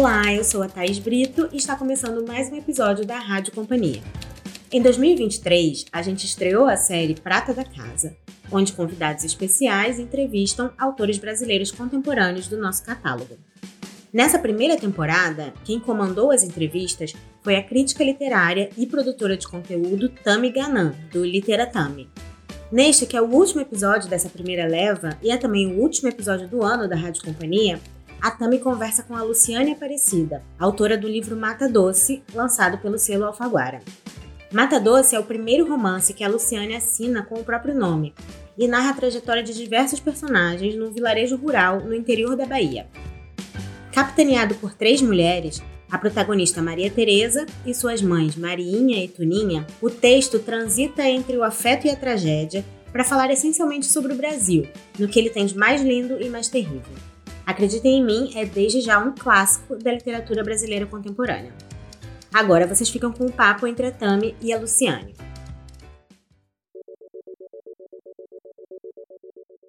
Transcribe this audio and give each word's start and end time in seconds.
Olá, 0.00 0.32
eu 0.32 0.42
sou 0.42 0.62
a 0.62 0.66
Thaís 0.66 0.98
Brito 0.98 1.46
e 1.52 1.58
está 1.58 1.76
começando 1.76 2.26
mais 2.26 2.50
um 2.50 2.56
episódio 2.56 3.04
da 3.04 3.18
Rádio 3.18 3.52
Companhia. 3.52 4.02
Em 4.72 4.80
2023, 4.80 5.84
a 5.92 6.00
gente 6.00 6.24
estreou 6.24 6.64
a 6.64 6.74
série 6.74 7.14
Prata 7.14 7.52
da 7.52 7.66
Casa, 7.66 8.16
onde 8.50 8.72
convidados 8.72 9.24
especiais 9.24 9.98
entrevistam 9.98 10.72
autores 10.78 11.18
brasileiros 11.18 11.70
contemporâneos 11.70 12.48
do 12.48 12.56
nosso 12.56 12.82
catálogo. 12.82 13.36
Nessa 14.10 14.38
primeira 14.38 14.74
temporada, 14.74 15.52
quem 15.66 15.78
comandou 15.78 16.30
as 16.30 16.44
entrevistas 16.44 17.12
foi 17.42 17.56
a 17.56 17.62
crítica 17.62 18.02
literária 18.02 18.70
e 18.78 18.86
produtora 18.86 19.36
de 19.36 19.46
conteúdo 19.46 20.08
Tami 20.08 20.50
Ganan, 20.50 20.94
do 21.12 21.22
Literatami. 21.22 22.08
Neste, 22.72 23.04
que 23.04 23.18
é 23.18 23.20
o 23.20 23.28
último 23.28 23.60
episódio 23.60 24.08
dessa 24.08 24.30
primeira 24.30 24.66
leva 24.66 25.18
e 25.22 25.30
é 25.30 25.36
também 25.36 25.66
o 25.66 25.78
último 25.78 26.08
episódio 26.08 26.48
do 26.48 26.62
ano 26.62 26.88
da 26.88 26.96
Rádio 26.96 27.22
Companhia, 27.22 27.78
a 28.20 28.30
Tami 28.30 28.58
conversa 28.58 29.02
com 29.02 29.16
a 29.16 29.22
Luciane 29.22 29.72
Aparecida, 29.72 30.42
autora 30.58 30.96
do 30.96 31.08
livro 31.08 31.36
Mata 31.36 31.66
Doce, 31.68 32.22
lançado 32.34 32.76
pelo 32.78 32.98
selo 32.98 33.24
Alfaguara. 33.24 33.80
Mata 34.52 34.78
Doce 34.78 35.16
é 35.16 35.18
o 35.18 35.24
primeiro 35.24 35.66
romance 35.66 36.12
que 36.12 36.22
a 36.22 36.28
Luciane 36.28 36.74
assina 36.74 37.22
com 37.22 37.36
o 37.36 37.44
próprio 37.44 37.74
nome 37.74 38.12
e 38.58 38.68
narra 38.68 38.90
a 38.90 38.94
trajetória 38.94 39.42
de 39.42 39.54
diversos 39.54 40.00
personagens 40.00 40.76
num 40.76 40.90
vilarejo 40.90 41.36
rural 41.36 41.80
no 41.80 41.94
interior 41.94 42.36
da 42.36 42.44
Bahia. 42.44 42.86
Capitaneado 43.90 44.54
por 44.56 44.74
três 44.74 45.00
mulheres, 45.00 45.62
a 45.90 45.96
protagonista 45.96 46.60
Maria 46.60 46.90
Teresa 46.90 47.46
e 47.64 47.72
suas 47.72 48.02
mães 48.02 48.36
Mariinha 48.36 49.02
e 49.02 49.08
Tuninha, 49.08 49.66
o 49.80 49.88
texto 49.88 50.38
transita 50.38 51.08
entre 51.08 51.36
o 51.38 51.42
afeto 51.42 51.86
e 51.86 51.90
a 51.90 51.96
tragédia 51.96 52.64
para 52.92 53.04
falar 53.04 53.30
essencialmente 53.30 53.86
sobre 53.86 54.12
o 54.12 54.16
Brasil, 54.16 54.68
no 54.98 55.08
que 55.08 55.18
ele 55.18 55.30
tem 55.30 55.46
de 55.46 55.56
mais 55.56 55.80
lindo 55.80 56.20
e 56.20 56.28
mais 56.28 56.48
terrível. 56.48 57.09
Acreditem 57.50 57.98
em 57.98 58.04
mim 58.04 58.30
é 58.36 58.44
desde 58.44 58.80
já 58.80 59.00
um 59.00 59.12
clássico 59.12 59.76
da 59.76 59.90
literatura 59.90 60.44
brasileira 60.44 60.86
contemporânea. 60.86 61.52
Agora 62.32 62.64
vocês 62.64 62.88
ficam 62.88 63.12
com 63.12 63.26
o 63.26 63.32
papo 63.32 63.66
entre 63.66 63.86
a 63.86 63.90
Tami 63.90 64.36
e 64.40 64.52
a 64.52 64.58
Luciane. 64.60 65.16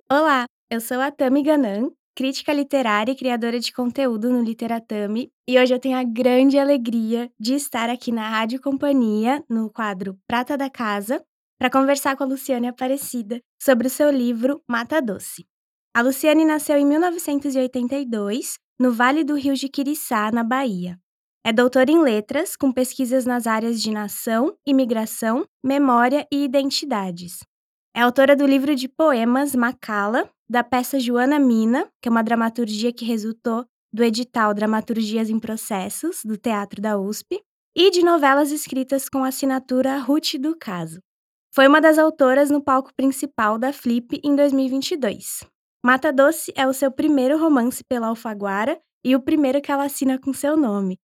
Olá, 0.07 0.45
eu 0.69 0.79
sou 0.79 0.99
a 0.99 1.09
Tami 1.09 1.41
Ganan, 1.41 1.89
crítica 2.15 2.53
literária 2.53 3.13
e 3.13 3.15
criadora 3.15 3.59
de 3.59 3.73
conteúdo 3.73 4.29
no 4.29 4.43
Literatami, 4.43 5.31
e 5.49 5.57
hoje 5.57 5.73
eu 5.73 5.79
tenho 5.79 5.97
a 5.97 6.03
grande 6.03 6.59
alegria 6.59 7.31
de 7.39 7.55
estar 7.55 7.89
aqui 7.89 8.11
na 8.11 8.29
Rádio 8.29 8.61
Companhia, 8.61 9.43
no 9.49 9.71
quadro 9.71 10.19
Prata 10.27 10.55
da 10.55 10.69
Casa, 10.69 11.19
para 11.57 11.71
conversar 11.71 12.15
com 12.15 12.25
a 12.25 12.27
Luciane 12.27 12.67
Aparecida 12.67 13.41
sobre 13.59 13.87
o 13.87 13.89
seu 13.89 14.11
livro 14.11 14.61
Mata 14.67 15.01
Doce. 15.01 15.50
A 15.93 16.01
Luciane 16.01 16.45
nasceu 16.45 16.77
em 16.77 16.85
1982, 16.85 18.57
no 18.79 18.93
Vale 18.93 19.25
do 19.25 19.35
Rio 19.35 19.53
Jiquiriçá, 19.53 20.31
na 20.31 20.41
Bahia. 20.41 20.97
É 21.45 21.51
doutora 21.51 21.91
em 21.91 22.01
letras, 22.01 22.55
com 22.55 22.71
pesquisas 22.71 23.25
nas 23.25 23.45
áreas 23.45 23.81
de 23.81 23.91
nação, 23.91 24.55
imigração, 24.65 25.45
memória 25.61 26.25
e 26.31 26.45
identidades. 26.45 27.39
É 27.93 27.99
autora 27.99 28.37
do 28.37 28.45
livro 28.45 28.73
de 28.73 28.87
poemas 28.87 29.53
Macala, 29.53 30.29
da 30.49 30.63
peça 30.63 30.97
Joana 30.97 31.37
Mina, 31.37 31.85
que 32.01 32.07
é 32.07 32.11
uma 32.11 32.23
dramaturgia 32.23 32.93
que 32.93 33.03
resultou 33.03 33.65
do 33.91 34.01
edital 34.01 34.53
Dramaturgias 34.53 35.29
em 35.29 35.39
Processos, 35.39 36.21
do 36.23 36.37
Teatro 36.37 36.81
da 36.81 36.97
USP, 36.97 37.43
e 37.75 37.91
de 37.91 38.01
novelas 38.01 38.49
escritas 38.49 39.09
com 39.09 39.25
assinatura 39.25 39.97
Ruth 39.97 40.35
do 40.39 40.57
Caso. 40.57 41.01
Foi 41.53 41.67
uma 41.67 41.81
das 41.81 41.97
autoras 41.97 42.49
no 42.49 42.63
palco 42.63 42.93
principal 42.95 43.57
da 43.57 43.73
Flip 43.73 44.21
em 44.23 44.37
2022. 44.37 45.51
Mata 45.83 46.13
Doce 46.13 46.53
é 46.55 46.67
o 46.67 46.73
seu 46.73 46.91
primeiro 46.91 47.37
romance 47.37 47.83
pela 47.83 48.07
Alfaguara 48.07 48.79
e 49.03 49.15
o 49.15 49.21
primeiro 49.21 49.61
que 49.61 49.71
ela 49.71 49.85
assina 49.85 50.19
com 50.19 50.31
seu 50.31 50.55
nome, 50.55 50.99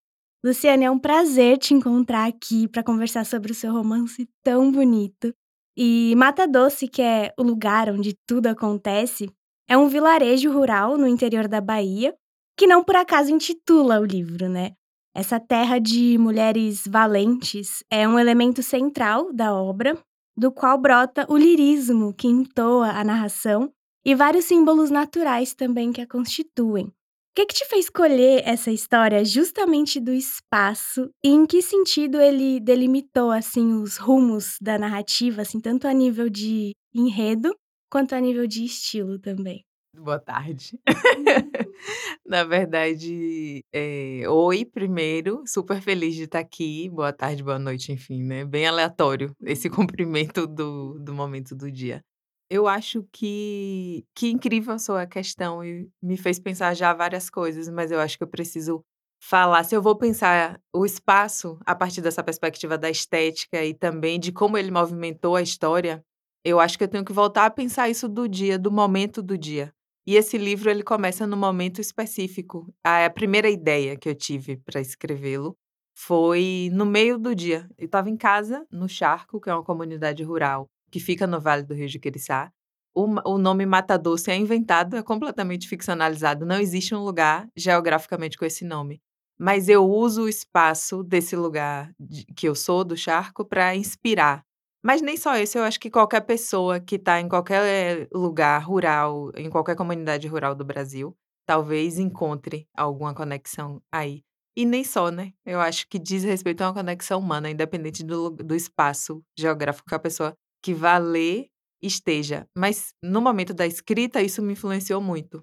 Luciane, 0.46 0.86
é 0.86 0.92
um 0.92 1.00
prazer 1.00 1.58
te 1.58 1.74
encontrar 1.74 2.26
aqui 2.28 2.68
para 2.68 2.84
conversar 2.84 3.26
sobre 3.26 3.52
o 3.52 3.56
seu 3.56 3.74
romance 3.74 4.30
tão 4.44 4.72
bonito. 4.72 5.34
E 5.76 6.14
Mata 6.16 6.48
Doce, 6.48 6.88
que 6.88 7.02
é 7.02 7.34
o 7.38 7.44
lugar 7.44 7.90
onde 7.90 8.16
tudo 8.26 8.48
acontece, 8.48 9.30
é 9.68 9.76
um 9.76 9.88
vilarejo 9.88 10.52
rural 10.52 10.98
no 10.98 11.08
interior 11.08 11.48
da 11.48 11.60
Bahia, 11.60 12.16
que 12.58 12.68
não 12.68 12.84
por 12.84 12.96
acaso 12.96 13.32
intitula 13.32 14.00
o 14.00 14.06
livro, 14.06 14.48
né? 14.48 14.72
Essa 15.16 15.40
terra 15.40 15.80
de 15.80 16.18
mulheres 16.18 16.84
valentes 16.88 17.84
é 17.92 18.08
um 18.08 18.20
elemento 18.20 18.62
central 18.62 19.34
da 19.34 19.54
obra, 19.54 19.98
do 20.38 20.52
qual 20.52 20.78
brota 20.78 21.26
o 21.28 21.36
lirismo 21.36 22.14
que 22.14 22.28
entoa 22.28 22.92
a 22.92 23.04
narração 23.04 23.72
e 24.08 24.16
vários 24.16 24.46
símbolos 24.46 24.90
naturais 24.90 25.54
também 25.54 25.92
que 25.92 26.02
a 26.02 26.08
constituem 26.08 26.92
que, 27.38 27.46
que 27.46 27.54
te 27.54 27.66
fez 27.66 27.86
escolher 27.86 28.42
essa 28.46 28.72
história 28.72 29.24
justamente 29.24 30.00
do 30.00 30.12
espaço 30.12 31.08
e 31.24 31.30
em 31.30 31.46
que 31.46 31.62
sentido 31.62 32.20
ele 32.20 32.60
delimitou 32.60 33.30
assim 33.30 33.74
os 33.74 33.98
rumos 33.98 34.58
da 34.60 34.80
narrativa, 34.80 35.44
assim, 35.44 35.60
tanto 35.60 35.88
a 35.88 35.94
nível 35.94 36.32
de 36.32 36.72
enredo 36.96 37.54
quanto 37.92 38.16
a 38.16 38.20
nível 38.20 38.48
de 38.48 38.66
estilo 38.66 39.20
também? 39.20 39.64
Boa 39.96 40.20
tarde. 40.20 40.80
Na 42.26 42.44
verdade, 42.44 43.64
é, 43.72 44.24
oi 44.28 44.66
primeiro, 44.66 45.44
super 45.46 45.80
feliz 45.80 46.16
de 46.16 46.24
estar 46.24 46.40
aqui. 46.40 46.90
Boa 46.90 47.14
tarde, 47.14 47.44
boa 47.44 47.60
noite, 47.60 47.92
enfim, 47.92 48.24
né? 48.24 48.46
Bem 48.46 48.66
aleatório 48.66 49.32
esse 49.44 49.70
cumprimento 49.70 50.48
do, 50.48 50.98
do 50.98 51.14
momento 51.14 51.56
do 51.56 51.72
dia. 51.72 52.04
Eu 52.50 52.68
acho 52.68 53.04
que 53.12 54.06
que 54.16 54.30
incrível 54.30 54.74
a 54.74 54.80
sua 54.80 55.06
questão 55.06 55.64
e 55.64 55.90
me 56.02 56.18
fez 56.18 56.40
pensar 56.40 56.74
já 56.74 56.94
várias 56.94 57.30
coisas, 57.30 57.68
mas 57.70 57.92
eu 57.92 58.00
acho 58.00 58.18
que 58.18 58.24
eu 58.24 58.28
preciso 58.28 58.82
falar. 59.22 59.64
Se 59.66 59.76
eu 59.76 59.82
vou 59.82 59.98
pensar 59.98 60.60
o 60.74 60.86
espaço 60.86 61.60
a 61.66 61.76
partir 61.76 62.02
dessa 62.02 62.24
perspectiva 62.24 62.78
da 62.78 62.90
estética 62.90 63.64
e 63.66 63.74
também 63.74 64.20
de 64.20 64.32
como 64.32 64.58
ele 64.58 64.72
movimentou 64.72 65.36
a 65.36 65.42
história, 65.42 66.02
eu 66.44 66.60
acho 66.60 66.78
que 66.78 66.84
eu 66.86 66.88
tenho 66.88 67.04
que 67.04 67.12
voltar 67.12 67.46
a 67.46 67.52
pensar 67.52 67.90
isso 67.90 68.08
do 68.08 68.28
dia, 68.30 68.58
do 68.58 68.72
momento 68.72 69.22
do 69.22 69.38
dia. 69.38 69.74
E 70.06 70.16
esse 70.16 70.38
livro 70.38 70.70
ele 70.70 70.84
começa 70.84 71.28
no 71.28 71.36
momento 71.36 71.82
específico. 71.82 72.74
A 72.82 73.10
primeira 73.10 73.50
ideia 73.50 73.98
que 73.98 74.08
eu 74.08 74.16
tive 74.16 74.56
para 74.58 74.80
escrevê-lo 74.80 75.58
foi 75.94 76.70
no 76.72 76.86
meio 76.86 77.18
do 77.18 77.36
dia. 77.36 77.68
Eu 77.78 77.88
estava 77.88 78.10
em 78.10 78.16
casa, 78.16 78.66
no 78.72 78.88
Charco, 78.88 79.42
que 79.42 79.50
é 79.50 79.54
uma 79.54 79.64
comunidade 79.64 80.24
rural 80.24 80.70
que 80.92 81.00
fica 81.00 81.28
no 81.28 81.40
Vale 81.40 81.64
do 81.64 81.74
Rio 81.74 81.88
de 81.88 82.00
Quiriçá. 82.00 82.52
O, 82.96 83.06
o 83.34 83.38
nome 83.38 83.66
Mata 83.66 83.98
Doce 83.98 84.32
é 84.32 84.36
inventado, 84.36 84.96
é 84.96 85.04
completamente 85.04 85.68
ficcionalizado. 85.68 86.46
Não 86.46 86.60
existe 86.60 86.96
um 86.96 87.04
lugar 87.04 87.48
geograficamente 87.56 88.38
com 88.38 88.46
esse 88.46 88.66
nome. 88.66 89.02
Mas 89.40 89.70
eu 89.70 89.86
uso 89.86 90.24
o 90.24 90.30
espaço 90.30 91.04
desse 91.04 91.36
lugar 91.36 91.94
de, 92.00 92.26
que 92.36 92.48
eu 92.48 92.56
sou, 92.56 92.84
do 92.84 92.98
charco, 92.98 93.46
para 93.46 93.76
inspirar. 93.76 94.44
Mas 94.84 95.02
nem 95.02 95.16
só 95.16 95.38
isso, 95.38 95.58
eu 95.58 95.64
acho 95.64 95.80
que 95.80 95.92
qualquer 95.92 96.22
pessoa 96.22 96.80
que 96.80 96.96
está 96.96 97.20
em 97.20 97.28
qualquer 97.28 98.08
lugar 98.12 98.64
rural, 98.64 99.32
em 99.36 99.50
qualquer 99.50 99.76
comunidade 99.76 100.28
rural 100.28 100.56
do 100.56 100.66
Brasil, 100.66 101.16
talvez 101.46 102.00
encontre 102.00 102.68
alguma 102.76 103.14
conexão 103.14 103.82
aí. 103.92 104.24
E 104.56 104.66
nem 104.66 104.84
só, 104.84 105.12
né? 105.12 105.34
Eu 105.46 105.60
acho 105.60 105.88
que 105.88 106.00
diz 106.00 106.24
respeito 106.24 106.62
a 106.62 106.68
uma 106.68 106.74
conexão 106.74 107.20
humana, 107.20 107.50
independente 107.50 108.04
do, 108.04 108.32
do 108.32 108.56
espaço 108.56 109.24
geográfico 109.38 109.88
que 109.88 109.94
a 109.94 110.00
pessoa 110.00 110.36
que 110.68 110.74
vá 110.74 110.98
ler 110.98 111.48
esteja. 111.82 112.46
Mas 112.54 112.94
no 113.02 113.22
momento 113.22 113.54
da 113.54 113.66
escrita, 113.66 114.22
isso 114.22 114.42
me 114.42 114.52
influenciou 114.52 115.00
muito. 115.00 115.42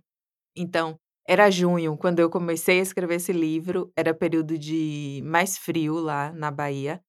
Então, 0.54 0.98
era 1.26 1.50
junho, 1.50 1.96
quando 1.96 2.20
eu 2.20 2.28
comecei 2.28 2.78
a 2.78 2.82
escrever 2.82 3.14
esse 3.14 3.32
livro, 3.32 3.90
era 3.96 4.12
período 4.12 4.58
de 4.58 5.22
mais 5.24 5.56
frio 5.56 5.94
lá 5.94 6.30
na 6.32 6.50
Bahia. 6.50 7.00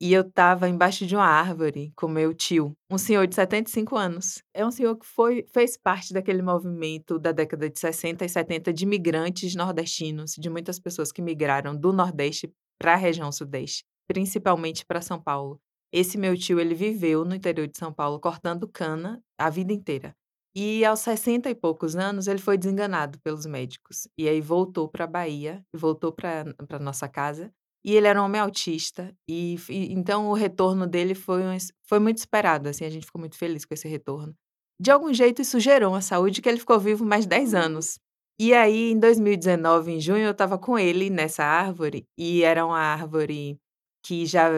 E 0.00 0.12
eu 0.12 0.22
estava 0.22 0.68
embaixo 0.68 1.04
de 1.04 1.16
uma 1.16 1.26
árvore 1.26 1.92
com 1.96 2.06
meu 2.06 2.32
tio, 2.32 2.76
um 2.88 2.96
senhor 2.96 3.26
de 3.26 3.34
75 3.34 3.96
anos. 3.96 4.40
É 4.54 4.64
um 4.64 4.70
senhor 4.70 4.96
que 4.96 5.06
foi, 5.06 5.44
fez 5.52 5.76
parte 5.76 6.12
daquele 6.12 6.42
movimento 6.42 7.18
da 7.18 7.32
década 7.32 7.68
de 7.68 7.80
60 7.80 8.24
e 8.24 8.28
70 8.28 8.72
de 8.72 8.86
migrantes 8.86 9.56
nordestinos, 9.56 10.36
de 10.38 10.48
muitas 10.48 10.78
pessoas 10.78 11.10
que 11.10 11.20
migraram 11.20 11.74
do 11.74 11.92
Nordeste 11.92 12.52
para 12.78 12.92
a 12.92 12.96
região 12.96 13.32
Sudeste, 13.32 13.84
principalmente 14.06 14.86
para 14.86 15.00
São 15.00 15.20
Paulo. 15.20 15.60
Esse 15.96 16.18
meu 16.18 16.36
tio, 16.36 16.58
ele 16.58 16.74
viveu 16.74 17.24
no 17.24 17.36
interior 17.36 17.68
de 17.68 17.78
São 17.78 17.92
Paulo 17.92 18.18
cortando 18.18 18.66
cana 18.66 19.22
a 19.38 19.48
vida 19.48 19.72
inteira. 19.72 20.12
E 20.52 20.84
aos 20.84 20.98
60 20.98 21.48
e 21.48 21.54
poucos 21.54 21.94
anos, 21.94 22.26
ele 22.26 22.40
foi 22.40 22.58
desenganado 22.58 23.16
pelos 23.20 23.46
médicos. 23.46 24.08
E 24.18 24.28
aí 24.28 24.40
voltou 24.40 24.88
para 24.88 25.04
a 25.04 25.06
Bahia, 25.06 25.64
voltou 25.72 26.10
para 26.10 26.80
nossa 26.80 27.08
casa. 27.08 27.48
E 27.84 27.94
ele 27.94 28.08
era 28.08 28.20
um 28.20 28.24
homem 28.24 28.40
autista. 28.40 29.14
E, 29.28 29.54
e, 29.68 29.92
então 29.92 30.26
o 30.26 30.32
retorno 30.32 30.84
dele 30.84 31.14
foi, 31.14 31.42
foi 31.88 32.00
muito 32.00 32.18
esperado. 32.18 32.68
Assim, 32.68 32.84
a 32.84 32.90
gente 32.90 33.06
ficou 33.06 33.20
muito 33.20 33.38
feliz 33.38 33.64
com 33.64 33.72
esse 33.72 33.86
retorno. 33.86 34.34
De 34.80 34.90
algum 34.90 35.14
jeito, 35.14 35.42
isso 35.42 35.60
gerou 35.60 35.92
uma 35.92 36.00
saúde 36.00 36.42
que 36.42 36.48
ele 36.48 36.58
ficou 36.58 36.80
vivo 36.80 37.04
mais 37.04 37.24
10 37.24 37.54
anos. 37.54 38.00
E 38.36 38.52
aí, 38.52 38.90
em 38.90 38.98
2019, 38.98 39.92
em 39.92 40.00
junho, 40.00 40.24
eu 40.24 40.32
estava 40.32 40.58
com 40.58 40.76
ele 40.76 41.08
nessa 41.08 41.44
árvore. 41.44 42.04
E 42.18 42.42
era 42.42 42.66
uma 42.66 42.80
árvore 42.80 43.60
que 44.04 44.26
já 44.26 44.48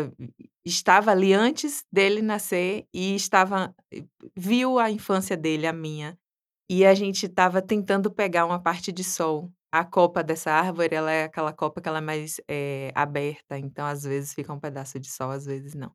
estava 0.65 1.11
ali 1.13 1.33
antes 1.33 1.85
dele 1.93 2.23
nascer 2.23 2.87
e 2.95 3.15
estava 3.15 3.75
viu 4.37 4.79
a 4.79 4.91
infância 4.91 5.37
dele, 5.37 5.67
a 5.67 5.73
minha. 5.73 6.19
E 6.71 6.85
a 6.87 6.95
gente 6.95 7.27
estava 7.27 7.63
tentando 7.63 8.11
pegar 8.13 8.47
uma 8.47 8.61
parte 8.63 8.93
de 8.93 9.05
sol 9.05 9.53
A 9.73 9.85
copa 9.85 10.23
dessa 10.25 10.53
árvore, 10.53 10.95
ela 10.97 11.13
é 11.13 11.25
aquela 11.25 11.53
copa 11.53 11.81
que 11.83 11.89
ela 11.89 11.99
é 11.99 12.01
mais, 12.01 12.41
eh, 12.49 12.93
aberta, 12.95 13.59
então 13.59 13.87
às 13.87 14.05
vezes 14.05 14.35
fica 14.35 14.53
um 14.53 14.61
pedaço 14.61 14.99
de 15.01 15.11
sol, 15.11 15.31
às 15.33 15.47
vezes 15.47 15.75
não. 15.75 15.93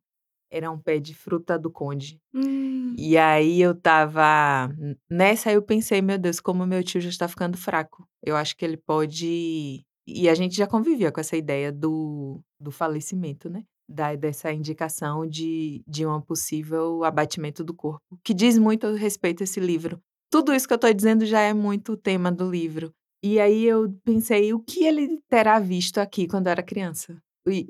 Era 0.50 0.70
um 0.70 0.78
pé 0.78 0.98
de 1.00 1.14
fruta 1.14 1.58
do 1.58 1.70
conde. 1.70 2.20
Hum. 2.34 2.94
E 2.98 3.16
aí 3.18 3.60
eu 3.62 3.72
estava 3.72 4.68
nessa 5.10 5.52
eu 5.52 5.62
pensei: 5.62 6.02
"Meu 6.02 6.18
Deus, 6.18 6.40
como 6.40 6.66
meu 6.66 6.82
tio 6.84 7.00
já 7.00 7.08
está 7.10 7.28
ficando 7.28 7.56
fraco, 7.58 8.06
eu 8.22 8.36
acho 8.36 8.56
que 8.56 8.64
ele 8.64 8.76
pode" 8.76 9.84
e 10.06 10.28
a 10.28 10.34
gente 10.34 10.56
já 10.56 10.66
convivia 10.66 11.12
com 11.12 11.20
essa 11.20 11.36
ideia 11.36 11.72
do 11.72 12.40
do 12.60 12.70
falecimento, 12.70 13.50
né, 13.50 13.64
da 13.88 14.14
dessa 14.14 14.52
indicação 14.52 15.26
de 15.26 15.82
de 15.86 16.06
um 16.06 16.20
possível 16.20 17.04
abatimento 17.04 17.64
do 17.64 17.74
corpo, 17.74 18.00
que 18.24 18.34
diz 18.34 18.58
muito 18.58 18.86
a 18.86 18.96
respeito 18.96 19.42
livro. 19.60 20.00
Tudo 20.30 20.54
isso 20.54 20.66
que 20.66 20.72
eu 20.74 20.76
estou 20.76 20.92
dizendo 20.92 21.26
já 21.26 21.40
é 21.40 21.52
muito 21.54 21.92
o 21.92 21.96
tema 21.96 22.32
do 22.32 22.50
livro. 22.50 22.92
E 23.22 23.38
aí 23.40 23.64
eu 23.64 23.92
pensei: 24.04 24.52
"O 24.54 24.60
que 24.60 24.84
ele 24.84 25.20
terá 25.28 25.58
visto 25.60 25.98
aqui 25.98 26.26
quando 26.26 26.48
era 26.48 26.62
criança?" 26.62 27.16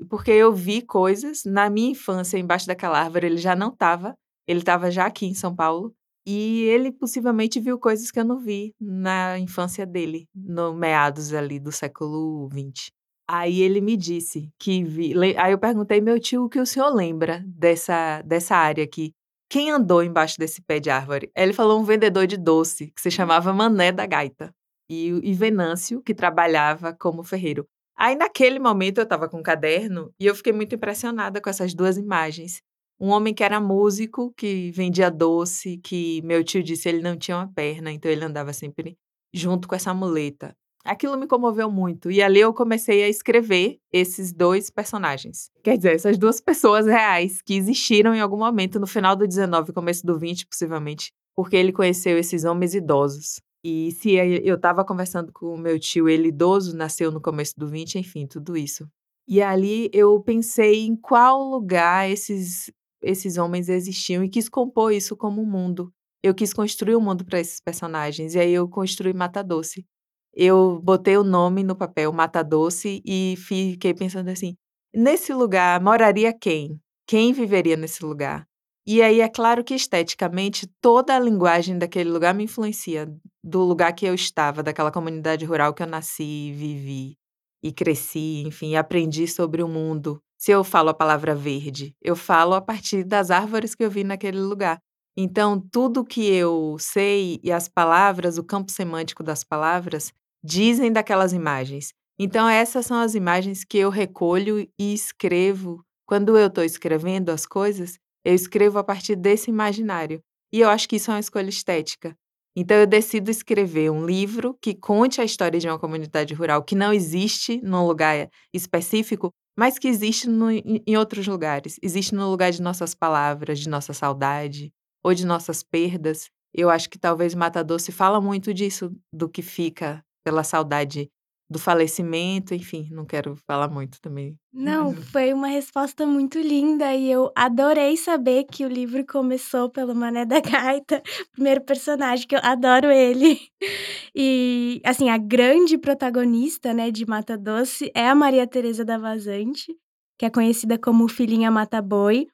Porque 0.09 0.31
eu 0.31 0.53
vi 0.53 0.81
coisas 0.81 1.43
na 1.45 1.69
minha 1.69 1.91
infância 1.91 2.37
embaixo 2.37 2.67
daquela 2.67 2.99
árvore, 2.99 3.25
ele 3.27 3.37
já 3.37 3.55
não 3.55 3.69
estava, 3.69 4.13
ele 4.47 4.59
estava 4.59 4.91
já 4.91 5.05
aqui 5.05 5.25
em 5.25 5.33
São 5.33 5.55
Paulo, 5.55 5.93
e 6.25 6.63
ele 6.63 6.91
possivelmente 6.91 7.59
viu 7.59 7.77
coisas 7.79 8.11
que 8.11 8.19
eu 8.19 8.25
não 8.25 8.39
vi 8.39 8.73
na 8.79 9.37
infância 9.39 9.85
dele, 9.85 10.27
no 10.35 10.73
meados 10.73 11.33
ali 11.33 11.59
do 11.59 11.71
século 11.71 12.47
XX. 12.49 12.91
Aí 13.29 13.61
ele 13.61 13.81
me 13.81 13.95
disse 13.97 14.49
que 14.59 14.83
vi 14.83 15.13
aí 15.37 15.51
eu 15.53 15.59
perguntei: 15.59 16.01
"Meu 16.01 16.19
tio, 16.19 16.45
o 16.45 16.49
que 16.49 16.59
o 16.59 16.65
senhor 16.65 16.89
lembra 16.93 17.43
dessa 17.47 18.21
dessa 18.23 18.55
área 18.55 18.83
aqui? 18.83 19.13
Quem 19.49 19.71
andou 19.71 20.03
embaixo 20.03 20.37
desse 20.37 20.61
pé 20.61 20.79
de 20.79 20.89
árvore?" 20.89 21.31
Aí 21.35 21.43
ele 21.43 21.53
falou 21.53 21.79
um 21.79 21.83
vendedor 21.85 22.27
de 22.27 22.37
doce 22.37 22.91
que 22.95 23.01
se 23.01 23.11
chamava 23.11 23.53
Mané 23.53 23.91
da 23.91 24.05
Gaita, 24.05 24.51
e 24.89 25.07
e 25.23 25.33
Venâncio, 25.33 26.01
que 26.01 26.13
trabalhava 26.13 26.93
como 26.99 27.23
ferreiro. 27.23 27.65
Aí 27.97 28.15
naquele 28.15 28.59
momento 28.59 28.97
eu 28.99 29.03
estava 29.03 29.29
com 29.29 29.39
um 29.39 29.43
caderno 29.43 30.11
e 30.19 30.25
eu 30.25 30.35
fiquei 30.35 30.51
muito 30.53 30.75
impressionada 30.75 31.39
com 31.41 31.49
essas 31.49 31.73
2 31.73 31.97
imagens. 31.97 32.61
Um 33.03 33.09
homem 33.09 33.33
que 33.33 33.43
era 33.43 33.59
músico, 33.59 34.33
que 34.37 34.71
vendia 34.71 35.11
doce, 35.11 35.77
que 35.77 36.21
meu 36.21 36.41
tio 36.41 36.63
disse 36.63 36.87
ele 36.87 37.01
não 37.01 37.17
tinha 37.17 37.35
uma 37.35 37.51
perna, 37.51 37.91
então 37.91 38.09
ele 38.09 38.23
andava 38.23 38.53
sempre 38.53 38.97
junto 39.33 39.67
com 39.67 39.75
essa 39.75 39.93
muleta. 39.93 40.55
Aquilo 40.85 41.17
me 41.17 41.27
comoveu 41.27 41.69
muito 41.69 42.09
e 42.09 42.21
ali 42.21 42.39
eu 42.39 42.53
comecei 42.53 43.03
a 43.03 43.09
escrever 43.09 43.77
esses 43.91 44.31
2 44.31 44.69
personagens. 44.69 45.49
Quer 45.61 45.75
dizer, 45.75 45.95
essas 45.95 46.17
2 46.17 46.39
pessoas 46.39 46.85
reais 46.85 47.41
que 47.41 47.55
existiram 47.55 48.15
em 48.15 48.21
algum 48.21 48.37
momento 48.37 48.79
no 48.79 48.87
final 48.87 49.17
do 49.17 49.27
19 49.27 49.73
começo 49.73 50.05
do 50.05 50.17
20 50.17 50.47
possivelmente, 50.47 51.11
porque 51.35 51.57
ele 51.57 51.73
conheceu 51.73 52.17
esses 52.17 52.45
homens 52.45 52.73
idosos. 52.73 53.41
E 53.65 53.91
se 53.91 54.13
eu 54.13 54.55
estava 54.55 54.85
conversando 54.85 55.29
com 55.33 55.53
o 55.53 55.57
meu 55.57 55.77
tio, 55.77 56.07
ele 56.07 56.29
idoso, 56.29 56.73
nasceu 56.73 57.11
no 57.11 57.19
começo 57.21 57.53
do 57.57 57.67
20, 57.67 57.99
enfim, 57.99 58.25
tudo 58.25 58.55
isso. 58.55 58.87
E 59.27 59.41
ali 59.41 59.89
eu 59.93 60.21
pensei 60.21 60.85
em 60.85 60.95
qual 60.95 61.43
lugar 61.43 62.09
esses 62.09 62.71
esses 63.03 63.37
homens 63.37 63.69
existiam 63.69 64.23
e 64.23 64.29
quis 64.29 64.49
compor 64.49 64.91
isso 64.93 65.15
como 65.15 65.41
um 65.41 65.45
mundo. 65.45 65.91
Eu 66.23 66.33
quis 66.33 66.53
construir 66.53 66.95
um 66.95 67.01
mundo 67.01 67.25
para 67.25 67.39
esses 67.39 67.59
personagens, 67.59 68.35
e 68.35 68.39
aí 68.39 68.53
eu 68.53 68.67
construí 68.67 69.13
Mata 69.13 69.43
Doce. 69.43 69.85
Eu 70.33 70.81
botei 70.81 71.17
o 71.17 71.23
nome 71.23 71.63
no 71.63 71.75
papel, 71.75 72.11
Mata 72.13 72.43
Doce, 72.43 73.01
e 73.05 73.35
fiquei 73.37 73.93
pensando 73.93 74.29
assim: 74.29 74.55
nesse 74.95 75.33
lugar 75.33 75.81
moraria 75.81 76.33
quem? 76.33 76.79
Quem 77.07 77.33
viveria 77.33 77.75
nesse 77.75 78.03
lugar? 78.05 78.47
E 78.85 79.01
aí 79.01 79.21
é 79.21 79.29
claro 79.29 79.63
que 79.63 79.73
esteticamente 79.73 80.67
toda 80.81 81.15
a 81.15 81.19
linguagem 81.19 81.77
daquele 81.77 82.09
lugar 82.09 82.33
me 82.33 82.43
influencia, 82.43 83.07
do 83.43 83.61
lugar 83.63 83.93
que 83.93 84.05
eu 84.05 84.13
estava, 84.13 84.61
daquela 84.61 84.91
comunidade 84.91 85.45
rural 85.45 85.73
que 85.73 85.83
eu 85.83 85.87
nasci, 85.87 86.51
vivi 86.53 87.17
e 87.63 87.71
cresci, 87.71 88.43
enfim, 88.45 88.75
aprendi 88.75 89.25
sobre 89.25 89.63
o 89.63 89.69
mundo. 89.69 90.21
Se 90.43 90.51
eu 90.51 90.61
falo 90.61 90.89
a 90.89 90.93
palavra 90.93 91.33
verde, 91.33 91.95
eu 92.01 92.17
falo 92.17 92.53
a 92.53 92.59
partir 92.59 93.05
das 93.05 93.31
árvores 93.31 93.73
que 93.73 93.81
eu 93.81 93.89
vi 93.89 94.03
naquele 94.03 94.41
lugar. 94.41 94.77
Então, 95.15 95.57
tudo 95.57 96.03
que 96.03 96.29
eu 96.29 96.75
sei 96.77 97.39
e 97.41 97.49
as 97.49 97.69
palavras, 97.69 98.37
o 98.37 98.43
campo 98.43 98.69
semântico 98.69 99.23
das 99.23 99.41
palavras, 99.41 100.11
dizem 100.43 100.91
daquelas 100.91 101.31
imagens. 101.31 101.93
Então, 102.19 102.49
essas 102.49 102.85
são 102.85 102.97
as 102.99 103.15
imagens 103.15 103.63
que 103.63 103.77
eu 103.77 103.89
recolho 103.89 104.67
e 104.77 104.93
escrevo. 104.93 105.81
Quando 106.05 106.37
eu 106.37 106.47
estou 106.47 106.65
escrevendo 106.65 107.29
as 107.29 107.45
coisas, 107.45 107.97
eu 108.25 108.35
escrevo 108.35 108.77
a 108.77 108.83
partir 108.83 109.15
desse 109.15 109.49
imaginário. 109.49 110.19
E 110.51 110.59
eu 110.59 110.67
acho 110.67 110.89
que 110.89 110.97
isso 110.97 111.09
é 111.09 111.13
uma 111.13 111.21
escolha 111.21 111.47
estética. 111.47 112.13
Então 112.53 112.75
eu 112.75 112.85
decido 112.85 113.31
escrever 113.31 113.89
um 113.89 114.05
livro 114.05 114.57
que 114.61 114.75
conte 114.75 115.21
a 115.21 115.23
história 115.23 115.57
de 115.57 115.69
uma 115.69 115.79
comunidade 115.79 116.33
rural 116.33 116.61
que 116.63 116.75
não 116.75 116.91
existe 116.91 117.61
num 117.63 117.87
lugar 117.87 118.29
específico, 118.53 119.31
mas 119.57 119.77
que 119.77 119.87
existe 119.87 120.27
no, 120.27 120.49
em 120.51 120.97
outros 120.97 121.27
lugares. 121.27 121.79
Existe 121.81 122.15
no 122.15 122.29
lugar 122.29 122.51
de 122.51 122.61
nossas 122.61 122.95
palavras, 122.95 123.59
de 123.59 123.69
nossa 123.69 123.93
saudade 123.93 124.73
ou 125.03 125.13
de 125.13 125.25
nossas 125.25 125.63
perdas. 125.63 126.29
Eu 126.53 126.69
acho 126.69 126.89
que 126.89 126.99
talvez 126.99 127.33
Mata 127.35 127.63
Doce 127.63 127.91
fala 127.91 128.21
muito 128.21 128.53
disso, 128.53 128.95
do 129.13 129.29
que 129.29 129.41
fica 129.41 130.03
pela 130.23 130.43
saudade 130.43 131.09
do 131.53 131.59
falecimento, 131.59 132.53
enfim, 132.53 132.89
não 132.91 133.05
quero 133.05 133.35
falar 133.47 133.69
muito 133.69 134.01
também. 134.01 134.35
Não, 134.51 134.93
foi 134.93 135.31
uma 135.31 135.47
resposta 135.47 136.05
muito 136.05 136.39
linda 136.39 136.93
e 136.93 137.09
eu 137.09 137.31
adorei 137.35 137.95
saber 137.95 138.45
que 138.45 138.65
o 138.65 138.67
livro 138.67 139.05
começou 139.05 139.69
pelo 139.69 139.95
Mané 139.95 140.25
da 140.25 140.39
Gaita, 140.39 141.01
primeiro 141.31 141.61
personagem 141.61 142.27
que 142.27 142.35
eu 142.35 142.41
adoro 142.43 142.91
ele. 142.91 143.39
E 144.15 144.79
assim, 144.85 145.09
a 145.09 145.17
grande 145.17 145.75
protagonista, 145.75 146.71
né, 146.71 146.91
de 146.91 147.03
Mata 147.03 147.35
Doce 147.35 147.91
é 147.95 148.07
a 148.07 148.13
Maria 148.13 148.45
Teresa 148.45 148.85
da 148.85 148.95
Vazante, 148.95 149.75
que 150.19 150.25
é 150.25 150.29
conhecida 150.29 150.77
como 150.77 151.07
filhinha 151.07 151.49
Mata 151.49 151.81
Boi, 151.81 152.27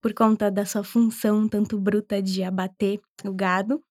por 0.00 0.14
conta 0.14 0.50
da 0.50 0.64
sua 0.64 0.82
função 0.82 1.46
tanto 1.48 1.78
bruta 1.78 2.22
de 2.22 2.42
abater 2.42 3.00
o 3.24 3.34
gado. 3.34 3.82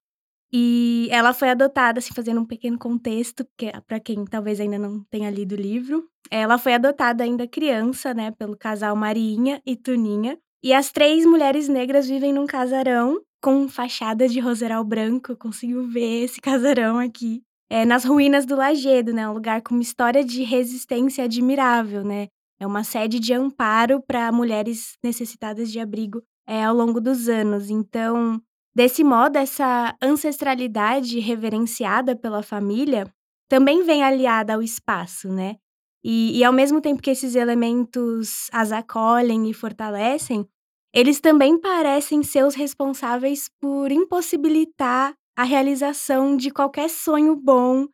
E 0.54 1.08
ela 1.12 1.34
foi 1.34 1.50
adotada, 1.50 2.00
assim, 2.00 2.14
fazendo 2.14 2.40
um 2.42 2.46
pequeno 2.46 2.78
contexto, 2.78 3.44
porque 3.46 3.72
para 3.86 4.00
quem 4.00 4.24
talvez 4.26 4.60
ainda 4.60 4.78
não 4.78 5.04
tenha 5.10 5.30
lido 5.30 5.54
o 5.54 5.60
livro, 5.60 6.08
ela 6.30 6.58
foi 6.58 6.74
adotada 6.74 7.24
ainda 7.24 7.48
criança, 7.48 8.14
né, 8.14 8.32
pelo 8.32 8.56
casal 8.56 8.96
Marinha 8.96 9.62
e 9.66 9.76
Tuninha. 9.76 10.38
E 10.64 10.74
as 10.74 10.92
três 10.92 11.26
mulheres 11.26 11.68
negras 11.68 12.08
vivem 12.08 12.34
num 12.34 12.48
casarão 12.48 13.22
com 13.42 13.68
fachada 13.68 14.28
de 14.28 14.40
roseral 14.40 14.84
branco. 14.84 15.32
Eu 15.32 15.38
consigo 15.38 15.84
ver 15.84 16.24
esse 16.24 16.42
casarão 16.42 16.98
aqui. 16.98 17.44
É 17.70 17.86
nas 17.86 18.04
ruínas 18.06 18.46
do 18.46 18.56
Lagedo, 18.56 19.14
né? 19.14 19.28
Um 19.28 19.34
lugar 19.34 19.62
com 19.62 19.76
uma 19.76 19.84
história 19.84 20.24
de 20.24 20.44
resistência 20.44 21.24
admirável, 21.24 22.04
né? 22.04 22.28
É 22.60 22.66
uma 22.66 22.84
sede 22.84 23.20
de 23.20 23.34
amparo 23.34 24.02
para 24.02 24.32
mulheres 24.32 24.98
necessitadas 25.04 25.72
de 25.72 25.80
abrigo 25.80 26.24
é, 26.48 26.64
ao 26.64 26.76
longo 26.76 27.02
dos 27.02 27.28
anos. 27.28 27.70
Então, 27.70 28.42
Desse 28.76 29.04
modo, 29.04 29.38
essa 29.38 29.96
ancestralidade 30.02 31.20
reverenciada 31.20 32.16
pela 32.16 32.44
família 32.44 33.08
também 33.50 33.84
vem 33.84 34.04
aliada 34.04 34.54
ao 34.56 34.62
espaço, 34.62 35.30
né? 35.30 35.56
E, 36.04 36.38
e, 36.38 36.44
ao 36.44 36.54
mesmo 36.54 36.82
tempo 36.82 37.02
que 37.02 37.10
esses 37.10 37.36
elementos 37.36 38.48
as 38.52 38.72
acolhem 38.72 39.50
e 39.50 39.54
fortalecem, 39.54 40.46
eles 40.94 41.20
também 41.20 41.60
parecem 41.60 42.22
ser 42.22 42.46
os 42.46 42.54
responsáveis 42.56 43.50
por 43.62 43.92
impossibilitar 43.92 45.14
a 45.38 45.44
realização 45.44 46.38
de 46.38 46.52
qualquer 46.52 46.90
sonho 46.90 47.36
bom 47.36 47.88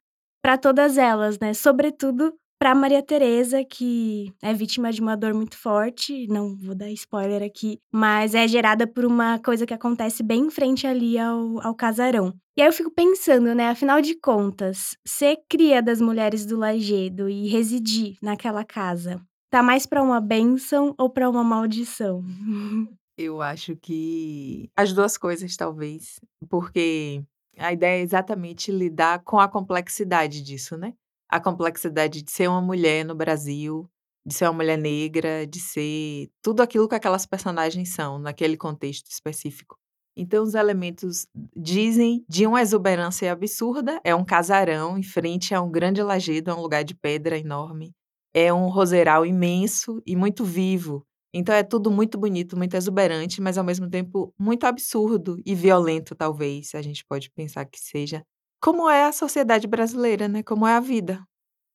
para 0.44 0.58
todas 0.58 0.98
elas, 0.98 1.38
né? 1.40 1.54
Sobretudo 1.54 2.34
para 2.62 2.76
Maria 2.76 3.02
Teresa, 3.02 3.66
que 3.66 4.32
é 4.40 4.54
vítima 4.54 4.92
de 4.92 5.02
uma 5.02 5.18
dor 5.18 5.34
muito 5.34 5.58
forte, 5.58 6.28
não 6.28 6.56
vou 6.56 6.76
dar 6.76 6.92
spoiler 6.92 7.42
aqui, 7.42 7.80
mas 7.92 8.36
é 8.36 8.48
gerada 8.48 8.86
por 8.86 9.04
uma 9.04 9.40
coisa 9.40 9.66
que 9.66 9.74
acontece 9.74 10.22
bem 10.22 10.42
em 10.42 10.50
frente 10.52 10.86
ali 10.86 11.18
ao, 11.18 11.60
ao 11.66 11.74
casarão. 11.74 12.32
E 12.56 12.62
aí 12.62 12.68
eu 12.68 12.72
fico 12.72 12.92
pensando, 12.92 13.56
né, 13.56 13.70
afinal 13.70 14.00
de 14.00 14.14
contas, 14.14 14.96
ser 15.04 15.38
cria 15.50 15.82
das 15.82 16.00
mulheres 16.00 16.46
do 16.46 16.56
Lagedo 16.56 17.28
e 17.28 17.48
residir 17.48 18.16
naquela 18.22 18.64
casa, 18.64 19.20
tá 19.50 19.64
mais 19.64 19.88
para 19.88 20.04
uma 20.04 20.22
benção 20.22 20.94
ou 21.00 21.10
para 21.10 21.28
uma 21.28 21.44
maldição? 21.44 22.24
Eu 23.18 23.42
acho 23.42 23.76
que 23.76 24.70
as 24.78 24.94
duas 24.94 25.18
coisas, 25.18 25.58
talvez, 25.58 26.20
porque 26.48 27.24
a 27.58 27.74
ideia 27.74 28.00
é 28.00 28.04
exatamente 28.04 28.72
lidar 28.72 29.24
com 29.24 29.40
a 29.40 29.48
complexidade 29.48 30.42
disso, 30.42 30.78
né? 30.78 30.94
A 31.32 31.40
complexidade 31.40 32.22
de 32.22 32.32
ser 32.32 32.50
uma 32.50 32.62
mulher 32.62 33.06
no 33.06 33.16
Brasil, 33.16 33.90
de 34.26 34.34
ser 34.36 34.46
uma 34.46 34.54
mulher 34.54 34.78
negra, 34.78 35.48
de 35.48 35.60
ser 35.60 36.30
tudo 36.42 36.62
aquilo 36.62 36.88
que 36.88 36.96
aquelas 36.96 37.26
personagens 37.26 37.90
são 37.94 38.20
naquele 38.20 38.58
contexto 38.58 39.10
específico. 39.10 39.78
Então, 40.16 40.44
os 40.44 40.56
elementos 40.56 41.26
dizem 41.56 42.26
de 42.28 42.46
uma 42.46 42.62
exuberância 42.62 43.32
absurda. 43.32 44.00
É 44.04 44.14
um 44.14 44.26
casarão 44.26 44.98
em 44.98 45.04
frente 45.04 45.56
a 45.56 45.62
um 45.62 45.72
grande 45.72 46.04
lajedo, 46.04 46.52
é 46.52 46.54
um 46.54 46.62
lugar 46.62 46.84
de 46.84 46.94
pedra 46.94 47.38
enorme. 47.38 47.94
É 48.34 48.54
um 48.54 48.68
roseral 48.70 49.26
imenso 49.26 50.02
e 50.06 50.16
muito 50.16 50.44
vivo. 50.44 51.06
Então, 51.34 51.56
é 51.56 51.64
tudo 51.64 51.90
muito 51.90 52.18
bonito, 52.18 52.58
muito 52.58 52.76
exuberante, 52.76 53.42
mas 53.42 53.58
ao 53.58 53.64
mesmo 53.64 53.90
tempo 53.90 54.34
muito 54.38 54.66
absurdo 54.66 55.38
e 55.46 55.56
violento, 55.56 56.14
talvez, 56.14 56.76
a 56.76 56.82
gente 56.82 57.06
pode 57.06 57.32
pensar 57.32 57.66
que 57.66 57.80
seja 57.80 58.22
como 58.62 58.88
é 58.90 59.06
a 59.06 59.12
sociedade 59.12 59.68
brasileira, 59.68 60.28
né, 60.28 60.44
como 60.44 60.68
é 60.68 60.74
a 60.76 60.80
vida. 60.80 61.26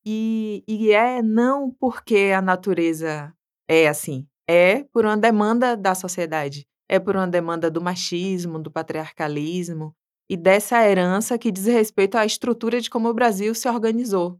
E, 0.06 0.62
e 0.68 0.92
é 0.92 1.20
não 1.20 1.70
porque 1.70 2.32
a 2.34 2.40
natureza 2.40 3.34
é 3.68 3.88
assim, 3.88 4.26
é 4.48 4.84
por 4.92 5.04
uma 5.04 5.16
demanda 5.16 5.76
da 5.76 5.96
sociedade, 5.96 6.64
é 6.88 7.00
por 7.00 7.16
uma 7.16 7.26
demanda 7.26 7.68
do 7.68 7.82
machismo, 7.82 8.60
do 8.60 8.70
patriarcalismo 8.70 9.92
e 10.30 10.36
dessa 10.36 10.88
herança 10.88 11.36
que 11.36 11.50
diz 11.50 11.66
respeito 11.66 12.16
à 12.16 12.24
estrutura 12.24 12.80
de 12.80 12.88
como 12.88 13.08
o 13.08 13.14
Brasil 13.14 13.52
se 13.52 13.68
organizou, 13.68 14.38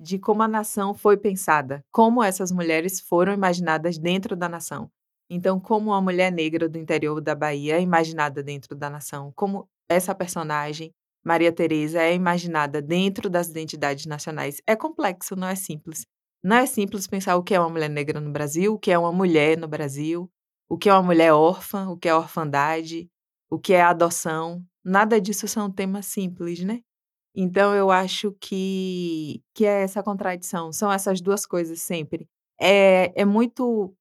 de 0.00 0.18
como 0.18 0.42
a 0.42 0.48
nação 0.48 0.94
foi 0.94 1.16
pensada, 1.16 1.84
como 1.92 2.20
essas 2.20 2.50
mulheres 2.50 3.00
foram 3.00 3.32
imaginadas 3.32 3.96
dentro 3.96 4.34
da 4.34 4.48
nação. 4.48 4.90
Então, 5.30 5.60
como 5.60 5.90
uma 5.90 6.00
mulher 6.00 6.32
negra 6.32 6.68
do 6.68 6.76
interior 6.76 7.20
da 7.20 7.36
Bahia 7.36 7.76
é 7.76 7.80
imaginada 7.80 8.42
dentro 8.42 8.74
da 8.74 8.90
nação, 8.90 9.32
como 9.36 9.68
essa 9.88 10.12
personagem, 10.12 10.92
Maria 11.24 11.52
Teresa, 11.52 12.02
é 12.02 12.14
imaginada 12.14 12.82
dentro 12.82 13.30
das 13.30 13.48
identidades 13.48 14.06
nacionais. 14.06 14.60
É 14.66 14.76
complexo, 14.76 15.34
não 15.34 15.48
é 15.48 15.54
simples. 15.54 16.06
Não 16.42 16.56
é 16.56 16.66
simples 16.66 17.06
pensar 17.06 17.36
o 17.36 17.42
que 17.42 17.54
é 17.54 17.60
uma 17.60 17.70
mulher 17.70 17.88
negra 17.88 18.20
no 18.20 18.30
Brasil, 18.30 18.74
o 18.74 18.78
que 18.78 18.90
é 18.90 18.98
uma 18.98 19.12
mulher 19.12 19.56
no 19.56 19.66
Brasil, 19.66 20.30
o 20.68 20.76
que 20.76 20.88
é 20.90 20.92
uma 20.92 21.02
mulher 21.02 21.32
órfã, 21.32 21.88
o 21.88 21.96
que 21.96 22.08
é 22.08 22.14
orfandade, 22.14 23.08
o 23.50 23.58
que 23.58 23.72
é 23.72 23.80
adoção. 23.82 24.62
Nada 24.84 25.20
disso 25.20 25.48
são 25.48 25.70
temas 25.70 26.06
simples, 26.06 26.60
né? 26.62 26.80
Então 27.34 27.74
eu 27.74 27.90
acho 27.90 28.32
que, 28.40 29.42
que 29.54 29.64
é 29.64 29.82
essa 29.82 30.02
contradição, 30.02 30.72
são 30.72 30.92
essas 30.92 31.20
duas 31.20 31.46
coisas 31.46 31.80
sempre. 31.80 32.28
É, 32.60 33.12
é 33.20 33.24
muito 33.24 33.94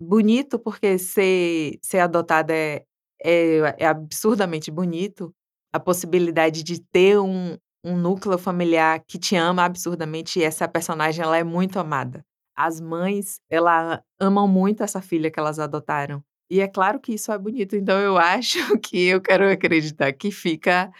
bonito 0.00 0.58
porque 0.58 0.98
ser, 0.98 1.78
ser 1.82 2.00
adotada 2.00 2.54
é, 2.54 2.84
é, 3.22 3.58
é 3.78 3.86
absurdamente 3.86 4.70
bonito, 4.70 5.34
a 5.72 5.80
possibilidade 5.80 6.62
de 6.62 6.80
ter 6.80 7.18
um, 7.18 7.56
um 7.84 7.96
núcleo 7.96 8.38
familiar 8.38 9.02
que 9.06 9.18
te 9.18 9.36
ama 9.36 9.64
absurdamente 9.64 10.38
e 10.38 10.42
essa 10.42 10.68
personagem 10.68 11.24
ela 11.24 11.36
é 11.36 11.44
muito 11.44 11.78
amada. 11.78 12.24
As 12.56 12.80
mães, 12.80 13.40
ela 13.48 14.02
amam 14.18 14.46
muito 14.46 14.82
essa 14.82 15.00
filha 15.00 15.30
que 15.30 15.38
elas 15.38 15.58
adotaram. 15.58 16.22
E 16.50 16.60
é 16.60 16.66
claro 16.66 16.98
que 16.98 17.14
isso 17.14 17.30
é 17.30 17.38
bonito, 17.38 17.76
então 17.76 17.98
eu 17.98 18.18
acho 18.18 18.78
que 18.78 19.06
eu 19.06 19.20
quero 19.20 19.48
acreditar 19.50 20.12
que 20.12 20.30
fica 20.30 20.90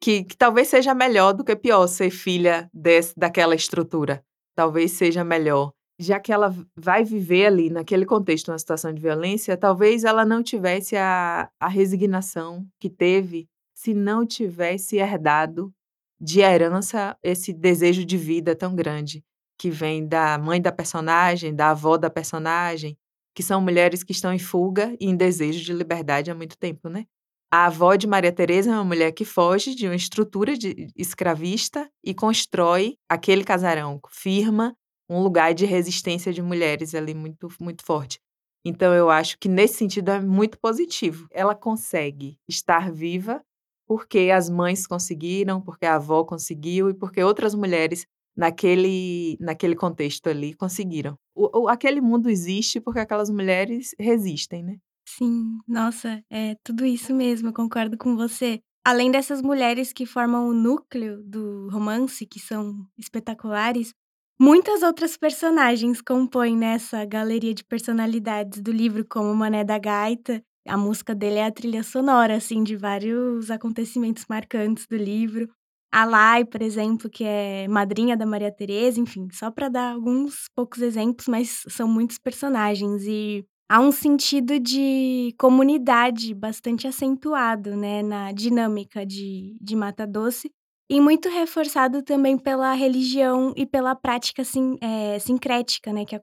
que, 0.00 0.24
que 0.24 0.36
talvez 0.36 0.68
seja 0.68 0.94
melhor 0.94 1.32
do 1.32 1.44
que 1.44 1.56
pior 1.56 1.86
ser 1.86 2.10
filha 2.10 2.70
desse, 2.72 3.14
daquela 3.16 3.54
estrutura. 3.54 4.22
Talvez 4.54 4.92
seja 4.92 5.24
melhor. 5.24 5.72
Já 6.00 6.20
que 6.20 6.32
ela 6.32 6.54
vai 6.76 7.02
viver 7.02 7.46
ali, 7.46 7.70
naquele 7.70 8.06
contexto, 8.06 8.52
uma 8.52 8.58
situação 8.58 8.92
de 8.92 9.02
violência, 9.02 9.56
talvez 9.56 10.04
ela 10.04 10.24
não 10.24 10.42
tivesse 10.42 10.96
a, 10.96 11.48
a 11.58 11.68
resignação 11.68 12.64
que 12.78 12.88
teve 12.88 13.48
se 13.78 13.94
não 13.94 14.26
tivesse 14.26 14.96
herdado 14.96 15.72
de 16.20 16.40
herança 16.40 17.16
esse 17.22 17.52
desejo 17.52 18.04
de 18.04 18.16
vida 18.16 18.56
tão 18.56 18.74
grande 18.74 19.24
que 19.56 19.70
vem 19.70 20.04
da 20.04 20.36
mãe 20.36 20.60
da 20.60 20.72
personagem, 20.72 21.54
da 21.54 21.70
avó 21.70 21.96
da 21.96 22.10
personagem, 22.10 22.98
que 23.36 23.40
são 23.40 23.60
mulheres 23.60 24.02
que 24.02 24.10
estão 24.10 24.32
em 24.32 24.38
fuga 24.38 24.96
e 25.00 25.06
em 25.06 25.16
desejo 25.16 25.64
de 25.64 25.72
liberdade 25.72 26.28
há 26.28 26.34
muito 26.34 26.58
tempo, 26.58 26.88
né? 26.88 27.04
A 27.52 27.66
avó 27.66 27.94
de 27.94 28.08
Maria 28.08 28.32
Teresa 28.32 28.72
é 28.72 28.74
uma 28.74 28.82
mulher 28.84 29.12
que 29.12 29.24
foge 29.24 29.76
de 29.76 29.86
uma 29.86 29.94
estrutura 29.94 30.58
de 30.58 30.88
escravista 30.96 31.88
e 32.04 32.12
constrói 32.12 32.96
aquele 33.08 33.44
casarão, 33.44 34.00
firma 34.10 34.74
um 35.08 35.22
lugar 35.22 35.54
de 35.54 35.64
resistência 35.64 36.32
de 36.32 36.42
mulheres 36.42 36.96
ali 36.96 37.14
muito 37.14 37.46
muito 37.60 37.84
forte. 37.84 38.18
Então 38.64 38.92
eu 38.92 39.08
acho 39.08 39.38
que 39.38 39.48
nesse 39.48 39.74
sentido 39.74 40.10
é 40.10 40.20
muito 40.20 40.58
positivo. 40.58 41.28
Ela 41.30 41.54
consegue 41.54 42.36
estar 42.48 42.90
viva 42.90 43.40
porque 43.88 44.30
as 44.32 44.50
mães 44.50 44.86
conseguiram, 44.86 45.62
porque 45.62 45.86
a 45.86 45.96
avó 45.96 46.22
conseguiu 46.24 46.90
e 46.90 46.94
porque 46.94 47.22
outras 47.24 47.54
mulheres 47.54 48.06
naquele, 48.36 49.36
naquele 49.40 49.74
contexto 49.74 50.28
ali 50.28 50.54
conseguiram. 50.54 51.18
O, 51.34 51.62
o, 51.62 51.68
aquele 51.68 52.00
mundo 52.00 52.28
existe 52.28 52.80
porque 52.80 53.00
aquelas 53.00 53.30
mulheres 53.30 53.94
resistem, 53.98 54.62
né? 54.62 54.76
Sim, 55.08 55.58
nossa, 55.66 56.22
é 56.30 56.54
tudo 56.62 56.84
isso 56.84 57.14
mesmo, 57.14 57.48
eu 57.48 57.52
concordo 57.54 57.96
com 57.96 58.14
você. 58.14 58.60
Além 58.84 59.10
dessas 59.10 59.42
mulheres 59.42 59.92
que 59.92 60.06
formam 60.06 60.48
o 60.48 60.52
núcleo 60.54 61.22
do 61.24 61.68
romance, 61.70 62.26
que 62.26 62.38
são 62.38 62.86
espetaculares, 62.96 63.92
muitas 64.38 64.82
outras 64.82 65.16
personagens 65.16 66.02
compõem 66.02 66.56
nessa 66.56 67.04
galeria 67.06 67.54
de 67.54 67.64
personalidades 67.64 68.60
do 68.60 68.70
livro, 68.70 69.04
como 69.08 69.34
Mané 69.34 69.64
da 69.64 69.78
Gaita. 69.78 70.42
A 70.68 70.76
música 70.76 71.14
dele 71.14 71.38
é 71.38 71.46
a 71.46 71.50
trilha 71.50 71.82
sonora, 71.82 72.36
assim, 72.36 72.62
de 72.62 72.76
vários 72.76 73.50
acontecimentos 73.50 74.24
marcantes 74.28 74.86
do 74.86 74.96
livro. 74.96 75.48
A 75.90 76.04
Lai, 76.04 76.44
por 76.44 76.60
exemplo, 76.60 77.08
que 77.08 77.24
é 77.24 77.66
madrinha 77.66 78.16
da 78.16 78.26
Maria 78.26 78.52
Tereza, 78.52 79.00
enfim, 79.00 79.26
só 79.32 79.50
para 79.50 79.70
dar 79.70 79.92
alguns 79.92 80.44
poucos 80.54 80.82
exemplos, 80.82 81.26
mas 81.26 81.62
são 81.68 81.88
muitos 81.88 82.18
personagens 82.18 83.04
e 83.04 83.42
há 83.70 83.80
um 83.80 83.90
sentido 83.90 84.60
de 84.60 85.34
comunidade 85.38 86.34
bastante 86.34 86.86
acentuado, 86.86 87.74
né, 87.74 88.02
na 88.02 88.32
dinâmica 88.32 89.06
de, 89.06 89.56
de 89.60 89.74
Mata 89.74 90.06
Doce, 90.06 90.50
e 90.90 91.00
muito 91.00 91.28
reforçado 91.30 92.02
também 92.02 92.36
pela 92.38 92.72
religião 92.74 93.52
e 93.56 93.66
pela 93.66 93.94
prática 93.94 94.44
sin, 94.44 94.76
é, 94.82 95.18
sincrética, 95.18 95.92
né, 95.92 96.04
que, 96.04 96.14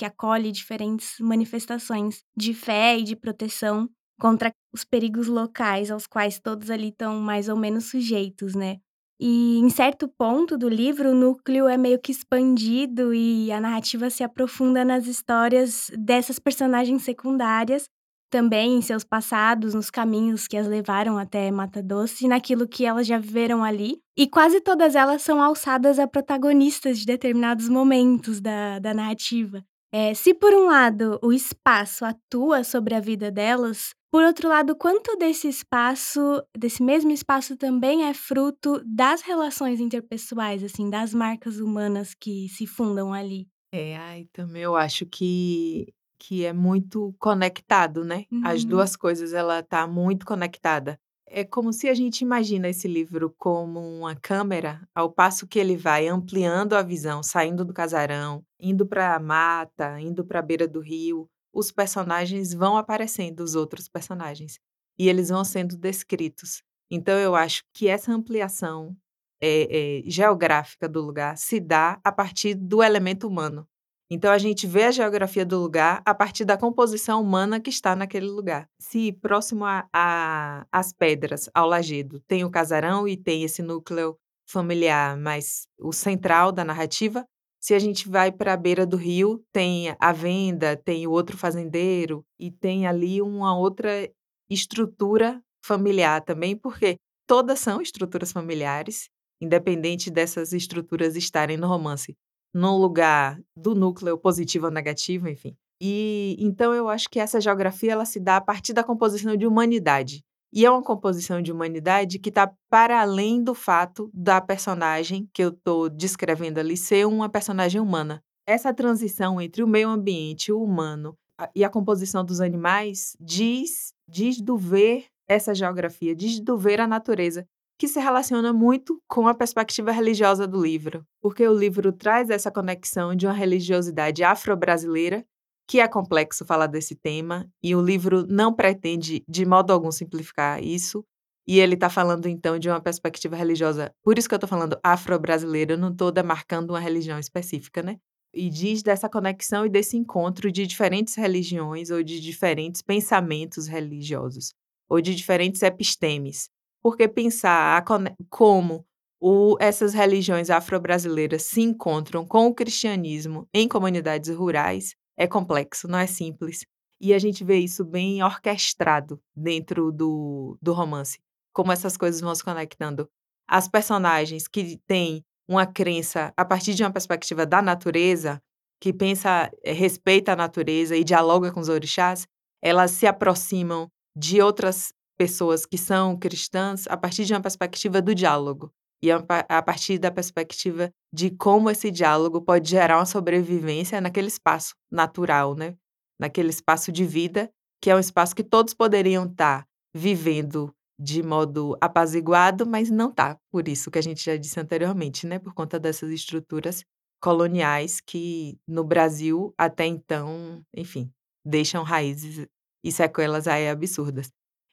que 0.00 0.04
acolhe 0.06 0.50
diferentes 0.50 1.16
manifestações 1.20 2.22
de 2.34 2.54
fé 2.54 2.98
e 2.98 3.02
de 3.04 3.14
proteção 3.14 3.86
contra 4.18 4.50
os 4.72 4.82
perigos 4.82 5.26
locais 5.26 5.90
aos 5.90 6.06
quais 6.06 6.40
todos 6.40 6.70
ali 6.70 6.88
estão 6.88 7.20
mais 7.20 7.50
ou 7.50 7.56
menos 7.56 7.90
sujeitos, 7.90 8.54
né. 8.54 8.78
E 9.20 9.58
em 9.58 9.68
certo 9.68 10.08
ponto 10.08 10.56
do 10.56 10.70
livro, 10.70 11.10
o 11.10 11.14
núcleo 11.14 11.68
é 11.68 11.76
meio 11.76 12.00
que 12.00 12.10
expandido 12.10 13.12
e 13.12 13.52
a 13.52 13.60
narrativa 13.60 14.08
se 14.08 14.24
aprofunda 14.24 14.82
nas 14.86 15.06
histórias 15.06 15.90
dessas 15.98 16.38
personagens 16.38 17.02
secundárias, 17.02 17.84
também 18.30 18.76
em 18.76 18.80
seus 18.80 19.04
passados, 19.04 19.74
nos 19.74 19.90
caminhos 19.90 20.48
que 20.48 20.56
as 20.56 20.66
levaram 20.66 21.18
até 21.18 21.50
Mata 21.50 21.82
Doce 21.82 22.26
naquilo 22.26 22.66
que 22.66 22.86
elas 22.86 23.06
já 23.06 23.18
viveram 23.18 23.62
ali. 23.62 23.98
E 24.16 24.26
quase 24.26 24.62
todas 24.62 24.94
elas 24.94 25.20
são 25.20 25.42
alçadas 25.42 25.98
a 25.98 26.08
protagonistas 26.08 27.00
de 27.00 27.04
determinados 27.04 27.68
momentos 27.68 28.40
da, 28.40 28.78
da 28.78 28.94
narrativa. 28.94 29.62
É, 29.92 30.14
se 30.14 30.32
por 30.34 30.52
um 30.54 30.66
lado 30.66 31.18
o 31.22 31.32
espaço 31.32 32.04
atua 32.04 32.62
sobre 32.62 32.94
a 32.94 33.00
vida 33.00 33.30
delas, 33.30 33.90
por 34.12 34.22
outro 34.22 34.48
lado, 34.48 34.76
quanto 34.76 35.16
desse 35.16 35.48
espaço, 35.48 36.20
desse 36.56 36.82
mesmo 36.82 37.10
espaço 37.10 37.56
também 37.56 38.04
é 38.08 38.14
fruto 38.14 38.80
das 38.84 39.22
relações 39.22 39.80
interpessoais, 39.80 40.62
assim, 40.64 40.88
das 40.90 41.12
marcas 41.14 41.58
humanas 41.58 42.14
que 42.14 42.48
se 42.48 42.66
fundam 42.66 43.12
ali? 43.12 43.48
É, 43.72 43.96
ai, 43.96 44.28
também 44.32 44.62
eu 44.62 44.76
acho 44.76 45.06
que 45.06 45.92
que 46.22 46.44
é 46.44 46.52
muito 46.52 47.14
conectado, 47.18 48.04
né? 48.04 48.26
As 48.42 48.62
Uhum. 48.62 48.68
duas 48.68 48.94
coisas, 48.94 49.32
ela 49.32 49.62
tá 49.62 49.86
muito 49.86 50.26
conectada. 50.26 51.00
É 51.32 51.44
como 51.44 51.72
se 51.72 51.88
a 51.88 51.94
gente 51.94 52.22
imagina 52.22 52.68
esse 52.68 52.88
livro 52.88 53.32
como 53.38 53.78
uma 53.78 54.16
câmera, 54.16 54.82
ao 54.92 55.12
passo 55.12 55.46
que 55.46 55.60
ele 55.60 55.76
vai 55.76 56.08
ampliando 56.08 56.72
a 56.72 56.82
visão, 56.82 57.22
saindo 57.22 57.64
do 57.64 57.72
casarão, 57.72 58.42
indo 58.58 58.84
para 58.84 59.14
a 59.14 59.20
mata, 59.20 60.00
indo 60.00 60.24
para 60.24 60.40
a 60.40 60.42
beira 60.42 60.66
do 60.66 60.80
rio, 60.80 61.28
os 61.54 61.70
personagens 61.70 62.52
vão 62.52 62.76
aparecendo, 62.76 63.40
os 63.40 63.54
outros 63.54 63.88
personagens, 63.88 64.58
e 64.98 65.08
eles 65.08 65.28
vão 65.28 65.44
sendo 65.44 65.76
descritos. 65.76 66.64
Então 66.90 67.16
eu 67.16 67.36
acho 67.36 67.62
que 67.72 67.86
essa 67.86 68.12
ampliação 68.12 68.96
é, 69.40 70.00
é, 70.00 70.10
geográfica 70.10 70.88
do 70.88 71.00
lugar 71.00 71.38
se 71.38 71.60
dá 71.60 72.00
a 72.02 72.10
partir 72.10 72.56
do 72.56 72.82
elemento 72.82 73.28
humano. 73.28 73.68
Então 74.12 74.32
a 74.32 74.38
gente 74.38 74.66
vê 74.66 74.84
a 74.84 74.90
geografia 74.90 75.46
do 75.46 75.60
lugar 75.60 76.02
a 76.04 76.12
partir 76.12 76.44
da 76.44 76.56
composição 76.56 77.22
humana 77.22 77.60
que 77.60 77.70
está 77.70 77.94
naquele 77.94 78.26
lugar. 78.26 78.66
Se 78.80 79.12
próximo 79.12 79.64
às 79.92 80.92
pedras, 80.92 81.48
ao 81.54 81.68
lajedo, 81.68 82.20
tem 82.26 82.44
o 82.44 82.50
casarão 82.50 83.06
e 83.06 83.16
tem 83.16 83.44
esse 83.44 83.62
núcleo 83.62 84.16
familiar, 84.48 85.16
mas 85.16 85.68
o 85.78 85.92
central 85.92 86.50
da 86.50 86.64
narrativa, 86.64 87.24
se 87.60 87.72
a 87.72 87.78
gente 87.78 88.08
vai 88.08 88.32
para 88.32 88.52
a 88.52 88.56
beira 88.56 88.84
do 88.84 88.96
rio, 88.96 89.44
tem 89.52 89.94
a 90.00 90.12
venda, 90.12 90.76
tem 90.76 91.06
o 91.06 91.12
outro 91.12 91.38
fazendeiro 91.38 92.24
e 92.36 92.50
tem 92.50 92.88
ali 92.88 93.22
uma 93.22 93.56
outra 93.56 94.10
estrutura 94.50 95.40
familiar 95.64 96.20
também, 96.24 96.56
porque 96.56 96.96
todas 97.28 97.60
são 97.60 97.80
estruturas 97.80 98.32
familiares, 98.32 99.08
independente 99.40 100.10
dessas 100.10 100.52
estruturas 100.52 101.14
estarem 101.14 101.56
no 101.56 101.68
romance, 101.68 102.16
no 102.52 102.76
lugar 102.76 103.40
do 103.56 103.74
núcleo 103.74 104.18
positivo 104.18 104.66
ou 104.66 104.72
negativo, 104.72 105.28
enfim. 105.28 105.56
E 105.80 106.36
então 106.38 106.74
eu 106.74 106.88
acho 106.88 107.08
que 107.08 107.18
essa 107.18 107.40
geografia 107.40 107.92
ela 107.92 108.04
se 108.04 108.20
dá 108.20 108.36
a 108.36 108.40
partir 108.40 108.72
da 108.72 108.84
composição 108.84 109.36
de 109.36 109.46
humanidade. 109.46 110.22
E 110.52 110.66
é 110.66 110.70
uma 110.70 110.82
composição 110.82 111.40
de 111.40 111.52
humanidade 111.52 112.18
que 112.18 112.28
está 112.28 112.52
para 112.68 113.00
além 113.00 113.42
do 113.42 113.54
fato 113.54 114.10
da 114.12 114.40
personagem 114.40 115.28
que 115.32 115.42
eu 115.42 115.50
estou 115.50 115.88
descrevendo 115.88 116.58
ali 116.58 116.76
ser 116.76 117.06
uma 117.06 117.28
personagem 117.28 117.80
humana. 117.80 118.22
Essa 118.44 118.74
transição 118.74 119.40
entre 119.40 119.62
o 119.62 119.68
meio 119.68 119.88
ambiente, 119.88 120.50
o 120.50 120.62
humano 120.62 121.16
e 121.54 121.64
a 121.64 121.70
composição 121.70 122.24
dos 122.24 122.40
animais 122.40 123.16
diz, 123.20 123.94
diz 124.08 124.40
do 124.40 124.56
ver 124.56 125.06
essa 125.28 125.54
geografia, 125.54 126.14
diz 126.14 126.40
do 126.40 126.58
ver 126.58 126.80
a 126.80 126.88
natureza, 126.88 127.46
que 127.80 127.88
se 127.88 127.98
relaciona 127.98 128.52
muito 128.52 129.00
com 129.08 129.26
a 129.26 129.32
perspectiva 129.32 129.90
religiosa 129.90 130.46
do 130.46 130.62
livro, 130.62 131.02
porque 131.18 131.48
o 131.48 131.54
livro 131.54 131.90
traz 131.90 132.28
essa 132.28 132.50
conexão 132.50 133.14
de 133.16 133.26
uma 133.26 133.32
religiosidade 133.32 134.22
afro-brasileira, 134.22 135.24
que 135.66 135.80
é 135.80 135.88
complexo 135.88 136.44
falar 136.44 136.66
desse 136.66 136.94
tema, 136.94 137.48
e 137.62 137.74
o 137.74 137.80
livro 137.80 138.26
não 138.28 138.52
pretende 138.52 139.24
de 139.26 139.46
modo 139.46 139.72
algum 139.72 139.90
simplificar 139.90 140.62
isso, 140.62 141.02
e 141.48 141.58
ele 141.58 141.72
está 141.72 141.88
falando 141.88 142.28
então 142.28 142.58
de 142.58 142.68
uma 142.68 142.82
perspectiva 142.82 143.34
religiosa, 143.34 143.90
por 144.04 144.18
isso 144.18 144.28
que 144.28 144.34
eu 144.34 144.36
estou 144.36 144.48
falando 144.48 144.78
afro-brasileira, 144.84 145.74
não 145.74 145.90
estou 145.90 146.12
demarcando 146.12 146.74
uma 146.74 146.80
religião 146.80 147.18
específica, 147.18 147.82
né? 147.82 147.96
E 148.34 148.50
diz 148.50 148.82
dessa 148.82 149.08
conexão 149.08 149.64
e 149.64 149.70
desse 149.70 149.96
encontro 149.96 150.52
de 150.52 150.66
diferentes 150.66 151.14
religiões 151.14 151.90
ou 151.90 152.02
de 152.02 152.20
diferentes 152.20 152.82
pensamentos 152.82 153.66
religiosos, 153.66 154.52
ou 154.86 155.00
de 155.00 155.14
diferentes 155.14 155.62
epistemes. 155.62 156.50
Porque 156.82 157.06
pensar 157.06 157.84
como 158.28 158.86
o, 159.20 159.56
essas 159.60 159.92
religiões 159.92 160.48
afro-brasileiras 160.48 161.42
se 161.42 161.60
encontram 161.60 162.26
com 162.26 162.46
o 162.46 162.54
cristianismo 162.54 163.46
em 163.52 163.68
comunidades 163.68 164.34
rurais 164.34 164.94
é 165.16 165.26
complexo, 165.26 165.86
não 165.86 165.98
é 165.98 166.06
simples. 166.06 166.64
E 166.98 167.12
a 167.12 167.18
gente 167.18 167.44
vê 167.44 167.58
isso 167.58 167.84
bem 167.84 168.22
orquestrado 168.22 169.20
dentro 169.36 169.92
do, 169.92 170.56
do 170.60 170.72
romance. 170.72 171.18
Como 171.52 171.72
essas 171.72 171.96
coisas 171.96 172.20
vão 172.20 172.34
se 172.34 172.42
conectando. 172.42 173.08
As 173.46 173.68
personagens 173.68 174.48
que 174.48 174.78
têm 174.86 175.22
uma 175.48 175.66
crença 175.66 176.32
a 176.36 176.44
partir 176.44 176.74
de 176.74 176.82
uma 176.82 176.92
perspectiva 176.92 177.44
da 177.44 177.60
natureza, 177.60 178.40
que 178.80 178.92
pensa, 178.92 179.50
eh, 179.62 179.72
respeita 179.72 180.32
a 180.32 180.36
natureza 180.36 180.96
e 180.96 181.04
dialoga 181.04 181.52
com 181.52 181.60
os 181.60 181.68
orixás, 181.68 182.26
elas 182.62 182.92
se 182.92 183.06
aproximam 183.06 183.90
de 184.16 184.40
outras 184.40 184.92
pessoas 185.20 185.66
que 185.66 185.76
são 185.76 186.16
cristãs 186.16 186.86
a 186.88 186.96
partir 186.96 187.26
de 187.26 187.34
uma 187.34 187.42
perspectiva 187.42 188.00
do 188.00 188.14
diálogo 188.14 188.72
e 189.02 189.10
a 189.12 189.62
partir 189.62 189.98
da 189.98 190.10
perspectiva 190.10 190.90
de 191.12 191.28
como 191.28 191.68
esse 191.68 191.90
diálogo 191.90 192.40
pode 192.40 192.70
gerar 192.70 192.96
uma 192.96 193.04
sobrevivência 193.04 194.00
naquele 194.00 194.28
espaço 194.28 194.74
natural, 194.90 195.54
né? 195.54 195.76
Naquele 196.18 196.48
espaço 196.48 196.90
de 196.90 197.04
vida, 197.04 197.50
que 197.82 197.90
é 197.90 197.94
um 197.94 197.98
espaço 197.98 198.34
que 198.34 198.42
todos 198.42 198.72
poderiam 198.72 199.26
estar 199.26 199.66
vivendo 199.94 200.74
de 200.98 201.22
modo 201.22 201.76
apaziguado, 201.82 202.66
mas 202.66 202.90
não 202.90 203.12
tá. 203.12 203.36
Por 203.52 203.68
isso 203.68 203.90
que 203.90 203.98
a 203.98 204.02
gente 204.02 204.24
já 204.24 204.38
disse 204.38 204.58
anteriormente, 204.58 205.26
né? 205.26 205.38
Por 205.38 205.52
conta 205.52 205.78
dessas 205.78 206.10
estruturas 206.10 206.82
coloniais 207.20 208.00
que 208.00 208.58
no 208.66 208.84
Brasil 208.84 209.52
até 209.58 209.84
então, 209.84 210.64
enfim, 210.74 211.12
deixam 211.44 211.82
raízes 211.82 212.46
e 212.82 212.90
sequelas 212.90 213.46
aí 213.46 213.68
absurdas. 213.68 214.30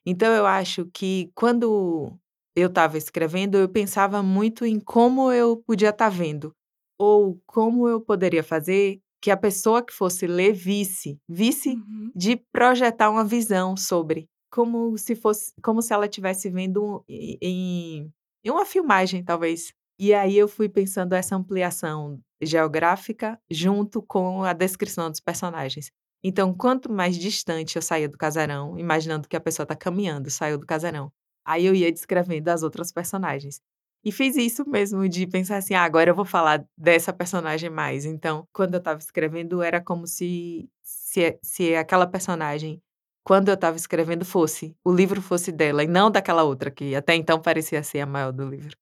Então 0.09 0.33
eu 0.33 0.45
acho 0.45 0.85
que 0.93 1.29
quando 1.35 2.17
eu 2.55 2.69
estava 2.69 2.97
escrevendo, 2.97 3.57
eu 3.57 3.67
pensava 3.67 4.23
muito 4.23 4.65
em 4.65 4.79
como 4.79 5.33
eu 5.33 5.57
podia 5.57 5.89
estar 5.89 6.09
tá 6.09 6.09
vendo, 6.09 6.53
ou 6.97 7.37
como 7.45 7.89
eu 7.89 7.99
poderia 7.99 8.41
fazer 8.41 9.01
que 9.21 9.29
a 9.29 9.35
pessoa 9.35 9.85
que 9.85 9.91
fosse 9.91 10.25
ler 10.25 10.53
visse, 10.53 11.19
visse 11.27 11.71
uhum. 11.71 12.09
de 12.15 12.37
projetar 12.53 13.09
uma 13.09 13.25
visão 13.25 13.75
sobre, 13.75 14.29
como 14.49 14.97
se 14.97 15.13
fosse, 15.13 15.51
como 15.61 15.81
se 15.81 15.93
ela 15.93 16.05
estivesse 16.05 16.49
vendo 16.49 17.03
em, 17.09 18.09
em 18.45 18.49
uma 18.49 18.65
filmagem, 18.65 19.25
talvez. 19.25 19.73
E 19.99 20.13
aí 20.13 20.37
eu 20.37 20.47
fui 20.47 20.69
pensando 20.69 21.13
essa 21.13 21.35
ampliação 21.35 22.17
geográfica 22.41 23.37
junto 23.51 24.01
com 24.01 24.45
a 24.45 24.53
descrição 24.53 25.09
dos 25.09 25.19
personagens. 25.19 25.91
Então, 26.23 26.53
quanto 26.53 26.91
mais 26.91 27.17
distante 27.17 27.75
eu 27.75 27.81
saía 27.81 28.09
do 28.09 28.17
casarão, 28.17 28.77
imaginando 28.77 29.27
que 29.27 29.35
a 29.35 29.41
pessoa 29.41 29.63
está 29.63 29.75
caminhando, 29.75 30.29
saiu 30.29 30.57
do 30.57 30.65
casarão, 30.65 31.11
aí 31.45 31.65
eu 31.65 31.75
ia 31.75 31.91
descrevendo 31.91 32.49
as 32.49 32.63
outras 32.63 32.91
personagens. 32.91 33.61
E 34.03 34.11
fiz 34.11 34.35
isso 34.37 34.67
mesmo 34.67 35.07
de 35.09 35.27
pensar 35.27 35.57
assim, 35.57 35.73
ah, 35.73 35.83
agora 35.83 36.09
eu 36.11 36.15
vou 36.15 36.25
falar 36.25 36.65
dessa 36.77 37.11
personagem 37.11 37.69
mais. 37.69 38.05
Então, 38.05 38.47
quando 38.53 38.75
eu 38.75 38.77
estava 38.79 38.99
escrevendo, 38.99 39.61
era 39.61 39.81
como 39.81 40.07
se, 40.07 40.69
se, 40.81 41.37
se 41.41 41.75
aquela 41.75 42.07
personagem, 42.07 42.81
quando 43.23 43.49
eu 43.49 43.55
estava 43.55 43.75
escrevendo, 43.75 44.23
fosse, 44.23 44.75
o 44.83 44.93
livro 44.93 45.21
fosse 45.21 45.51
dela 45.51 45.83
e 45.83 45.87
não 45.87 46.09
daquela 46.09 46.43
outra, 46.43 46.71
que 46.71 46.95
até 46.95 47.15
então 47.15 47.41
parecia 47.41 47.83
ser 47.83 47.99
a 47.99 48.05
maior 48.05 48.31
do 48.31 48.47
livro. 48.47 48.77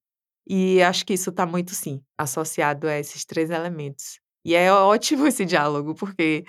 E 0.48 0.80
acho 0.82 1.04
que 1.04 1.14
isso 1.14 1.30
está 1.30 1.44
muito, 1.44 1.74
sim, 1.74 2.00
associado 2.16 2.86
a 2.86 2.98
esses 2.98 3.24
três 3.24 3.50
elementos. 3.50 4.20
E 4.44 4.54
é 4.54 4.72
ótimo 4.72 5.26
esse 5.26 5.44
diálogo, 5.44 5.94
porque 5.94 6.44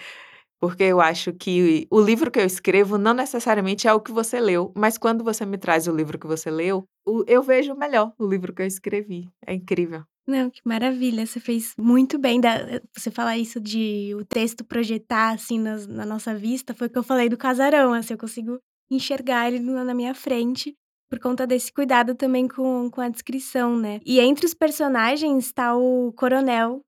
porque 0.60 0.84
eu 0.84 1.00
acho 1.00 1.34
que 1.34 1.88
o 1.92 2.02
livro 2.02 2.32
que 2.32 2.40
eu 2.40 2.46
escrevo 2.46 2.98
não 2.98 3.14
necessariamente 3.14 3.88
é 3.88 3.94
o 3.94 4.00
que 4.00 4.12
você 4.12 4.40
leu, 4.40 4.72
mas 4.76 4.98
quando 4.98 5.24
você 5.24 5.46
me 5.46 5.58
traz 5.58 5.88
o 5.88 5.96
livro 5.96 6.18
que 6.20 6.28
você 6.28 6.50
leu, 6.50 6.86
eu 7.28 7.42
vejo 7.44 7.76
melhor 7.76 8.14
o 8.18 8.28
livro 8.28 8.54
que 8.54 8.62
eu 8.62 8.66
escrevi. 8.68 9.30
É 9.46 9.54
incrível. 9.54 10.04
Não, 10.28 10.50
que 10.50 10.60
maravilha, 10.66 11.26
você 11.26 11.40
fez 11.40 11.74
muito 11.78 12.20
bem. 12.20 12.42
Da, 12.42 12.82
você 12.96 13.10
falar 13.10 13.38
isso 13.38 13.62
de 13.62 14.14
o 14.16 14.26
texto 14.26 14.66
projetar 14.66 15.34
assim 15.34 15.58
na, 15.58 15.78
na 15.88 16.06
nossa 16.06 16.36
vista, 16.36 16.74
foi 16.74 16.88
o 16.88 16.90
que 16.90 16.98
eu 16.98 17.04
falei 17.04 17.30
do 17.30 17.38
casarão, 17.38 17.94
assim, 17.94 18.14
eu 18.14 18.18
consigo 18.18 18.60
enxergar 18.92 19.48
ele 19.48 19.60
na 19.60 19.94
minha 19.94 20.14
frente 20.14 20.74
por 21.10 21.20
conta 21.20 21.48
desse 21.48 21.72
cuidado 21.72 22.16
também 22.16 22.48
com, 22.48 22.90
com 22.92 23.00
a 23.00 23.10
descrição, 23.10 23.78
né? 23.78 24.00
E 24.06 24.20
entre 24.20 24.46
os 24.46 24.54
personagens 24.54 25.46
está 25.46 25.76
o 25.76 26.12
coronel, 26.14 26.82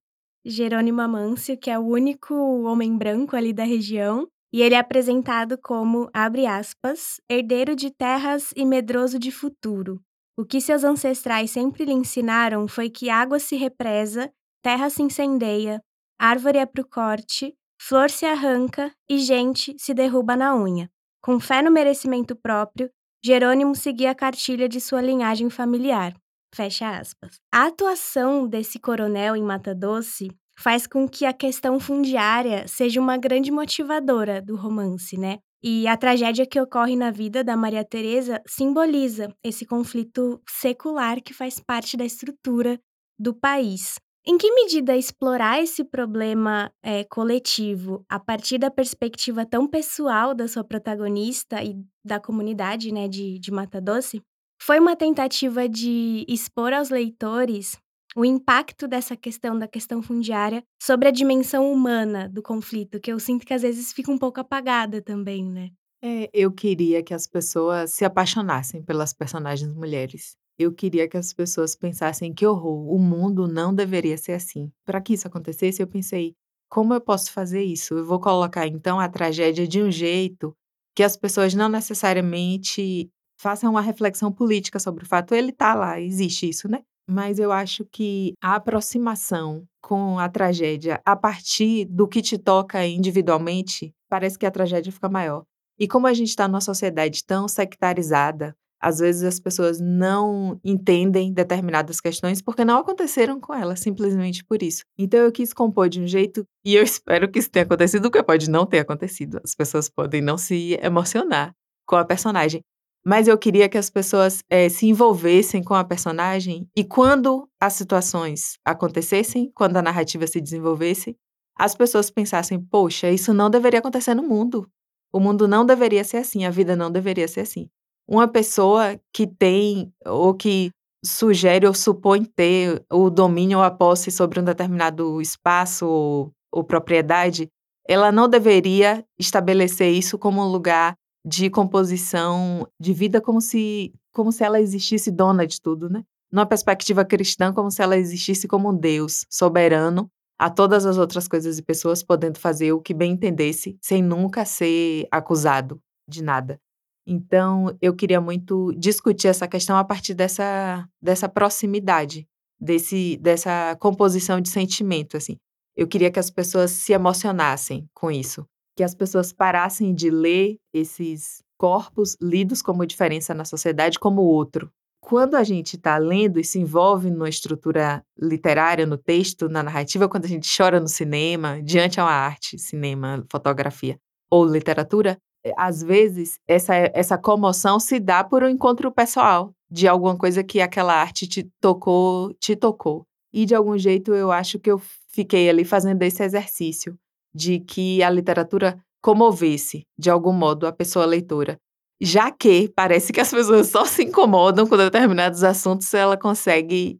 Jerônimo 0.45 1.01
Amâncio, 1.01 1.57
que 1.57 1.69
é 1.69 1.77
o 1.77 1.85
único 1.85 2.33
homem 2.63 2.97
branco 2.97 3.35
ali 3.35 3.51
da 3.53 3.63
região, 3.63 4.27
e 4.51 4.61
ele 4.61 4.75
é 4.75 4.79
apresentado 4.79 5.57
como, 5.57 6.09
abre 6.13 6.45
aspas, 6.45 7.19
herdeiro 7.29 7.75
de 7.75 7.91
terras 7.91 8.51
e 8.55 8.65
medroso 8.65 9.19
de 9.19 9.31
futuro. 9.31 10.01
O 10.37 10.45
que 10.45 10.61
seus 10.61 10.83
ancestrais 10.83 11.51
sempre 11.51 11.85
lhe 11.85 11.91
ensinaram 11.91 12.67
foi 12.67 12.89
que 12.89 13.09
água 13.09 13.39
se 13.39 13.55
represa, 13.55 14.31
terra 14.63 14.89
se 14.89 15.03
incendeia, 15.03 15.81
árvore 16.17 16.57
é 16.57 16.65
pro 16.65 16.87
corte, 16.87 17.53
flor 17.79 18.09
se 18.09 18.25
arranca 18.25 18.91
e 19.09 19.19
gente 19.19 19.75
se 19.77 19.93
derruba 19.93 20.35
na 20.35 20.55
unha. 20.55 20.89
Com 21.21 21.39
fé 21.39 21.61
no 21.61 21.69
merecimento 21.69 22.35
próprio, 22.35 22.89
Jerônimo 23.23 23.75
seguia 23.75 24.11
a 24.11 24.15
cartilha 24.15 24.69
de 24.69 24.79
sua 24.79 25.01
linhagem 25.01 25.49
familiar. 25.49 26.15
Fecha 26.53 26.97
aspas. 26.97 27.39
A 27.53 27.67
atuação 27.67 28.47
desse 28.47 28.79
coronel 28.79 29.35
em 29.35 29.43
Mata 29.43 29.73
Doce 29.75 30.29
faz 30.57 30.85
com 30.85 31.07
que 31.07 31.25
a 31.25 31.33
questão 31.33 31.79
fundiária 31.79 32.67
seja 32.67 32.99
uma 32.99 33.17
grande 33.17 33.51
motivadora 33.51 34.41
do 34.41 34.55
romance, 34.55 35.17
né? 35.17 35.37
E 35.63 35.87
a 35.87 35.97
tragédia 35.97 36.45
que 36.45 36.59
ocorre 36.59 36.95
na 36.95 37.11
vida 37.11 37.43
da 37.43 37.55
Maria 37.55 37.83
Teresa 37.83 38.41
simboliza 38.47 39.33
esse 39.43 39.65
conflito 39.65 40.41
secular 40.49 41.21
que 41.21 41.33
faz 41.33 41.59
parte 41.59 41.97
da 41.97 42.05
estrutura 42.05 42.79
do 43.17 43.33
país. 43.33 43.95
Em 44.25 44.37
que 44.37 44.51
medida 44.51 44.95
explorar 44.95 45.61
esse 45.61 45.83
problema 45.83 46.71
é, 46.83 47.03
coletivo 47.05 48.05
a 48.07 48.19
partir 48.19 48.57
da 48.57 48.69
perspectiva 48.69 49.45
tão 49.45 49.67
pessoal 49.67 50.35
da 50.35 50.47
sua 50.47 50.63
protagonista 50.63 51.63
e 51.63 51.75
da 52.05 52.19
comunidade 52.19 52.91
né, 52.91 53.07
de, 53.07 53.39
de 53.39 53.51
Mata 53.51 53.81
Doce 53.81 54.21
foi 54.61 54.79
uma 54.79 54.95
tentativa 54.95 55.67
de 55.67 56.25
expor 56.27 56.73
aos 56.73 56.89
leitores 56.89 57.77
o 58.15 58.25
impacto 58.25 58.87
dessa 58.87 59.15
questão, 59.15 59.57
da 59.57 59.67
questão 59.67 60.01
fundiária, 60.01 60.63
sobre 60.81 61.07
a 61.07 61.11
dimensão 61.11 61.71
humana 61.71 62.27
do 62.27 62.41
conflito, 62.41 62.99
que 62.99 63.11
eu 63.11 63.19
sinto 63.19 63.45
que 63.45 63.53
às 63.53 63.61
vezes 63.61 63.93
fica 63.93 64.11
um 64.11 64.17
pouco 64.17 64.39
apagada 64.39 65.01
também, 65.01 65.45
né? 65.45 65.69
É, 66.01 66.29
eu 66.33 66.51
queria 66.51 67.03
que 67.03 67.13
as 67.13 67.27
pessoas 67.27 67.91
se 67.91 68.05
apaixonassem 68.05 68.81
pelas 68.81 69.13
personagens 69.13 69.71
mulheres. 69.73 70.35
Eu 70.57 70.73
queria 70.73 71.07
que 71.07 71.17
as 71.17 71.33
pessoas 71.33 71.75
pensassem 71.75 72.33
que 72.33 72.45
horror, 72.45 72.93
o 72.93 72.97
mundo 72.97 73.47
não 73.47 73.73
deveria 73.73 74.17
ser 74.17 74.33
assim. 74.33 74.71
Para 74.85 75.01
que 75.01 75.13
isso 75.13 75.27
acontecesse, 75.27 75.81
eu 75.81 75.87
pensei, 75.87 76.33
como 76.69 76.93
eu 76.93 77.01
posso 77.01 77.31
fazer 77.31 77.63
isso? 77.63 77.93
Eu 77.95 78.05
vou 78.05 78.19
colocar 78.19 78.67
então 78.67 78.99
a 78.99 79.09
tragédia 79.09 79.67
de 79.67 79.81
um 79.81 79.91
jeito 79.91 80.53
que 80.95 81.03
as 81.03 81.15
pessoas 81.15 81.53
não 81.53 81.69
necessariamente 81.69 83.09
façam 83.39 83.71
uma 83.71 83.81
reflexão 83.81 84.31
política 84.31 84.79
sobre 84.79 85.03
o 85.03 85.07
fato. 85.07 85.33
Ele 85.33 85.51
está 85.51 85.73
lá, 85.73 85.99
existe 85.99 86.47
isso, 86.47 86.67
né? 86.67 86.81
Mas 87.09 87.39
eu 87.39 87.51
acho 87.51 87.85
que 87.85 88.33
a 88.41 88.55
aproximação 88.55 89.65
com 89.81 90.19
a 90.19 90.29
tragédia 90.29 91.01
a 91.03 91.15
partir 91.15 91.85
do 91.85 92.07
que 92.07 92.21
te 92.21 92.37
toca 92.37 92.85
individualmente, 92.85 93.93
parece 94.07 94.37
que 94.37 94.45
a 94.45 94.51
tragédia 94.51 94.91
fica 94.91 95.09
maior. 95.09 95.43
E 95.79 95.87
como 95.87 96.05
a 96.05 96.13
gente 96.13 96.27
está 96.27 96.47
numa 96.47 96.61
sociedade 96.61 97.23
tão 97.25 97.47
sectarizada, 97.47 98.53
às 98.81 98.99
vezes 98.99 99.23
as 99.23 99.39
pessoas 99.39 99.79
não 99.79 100.59
entendem 100.63 101.33
determinadas 101.33 101.99
questões 101.99 102.41
porque 102.41 102.63
não 102.63 102.79
aconteceram 102.79 103.39
com 103.39 103.53
elas, 103.53 103.79
simplesmente 103.79 104.43
por 104.43 104.61
isso. 104.61 104.83
Então 104.97 105.19
eu 105.19 105.31
quis 105.31 105.53
compor 105.53 105.89
de 105.89 106.01
um 106.01 106.07
jeito, 106.07 106.43
e 106.63 106.75
eu 106.75 106.83
espero 106.83 107.29
que 107.29 107.39
isso 107.39 107.49
tenha 107.49 107.65
acontecido, 107.65 108.05
o 108.05 108.11
que 108.11 108.21
pode 108.21 108.49
não 108.49 108.65
ter 108.65 108.79
acontecido. 108.79 109.39
As 109.43 109.55
pessoas 109.55 109.89
podem 109.89 110.21
não 110.21 110.37
se 110.37 110.77
emocionar 110.81 111.53
com 111.85 111.95
a 111.95 112.05
personagem, 112.05 112.61
mas 113.05 113.27
eu 113.27 113.37
queria 113.37 113.69
que 113.69 113.77
as 113.77 113.89
pessoas 113.89 114.43
é, 114.49 114.67
se 114.69 114.87
envolvessem 114.87 115.63
com 115.63 115.73
a 115.73 115.83
personagem 115.83 116.67
e 116.75 116.83
quando 116.83 117.47
as 117.59 117.73
situações 117.73 118.57
acontecessem, 118.65 119.51
quando 119.55 119.77
a 119.77 119.81
narrativa 119.81 120.27
se 120.27 120.41
desenvolvesse, 120.41 121.15
as 121.57 121.75
pessoas 121.75 122.09
pensassem: 122.09 122.59
poxa, 122.59 123.09
isso 123.09 123.33
não 123.33 123.49
deveria 123.49 123.79
acontecer 123.79 124.13
no 124.13 124.23
mundo. 124.23 124.69
O 125.11 125.19
mundo 125.19 125.47
não 125.47 125.65
deveria 125.65 126.03
ser 126.03 126.17
assim, 126.17 126.45
a 126.45 126.51
vida 126.51 126.75
não 126.75 126.91
deveria 126.91 127.27
ser 127.27 127.41
assim. 127.41 127.67
Uma 128.07 128.27
pessoa 128.27 128.99
que 129.13 129.27
tem 129.27 129.91
ou 130.05 130.33
que 130.33 130.71
sugere 131.03 131.65
ou 131.65 131.73
supõe 131.73 132.25
ter 132.25 132.83
o 132.91 133.09
domínio 133.09 133.59
ou 133.59 133.63
a 133.63 133.71
posse 133.71 134.11
sobre 134.11 134.39
um 134.39 134.43
determinado 134.43 135.21
espaço 135.21 135.87
ou, 135.87 136.31
ou 136.51 136.63
propriedade, 136.63 137.47
ela 137.87 138.11
não 138.11 138.27
deveria 138.27 139.03
estabelecer 139.17 139.91
isso 139.91 140.17
como 140.17 140.41
um 140.41 140.47
lugar 140.47 140.95
de 141.25 141.49
composição 141.49 142.67
de 142.79 142.93
vida 142.93 143.19
como 143.21 143.41
se, 143.41 143.93
como 144.13 144.31
se 144.31 144.43
ela 144.43 144.59
existisse 144.61 145.11
dona 145.11 145.45
de 145.45 145.61
tudo, 145.61 145.89
né? 145.89 146.03
Numa 146.31 146.45
perspectiva 146.45 147.03
cristã, 147.03 147.51
como 147.53 147.71
se 147.71 147.81
ela 147.81 147.97
existisse 147.97 148.47
como 148.47 148.69
um 148.69 148.77
Deus 148.77 149.25
soberano 149.29 150.09
a 150.37 150.49
todas 150.49 150.85
as 150.85 150.97
outras 150.97 151.27
coisas 151.27 151.57
e 151.57 151.61
pessoas, 151.61 152.01
podendo 152.01 152.39
fazer 152.39 152.71
o 152.71 152.79
que 152.79 152.93
bem 152.93 153.11
entendesse, 153.11 153.77
sem 153.81 154.01
nunca 154.01 154.45
ser 154.45 155.05
acusado 155.11 155.81
de 156.07 156.23
nada. 156.23 156.59
Então, 157.05 157.75
eu 157.81 157.93
queria 157.93 158.21
muito 158.21 158.71
discutir 158.77 159.27
essa 159.27 159.47
questão 159.47 159.75
a 159.75 159.83
partir 159.83 160.13
dessa, 160.13 160.87
dessa 161.01 161.27
proximidade, 161.27 162.25
desse, 162.59 163.17
dessa 163.17 163.75
composição 163.79 164.39
de 164.39 164.49
sentimento, 164.49 165.17
assim. 165.17 165.35
Eu 165.75 165.87
queria 165.87 166.11
que 166.11 166.19
as 166.19 166.29
pessoas 166.29 166.71
se 166.71 166.93
emocionassem 166.93 167.89
com 167.93 168.11
isso, 168.11 168.45
que 168.79 168.83
as 168.83 168.95
pessoas 168.95 169.33
parassem 169.33 169.93
de 169.93 170.09
ler 170.09 170.57
esses 170.73 171.43
corpos 171.57 172.15
lidos 172.21 172.61
como 172.61 172.85
diferença 172.85 173.33
na 173.33 173.43
sociedade 173.43 173.99
como 173.99 174.21
outro. 174.21 174.71
Quando 175.01 175.35
a 175.35 175.43
gente 175.43 175.75
está 175.75 175.97
lendo 175.97 176.39
e 176.39 176.45
se 176.45 176.59
envolve 176.59 177.11
numa 177.11 177.27
estrutura 177.27 178.01
literária, 178.17 178.85
no 178.85 178.97
texto, 178.97 179.49
na 179.49 179.61
narrativa, 179.61 180.07
quando 180.07 180.23
a 180.23 180.29
gente 180.29 180.49
chora 180.55 180.79
no 180.79 180.87
cinema, 180.87 181.61
diante 181.61 181.99
a 181.99 182.05
uma 182.05 182.11
arte, 182.13 182.57
cinema, 182.57 183.21
fotografia 183.29 183.99
ou 184.31 184.45
literatura, 184.45 185.17
eh, 185.45 185.51
às 185.57 185.83
vezes 185.83 186.39
essa, 186.47 186.73
essa 186.93 187.17
comoção 187.17 187.81
se 187.81 187.99
dá 187.99 188.23
por 188.23 188.43
um 188.43 188.47
encontro 188.47 188.89
pessoal 188.93 189.51
de 189.69 189.89
alguma 189.89 190.17
coisa 190.17 190.41
que 190.41 190.61
aquela 190.61 190.93
arte 190.93 191.27
te 191.27 191.43
tocou, 191.59 192.33
te 192.35 192.55
tocou. 192.55 193.03
E 193.33 193.45
de 193.45 193.53
algum 193.53 193.77
jeito 193.77 194.13
eu 194.13 194.31
acho 194.31 194.57
que 194.57 194.71
eu 194.71 194.81
fiquei 195.09 195.49
ali 195.49 195.65
fazendo 195.65 196.01
esse 196.01 196.23
exercício 196.23 196.97
de 197.33 197.59
que 197.59 198.01
a 198.03 198.09
literatura 198.09 198.79
comovesse, 199.01 199.85
de 199.97 200.09
algum 200.09 200.33
modo, 200.33 200.67
a 200.67 200.71
pessoa 200.71 201.05
leitora. 201.05 201.59
Já 202.01 202.31
que 202.31 202.69
parece 202.69 203.11
que 203.11 203.19
as 203.19 203.29
pessoas 203.31 203.67
só 203.67 203.85
se 203.85 204.03
incomodam 204.03 204.67
com 204.67 204.77
determinados 204.77 205.43
assuntos, 205.43 205.93
ela 205.93 206.17
consegue 206.17 206.99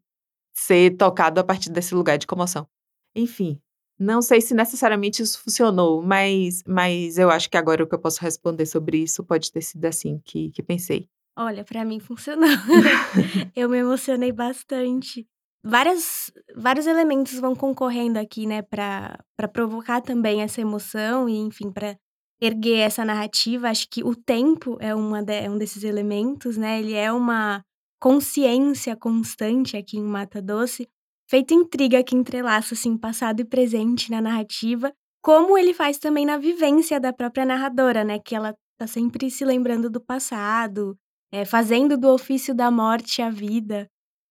ser 0.54 0.96
tocada 0.98 1.42
a 1.42 1.44
partir 1.44 1.72
desse 1.72 1.96
lugar 1.96 2.18
de 2.18 2.28
comoção. 2.28 2.68
Enfim, 3.16 3.60
não 3.98 4.22
sei 4.22 4.40
se 4.40 4.54
necessariamente 4.54 5.22
isso 5.22 5.42
funcionou, 5.42 6.02
mas, 6.02 6.64
mas 6.66 7.18
eu 7.18 7.30
acho 7.30 7.50
que 7.50 7.58
agora 7.58 7.84
o 7.84 7.88
que 7.88 7.96
eu 7.96 8.00
posso 8.00 8.22
responder 8.22 8.66
sobre 8.66 9.00
isso 9.00 9.24
pode 9.24 9.52
ter 9.52 9.62
sido 9.62 9.86
assim 9.86 10.22
que, 10.24 10.52
que 10.52 10.64
pensei. 10.64 11.10
Olha, 11.38 11.64
para 11.64 11.86
mim 11.86 12.00
funcionou. 12.00 12.50
eu 13.56 13.70
me 13.70 13.78
emocionei 13.78 14.32
bastante 14.32 15.26
várias, 15.64 16.32
vários 16.56 16.88
elementos 16.88 17.40
vão 17.40 17.56
concorrendo 17.56 18.18
aqui, 18.20 18.46
né, 18.46 18.62
para 18.62 19.18
provocar 19.52 20.02
também 20.02 20.42
essa 20.42 20.62
emoção 20.62 21.28
e, 21.28 21.38
enfim, 21.38 21.72
para 21.72 21.98
erguer 22.42 22.80
essa 22.80 23.04
narrativa. 23.04 23.70
Acho 23.70 23.88
que 23.90 24.04
o 24.04 24.16
tempo 24.16 24.78
é, 24.80 24.96
uma 24.96 25.22
de, 25.22 25.34
é 25.34 25.50
um 25.50 25.58
desses 25.58 25.84
elementos, 25.84 26.58
né? 26.58 26.80
Ele 26.80 26.94
é 26.94 27.12
uma 27.12 27.64
consciência 28.00 28.96
constante 28.96 29.76
aqui 29.76 29.98
em 29.98 30.04
Mata 30.04 30.42
Doce, 30.42 30.88
feita 31.30 31.54
intriga 31.54 32.04
que 32.04 32.16
entrelaça 32.16 32.74
assim 32.74 32.98
passado 32.98 33.42
e 33.42 33.46
presente 33.46 34.10
na 34.10 34.22
narrativa, 34.22 34.94
como 35.22 35.58
ele 35.58 35.74
faz 35.74 35.98
também 35.98 36.26
na 36.26 36.38
vivência 36.38 37.00
da 37.00 37.12
própria 37.12 37.46
narradora, 37.46 38.04
né? 38.04 38.20
Que 38.20 38.36
ela 38.36 38.56
tá 38.78 38.88
sempre 38.88 39.30
se 39.30 39.44
lembrando 39.44 39.90
do 39.90 40.00
passado, 40.00 40.98
é, 41.32 41.44
fazendo 41.44 41.98
do 41.98 42.08
ofício 42.10 42.56
da 42.56 42.72
morte 42.72 43.22
a 43.22 43.30
vida. 43.30 43.90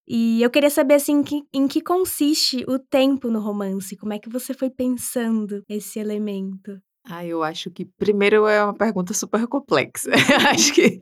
E 0.09 0.43
eu 0.43 0.49
queria 0.49 0.71
saber, 0.71 0.95
assim, 0.95 1.23
que, 1.23 1.43
em 1.53 1.69
que 1.69 1.83
consiste 1.83 2.65
o 2.67 2.79
tempo 2.79 3.29
no 3.29 3.41
romance? 3.41 3.97
Como 3.97 4.15
é 4.15 4.19
que 4.19 4.31
você 4.31 4.55
foi 4.55 4.71
pensando 4.71 5.63
esse 5.69 5.99
elemento? 5.99 6.81
Ah, 7.07 7.25
eu 7.25 7.43
acho 7.43 7.71
que 7.71 7.85
primeiro 7.85 8.47
é 8.47 8.63
uma 8.65 8.75
pergunta 8.75 9.13
super 9.13 9.47
complexa. 9.47 10.11
acho 10.51 10.73
que 10.75 10.99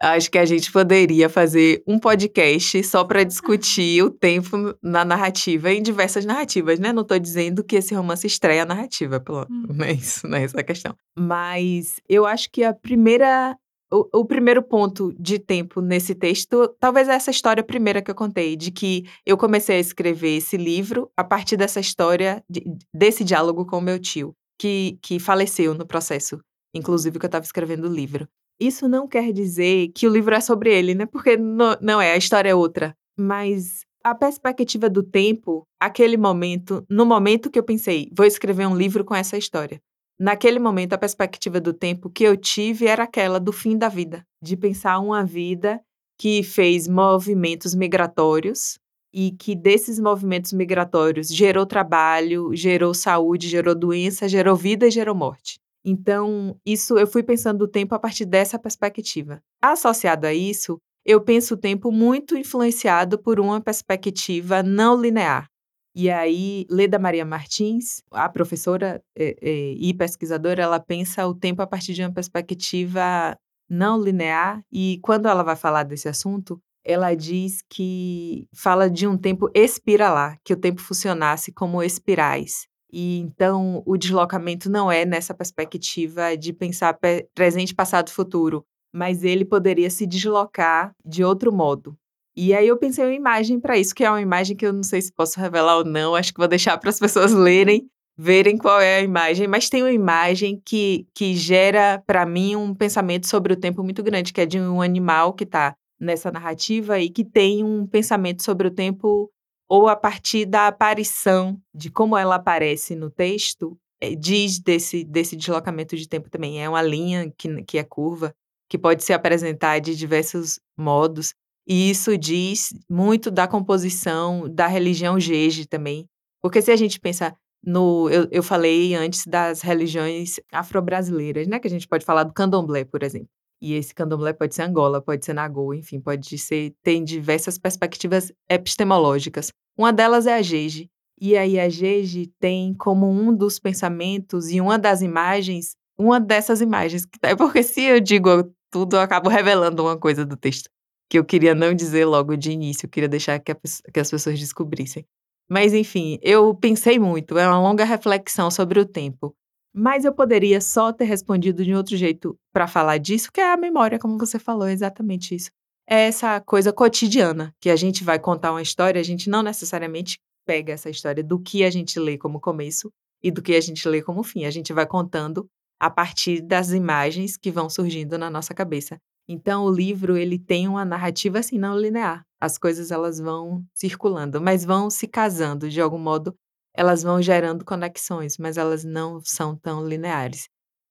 acho 0.00 0.30
que 0.30 0.38
a 0.38 0.44
gente 0.44 0.70
poderia 0.70 1.28
fazer 1.28 1.82
um 1.86 1.98
podcast 1.98 2.82
só 2.84 3.04
para 3.04 3.24
discutir 3.24 4.02
o 4.02 4.10
tempo 4.10 4.74
na 4.82 5.04
narrativa 5.04 5.72
em 5.72 5.82
diversas 5.82 6.24
narrativas, 6.24 6.78
né? 6.78 6.92
Não 6.92 7.02
estou 7.02 7.18
dizendo 7.18 7.64
que 7.64 7.76
esse 7.76 7.94
romance 7.94 8.26
estreia 8.26 8.62
a 8.62 8.66
narrativa, 8.66 9.20
pelo, 9.20 9.42
hum. 9.50 9.66
não 9.74 9.84
é 9.84 9.92
isso, 9.92 10.26
não 10.26 10.36
é 10.36 10.44
essa 10.44 10.60
a 10.60 10.64
questão. 10.64 10.94
Mas 11.18 12.00
eu 12.08 12.26
acho 12.26 12.50
que 12.50 12.62
a 12.62 12.74
primeira 12.74 13.56
o, 13.94 14.08
o, 14.12 14.24
primeiro 14.24 14.60
ponto 14.60 15.14
de 15.18 15.38
tempo 15.38 15.80
nesse 15.80 16.14
texto, 16.14 16.68
talvez 16.80 17.08
essa 17.08 17.30
história 17.30 17.62
primeira 17.62 18.02
que 18.02 18.10
eu 18.10 18.14
contei, 18.14 18.56
de 18.56 18.72
que 18.72 19.04
eu 19.24 19.36
comecei 19.36 19.76
a 19.76 19.80
escrever 19.80 20.38
esse 20.38 20.56
livro 20.56 21.08
a 21.16 21.22
partir 21.22 21.56
dessa 21.56 21.78
história, 21.78 22.42
de, 22.50 22.64
desse 22.92 23.22
diálogo 23.22 23.64
com 23.64 23.78
o 23.78 23.80
meu 23.82 23.98
tio, 24.00 24.34
que, 24.58 24.98
que 25.00 25.20
faleceu 25.20 25.74
no 25.74 25.86
processo, 25.86 26.40
inclusive 26.74 27.18
que 27.18 27.24
eu 27.24 27.28
estava 27.28 27.44
escrevendo 27.44 27.88
o 27.88 27.92
livro. 27.92 28.26
Isso 28.58 28.88
não 28.88 29.06
quer 29.06 29.32
dizer 29.32 29.88
que 29.94 30.08
o 30.08 30.10
livro 30.10 30.34
é 30.34 30.40
sobre 30.40 30.72
ele, 30.72 30.94
né? 30.94 31.06
Porque 31.06 31.36
não, 31.36 31.76
não 31.80 32.00
é, 32.00 32.12
a 32.12 32.16
história 32.16 32.50
é 32.50 32.54
outra. 32.54 32.96
Mas 33.16 33.84
a 34.02 34.14
perspectiva 34.14 34.90
do 34.90 35.02
tempo, 35.02 35.66
aquele 35.80 36.16
momento, 36.16 36.84
no 36.90 37.06
momento 37.06 37.50
que 37.50 37.58
eu 37.58 37.64
pensei, 37.64 38.10
vou 38.12 38.26
escrever 38.26 38.66
um 38.66 38.76
livro 38.76 39.04
com 39.04 39.14
essa 39.14 39.36
história. 39.36 39.80
Naquele 40.18 40.58
momento, 40.58 40.92
a 40.92 40.98
perspectiva 40.98 41.60
do 41.60 41.72
tempo 41.72 42.08
que 42.08 42.22
eu 42.22 42.36
tive 42.36 42.86
era 42.86 43.02
aquela 43.04 43.40
do 43.40 43.52
fim 43.52 43.76
da 43.76 43.88
vida, 43.88 44.24
de 44.42 44.56
pensar 44.56 44.98
uma 45.00 45.24
vida 45.24 45.80
que 46.18 46.42
fez 46.42 46.86
movimentos 46.86 47.74
migratórios 47.74 48.78
e 49.12 49.32
que 49.32 49.54
desses 49.54 49.98
movimentos 49.98 50.52
migratórios 50.52 51.28
gerou 51.28 51.66
trabalho, 51.66 52.54
gerou 52.54 52.94
saúde, 52.94 53.48
gerou 53.48 53.74
doença, 53.74 54.28
gerou 54.28 54.56
vida 54.56 54.86
e 54.86 54.90
gerou 54.90 55.14
morte. 55.14 55.58
Então, 55.84 56.56
isso 56.64 56.96
eu 56.96 57.06
fui 57.06 57.22
pensando 57.22 57.62
o 57.62 57.68
tempo 57.68 57.94
a 57.94 57.98
partir 57.98 58.24
dessa 58.24 58.58
perspectiva. 58.58 59.40
Associado 59.60 60.26
a 60.26 60.32
isso, 60.32 60.78
eu 61.04 61.20
penso 61.20 61.54
o 61.54 61.58
tempo 61.58 61.92
muito 61.92 62.36
influenciado 62.36 63.18
por 63.18 63.38
uma 63.38 63.60
perspectiva 63.60 64.62
não 64.62 64.98
linear, 65.00 65.46
e 65.94 66.10
aí, 66.10 66.66
Leda 66.68 66.98
Maria 66.98 67.24
Martins, 67.24 68.02
a 68.10 68.28
professora 68.28 69.00
é, 69.16 69.36
é, 69.40 69.72
e 69.78 69.94
pesquisadora, 69.94 70.60
ela 70.60 70.80
pensa 70.80 71.24
o 71.26 71.34
tempo 71.34 71.62
a 71.62 71.66
partir 71.66 71.94
de 71.94 72.02
uma 72.02 72.12
perspectiva 72.12 73.38
não 73.70 74.00
linear. 74.02 74.60
E 74.72 74.98
quando 75.02 75.28
ela 75.28 75.44
vai 75.44 75.54
falar 75.54 75.84
desse 75.84 76.08
assunto, 76.08 76.60
ela 76.84 77.14
diz 77.14 77.62
que 77.70 78.48
fala 78.52 78.90
de 78.90 79.06
um 79.06 79.16
tempo 79.16 79.48
espiralar, 79.54 80.36
que 80.44 80.52
o 80.52 80.56
tempo 80.56 80.80
funcionasse 80.80 81.52
como 81.52 81.82
espirais. 81.82 82.66
E 82.92 83.18
então 83.20 83.82
o 83.86 83.96
deslocamento 83.96 84.68
não 84.68 84.90
é 84.90 85.04
nessa 85.04 85.32
perspectiva 85.32 86.36
de 86.36 86.52
pensar 86.52 86.98
presente, 87.34 87.74
passado, 87.74 88.10
futuro, 88.10 88.64
mas 88.92 89.24
ele 89.24 89.44
poderia 89.44 89.90
se 89.90 90.06
deslocar 90.06 90.92
de 91.04 91.24
outro 91.24 91.52
modo. 91.52 91.96
E 92.36 92.52
aí 92.52 92.66
eu 92.66 92.76
pensei 92.76 93.04
uma 93.04 93.14
imagem 93.14 93.60
para 93.60 93.76
isso, 93.76 93.94
que 93.94 94.04
é 94.04 94.10
uma 94.10 94.20
imagem 94.20 94.56
que 94.56 94.66
eu 94.66 94.72
não 94.72 94.82
sei 94.82 95.00
se 95.00 95.12
posso 95.12 95.38
revelar 95.38 95.78
ou 95.78 95.84
não, 95.84 96.14
acho 96.14 96.32
que 96.32 96.38
vou 96.38 96.48
deixar 96.48 96.76
para 96.78 96.90
as 96.90 96.98
pessoas 97.00 97.32
lerem, 97.32 97.88
verem 98.16 98.56
qual 98.56 98.80
é 98.80 98.96
a 98.96 99.02
imagem, 99.02 99.46
mas 99.46 99.68
tem 99.68 99.82
uma 99.82 99.92
imagem 99.92 100.60
que, 100.64 101.06
que 101.14 101.34
gera 101.34 102.02
para 102.06 102.26
mim 102.26 102.56
um 102.56 102.74
pensamento 102.74 103.26
sobre 103.26 103.52
o 103.52 103.56
tempo 103.56 103.82
muito 103.82 104.02
grande, 104.02 104.32
que 104.32 104.40
é 104.40 104.46
de 104.46 104.58
um 104.60 104.82
animal 104.82 105.32
que 105.32 105.44
está 105.44 105.74
nessa 106.00 106.30
narrativa 106.30 106.98
e 106.98 107.08
que 107.08 107.24
tem 107.24 107.64
um 107.64 107.86
pensamento 107.86 108.42
sobre 108.42 108.68
o 108.68 108.70
tempo 108.70 109.30
ou 109.68 109.88
a 109.88 109.96
partir 109.96 110.44
da 110.44 110.66
aparição 110.66 111.58
de 111.74 111.90
como 111.90 112.16
ela 112.16 112.36
aparece 112.36 112.94
no 112.94 113.10
texto, 113.10 113.76
é, 114.00 114.14
diz 114.14 114.58
desse, 114.58 115.04
desse 115.04 115.36
deslocamento 115.36 115.96
de 115.96 116.08
tempo 116.08 116.28
também. 116.28 116.62
É 116.62 116.68
uma 116.68 116.82
linha 116.82 117.32
que, 117.36 117.62
que 117.62 117.78
é 117.78 117.84
curva, 117.84 118.34
que 118.68 118.78
pode 118.78 119.02
se 119.02 119.12
apresentar 119.12 119.78
de 119.80 119.96
diversos 119.96 120.60
modos. 120.76 121.34
E 121.66 121.90
isso 121.90 122.16
diz 122.18 122.74
muito 122.88 123.30
da 123.30 123.48
composição 123.48 124.48
da 124.52 124.66
religião 124.66 125.18
Jeje 125.18 125.66
também. 125.66 126.06
Porque 126.42 126.60
se 126.60 126.70
a 126.70 126.76
gente 126.76 127.00
pensar 127.00 127.34
no. 127.64 128.08
Eu, 128.10 128.28
eu 128.30 128.42
falei 128.42 128.94
antes 128.94 129.26
das 129.26 129.62
religiões 129.62 130.36
afro-brasileiras, 130.52 131.46
né? 131.46 131.58
Que 131.58 131.66
a 131.66 131.70
gente 131.70 131.88
pode 131.88 132.04
falar 132.04 132.24
do 132.24 132.34
candomblé, 132.34 132.84
por 132.84 133.02
exemplo. 133.02 133.28
E 133.62 133.74
esse 133.74 133.94
candomblé 133.94 134.34
pode 134.34 134.54
ser 134.54 134.62
Angola, 134.62 135.00
pode 135.00 135.24
ser 135.24 135.32
Nagô, 135.32 135.72
enfim, 135.72 136.00
pode 136.00 136.36
ser. 136.36 136.74
Tem 136.82 137.02
diversas 137.02 137.56
perspectivas 137.56 138.30
epistemológicas. 138.48 139.48
Uma 139.76 139.92
delas 139.92 140.26
é 140.26 140.34
a 140.34 140.42
Jeje. 140.42 140.90
E 141.18 141.36
aí 141.36 141.58
a 141.58 141.68
Jeje 141.68 142.30
tem 142.38 142.74
como 142.74 143.08
um 143.08 143.34
dos 143.34 143.58
pensamentos 143.58 144.50
e 144.50 144.60
uma 144.60 144.78
das 144.78 145.00
imagens, 145.00 145.76
uma 145.98 146.20
dessas 146.20 146.60
imagens. 146.60 147.06
É 147.22 147.34
porque 147.36 147.62
se 147.62 147.82
eu 147.82 148.00
digo 148.00 148.52
tudo, 148.70 148.96
eu 148.96 149.00
acabo 149.00 149.30
revelando 149.30 149.82
uma 149.82 149.96
coisa 149.96 150.26
do 150.26 150.36
texto 150.36 150.68
que 151.08 151.18
eu 151.18 151.24
queria 151.24 151.54
não 151.54 151.74
dizer 151.74 152.04
logo 152.04 152.36
de 152.36 152.50
início, 152.50 152.86
eu 152.86 152.90
queria 152.90 153.08
deixar 153.08 153.38
que, 153.38 153.52
a, 153.52 153.54
que 153.92 154.00
as 154.00 154.10
pessoas 154.10 154.38
descobrissem. 154.38 155.06
Mas, 155.48 155.74
enfim, 155.74 156.18
eu 156.22 156.54
pensei 156.54 156.98
muito, 156.98 157.38
é 157.38 157.46
uma 157.46 157.60
longa 157.60 157.84
reflexão 157.84 158.50
sobre 158.50 158.80
o 158.80 158.86
tempo. 158.86 159.34
Mas 159.74 160.04
eu 160.04 160.14
poderia 160.14 160.60
só 160.60 160.92
ter 160.92 161.04
respondido 161.04 161.64
de 161.64 161.74
outro 161.74 161.96
jeito 161.96 162.38
para 162.52 162.66
falar 162.66 162.98
disso, 162.98 163.30
que 163.32 163.40
é 163.40 163.52
a 163.52 163.56
memória, 163.56 163.98
como 163.98 164.18
você 164.18 164.38
falou, 164.38 164.68
exatamente 164.68 165.34
isso. 165.34 165.50
é 165.88 166.06
essa 166.06 166.40
coisa 166.40 166.72
cotidiana, 166.72 167.52
que 167.60 167.68
a 167.68 167.76
gente 167.76 168.02
vai 168.04 168.18
contar 168.18 168.52
uma 168.52 168.62
história, 168.62 169.00
a 169.00 169.04
gente 169.04 169.28
não 169.28 169.42
necessariamente 169.42 170.18
pega 170.46 170.72
essa 170.72 170.88
história 170.90 171.22
do 171.22 171.38
que 171.38 171.64
a 171.64 171.70
gente 171.70 171.98
lê 171.98 172.16
como 172.16 172.40
começo 172.40 172.90
e 173.22 173.30
do 173.30 173.42
que 173.42 173.54
a 173.54 173.60
gente 173.60 173.86
lê 173.88 174.02
como 174.02 174.22
fim. 174.22 174.44
A 174.44 174.50
gente 174.50 174.72
vai 174.72 174.86
contando 174.86 175.46
a 175.80 175.90
partir 175.90 176.40
das 176.40 176.70
imagens 176.70 177.36
que 177.36 177.50
vão 177.50 177.68
surgindo 177.68 178.16
na 178.16 178.30
nossa 178.30 178.54
cabeça. 178.54 178.98
Então 179.28 179.64
o 179.64 179.70
livro 179.70 180.16
ele 180.16 180.38
tem 180.38 180.68
uma 180.68 180.84
narrativa 180.84 181.38
assim 181.38 181.58
não 181.58 181.78
linear. 181.78 182.24
As 182.40 182.58
coisas 182.58 182.90
elas 182.90 183.18
vão 183.18 183.64
circulando, 183.72 184.40
mas 184.40 184.64
vão 184.64 184.90
se 184.90 185.06
casando 185.08 185.68
de 185.70 185.80
algum 185.80 185.98
modo, 185.98 186.34
elas 186.74 187.02
vão 187.02 187.22
gerando 187.22 187.64
conexões, 187.64 188.36
mas 188.38 188.58
elas 188.58 188.84
não 188.84 189.20
são 189.20 189.56
tão 189.56 189.86
lineares. 189.86 190.48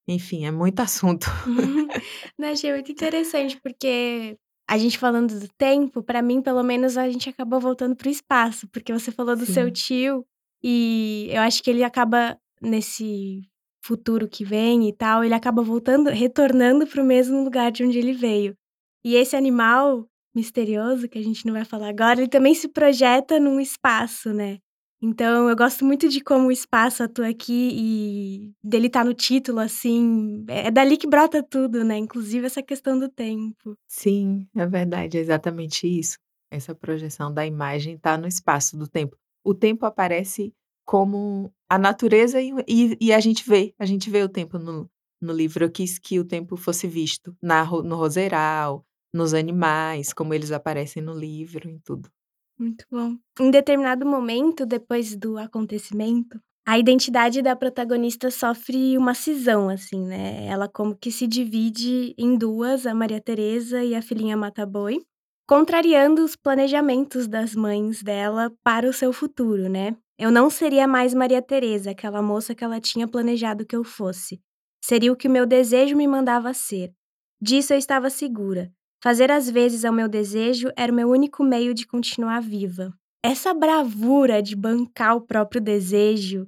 Enfim, 0.07 0.45
é 0.45 0.51
muito 0.51 0.79
assunto. 0.81 1.27
Não, 2.37 2.49
achei 2.49 2.71
muito 2.73 2.91
interessante, 2.91 3.59
porque 3.61 4.37
a 4.67 4.77
gente 4.77 4.97
falando 4.97 5.39
do 5.39 5.47
tempo, 5.57 6.01
para 6.03 6.21
mim, 6.21 6.41
pelo 6.41 6.63
menos, 6.63 6.97
a 6.97 7.09
gente 7.09 7.29
acabou 7.29 7.59
voltando 7.59 7.95
pro 7.95 8.09
espaço, 8.09 8.67
porque 8.69 8.91
você 8.91 9.11
falou 9.11 9.35
do 9.35 9.45
seu 9.45 9.69
tio, 9.71 10.25
e 10.63 11.27
eu 11.29 11.41
acho 11.41 11.61
que 11.61 11.69
ele 11.69 11.83
acaba 11.83 12.37
nesse 12.61 13.41
futuro 13.83 14.27
que 14.27 14.45
vem 14.45 14.87
e 14.87 14.93
tal, 14.93 15.23
ele 15.23 15.33
acaba 15.33 15.61
voltando, 15.61 16.09
retornando 16.09 16.87
pro 16.87 17.03
mesmo 17.03 17.43
lugar 17.43 17.71
de 17.71 17.83
onde 17.83 17.97
ele 17.99 18.13
veio. 18.13 18.55
E 19.03 19.15
esse 19.15 19.35
animal 19.35 20.07
misterioso, 20.33 21.07
que 21.07 21.19
a 21.19 21.23
gente 21.23 21.45
não 21.45 21.53
vai 21.53 21.65
falar 21.65 21.89
agora, 21.89 22.19
ele 22.19 22.29
também 22.29 22.55
se 22.55 22.67
projeta 22.69 23.39
num 23.39 23.59
espaço, 23.59 24.33
né? 24.33 24.57
Então, 25.05 25.49
eu 25.49 25.55
gosto 25.55 25.83
muito 25.83 26.07
de 26.07 26.21
como 26.21 26.47
o 26.47 26.51
espaço 26.51 27.03
atua 27.03 27.27
aqui 27.27 27.71
e 27.73 28.53
dele 28.63 28.89
tá 28.89 29.03
no 29.03 29.13
título, 29.13 29.59
assim. 29.59 30.45
É 30.47 30.71
dali 30.71 30.95
que 30.95 31.05
brota 31.05 31.43
tudo, 31.43 31.83
né? 31.83 31.97
Inclusive 31.97 32.45
essa 32.45 32.63
questão 32.63 32.97
do 32.97 33.09
tempo. 33.09 33.77
Sim, 33.85 34.47
é 34.55 34.65
verdade, 34.65 35.17
é 35.17 35.19
exatamente 35.19 35.85
isso. 35.85 36.17
Essa 36.49 36.73
projeção 36.73 37.33
da 37.33 37.45
imagem 37.45 37.95
está 37.95 38.17
no 38.17 38.27
espaço 38.27 38.77
do 38.77 38.87
tempo. 38.87 39.17
O 39.43 39.53
tempo 39.53 39.85
aparece 39.85 40.53
como 40.85 41.51
a 41.69 41.77
natureza 41.77 42.41
e, 42.41 42.51
e, 42.67 42.97
e, 42.99 43.13
a 43.13 43.19
gente 43.19 43.47
vê, 43.47 43.73
a 43.79 43.85
gente 43.85 44.09
vê 44.09 44.21
o 44.23 44.29
tempo 44.29 44.59
no, 44.59 44.89
no 45.21 45.33
livro. 45.33 45.63
Eu 45.63 45.71
quis 45.71 45.97
que 45.97 46.19
o 46.19 46.25
tempo 46.25 46.55
fosse 46.55 46.87
visto 46.87 47.35
na, 47.41 47.65
no 47.65 47.95
roseiral, 47.95 48.85
nos 49.13 49.33
animais, 49.33 50.13
como 50.13 50.33
eles 50.33 50.51
aparecem 50.51 51.01
no 51.01 51.13
livro, 51.13 51.69
em 51.69 51.79
tudo. 51.79 52.09
Muito 52.57 52.85
bom. 52.91 53.17
Em 53.39 53.51
determinado 53.51 54.05
momento, 54.05 54.65
depois 54.65 55.15
do 55.15 55.37
acontecimento, 55.37 56.39
a 56.65 56.79
identidade 56.79 57.41
da 57.41 57.55
protagonista 57.55 58.31
sofre 58.31 58.97
uma 58.97 59.13
cisão, 59.13 59.69
assim, 59.69 60.05
né? 60.05 60.45
Ela 60.45 60.69
como 60.69 60.95
que 60.95 61.11
se 61.11 61.27
divide 61.27 62.15
em 62.17 62.37
duas, 62.37 62.85
a 62.85 62.93
Maria 62.93 63.19
Teresa 63.19 63.83
e 63.83 63.93
a 63.93 64.01
filhinha 64.01 64.37
Mataboi, 64.37 65.01
contrariando 65.47 66.23
os 66.23 66.35
planejamentos 66.37 67.27
das 67.27 67.53
mães 67.53 68.01
dela 68.01 68.49
para 68.63 68.87
o 68.87 68.93
seu 68.93 69.11
futuro, 69.11 69.67
né? 69.67 69.97
Eu 70.23 70.31
não 70.31 70.49
seria 70.49 70.87
mais 70.87 71.13
Maria 71.13 71.41
Teresa, 71.41 71.91
aquela 71.91 72.21
moça 72.21 72.55
que 72.55 72.63
ela 72.63 72.79
tinha 72.79 73.05
planejado 73.05 73.65
que 73.65 73.75
eu 73.75 73.83
fosse. 73.83 74.41
Seria 74.81 75.11
o 75.11 75.17
que 75.17 75.27
o 75.27 75.29
meu 75.29 75.45
desejo 75.45 75.97
me 75.97 76.07
mandava 76.07 76.53
ser. 76.53 76.93
Disso 77.41 77.73
eu 77.73 77.77
estava 77.77 78.09
segura. 78.09 78.71
Fazer 79.03 79.29
as 79.29 79.49
vezes 79.49 79.83
ao 79.83 79.91
meu 79.91 80.07
desejo 80.07 80.69
era 80.77 80.93
o 80.93 80.95
meu 80.95 81.09
único 81.09 81.43
meio 81.43 81.73
de 81.73 81.85
continuar 81.85 82.39
viva. 82.41 82.93
Essa 83.21 83.53
bravura 83.53 84.41
de 84.41 84.55
bancar 84.55 85.17
o 85.17 85.27
próprio 85.27 85.59
desejo 85.59 86.47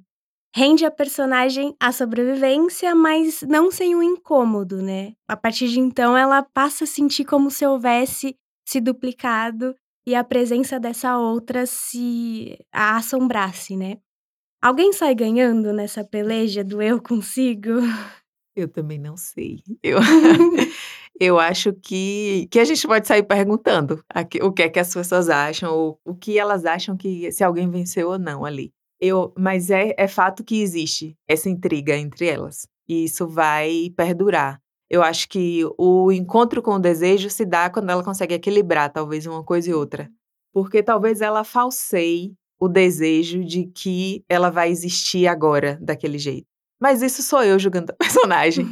rende 0.54 0.86
a 0.86 0.90
personagem 0.90 1.76
a 1.78 1.92
sobrevivência, 1.92 2.94
mas 2.94 3.42
não 3.42 3.70
sem 3.70 3.94
um 3.94 4.02
incômodo, 4.02 4.80
né? 4.80 5.12
A 5.28 5.36
partir 5.36 5.68
de 5.68 5.80
então, 5.80 6.16
ela 6.16 6.42
passa 6.42 6.84
a 6.84 6.86
sentir 6.86 7.26
como 7.26 7.50
se 7.50 7.66
houvesse 7.66 8.38
se 8.66 8.80
duplicado 8.80 9.76
e 10.06 10.14
a 10.14 10.22
presença 10.22 10.78
dessa 10.78 11.18
outra 11.18 11.66
se 11.66 12.56
a 12.72 12.96
assombrasse, 12.96 13.76
né? 13.76 13.98
Alguém 14.62 14.92
sai 14.92 15.14
ganhando 15.14 15.72
nessa 15.72 16.04
peleja 16.04 16.62
do 16.64 16.80
eu 16.80 17.00
consigo? 17.02 17.70
Eu 18.54 18.68
também 18.68 18.98
não 18.98 19.16
sei. 19.16 19.62
Eu, 19.82 19.98
eu 21.20 21.38
acho 21.38 21.72
que, 21.74 22.48
que 22.50 22.58
a 22.58 22.64
gente 22.64 22.86
pode 22.86 23.06
sair 23.06 23.22
perguntando 23.22 24.02
o 24.42 24.52
que 24.52 24.62
é 24.62 24.68
que 24.68 24.78
as 24.78 24.92
pessoas 24.92 25.28
acham, 25.28 25.74
ou 25.74 26.00
o 26.04 26.14
que 26.14 26.38
elas 26.38 26.64
acham 26.64 26.96
que 26.96 27.30
se 27.32 27.44
alguém 27.44 27.70
venceu 27.70 28.08
ou 28.08 28.18
não 28.18 28.44
ali. 28.44 28.72
Eu, 29.00 29.32
mas 29.38 29.70
é, 29.70 29.94
é 29.98 30.08
fato 30.08 30.42
que 30.42 30.60
existe 30.62 31.16
essa 31.28 31.50
intriga 31.50 31.94
entre 31.96 32.26
elas. 32.26 32.66
E 32.88 33.04
isso 33.04 33.28
vai 33.28 33.90
perdurar. 33.96 34.60
Eu 34.90 35.02
acho 35.02 35.28
que 35.28 35.62
o 35.76 36.12
encontro 36.12 36.62
com 36.62 36.72
o 36.74 36.78
desejo 36.78 37.28
se 37.28 37.44
dá 37.44 37.68
quando 37.68 37.90
ela 37.90 38.04
consegue 38.04 38.34
equilibrar, 38.34 38.92
talvez, 38.92 39.26
uma 39.26 39.42
coisa 39.42 39.70
e 39.70 39.74
outra. 39.74 40.08
Porque 40.52 40.82
talvez 40.82 41.20
ela 41.20 41.44
falseie 41.44 42.34
o 42.58 42.68
desejo 42.68 43.44
de 43.44 43.66
que 43.66 44.24
ela 44.28 44.50
vai 44.50 44.70
existir 44.70 45.26
agora 45.26 45.78
daquele 45.80 46.18
jeito. 46.18 46.46
Mas 46.80 47.00
isso 47.02 47.22
sou 47.22 47.42
eu 47.42 47.58
julgando 47.58 47.92
a 47.92 47.96
personagem. 47.96 48.66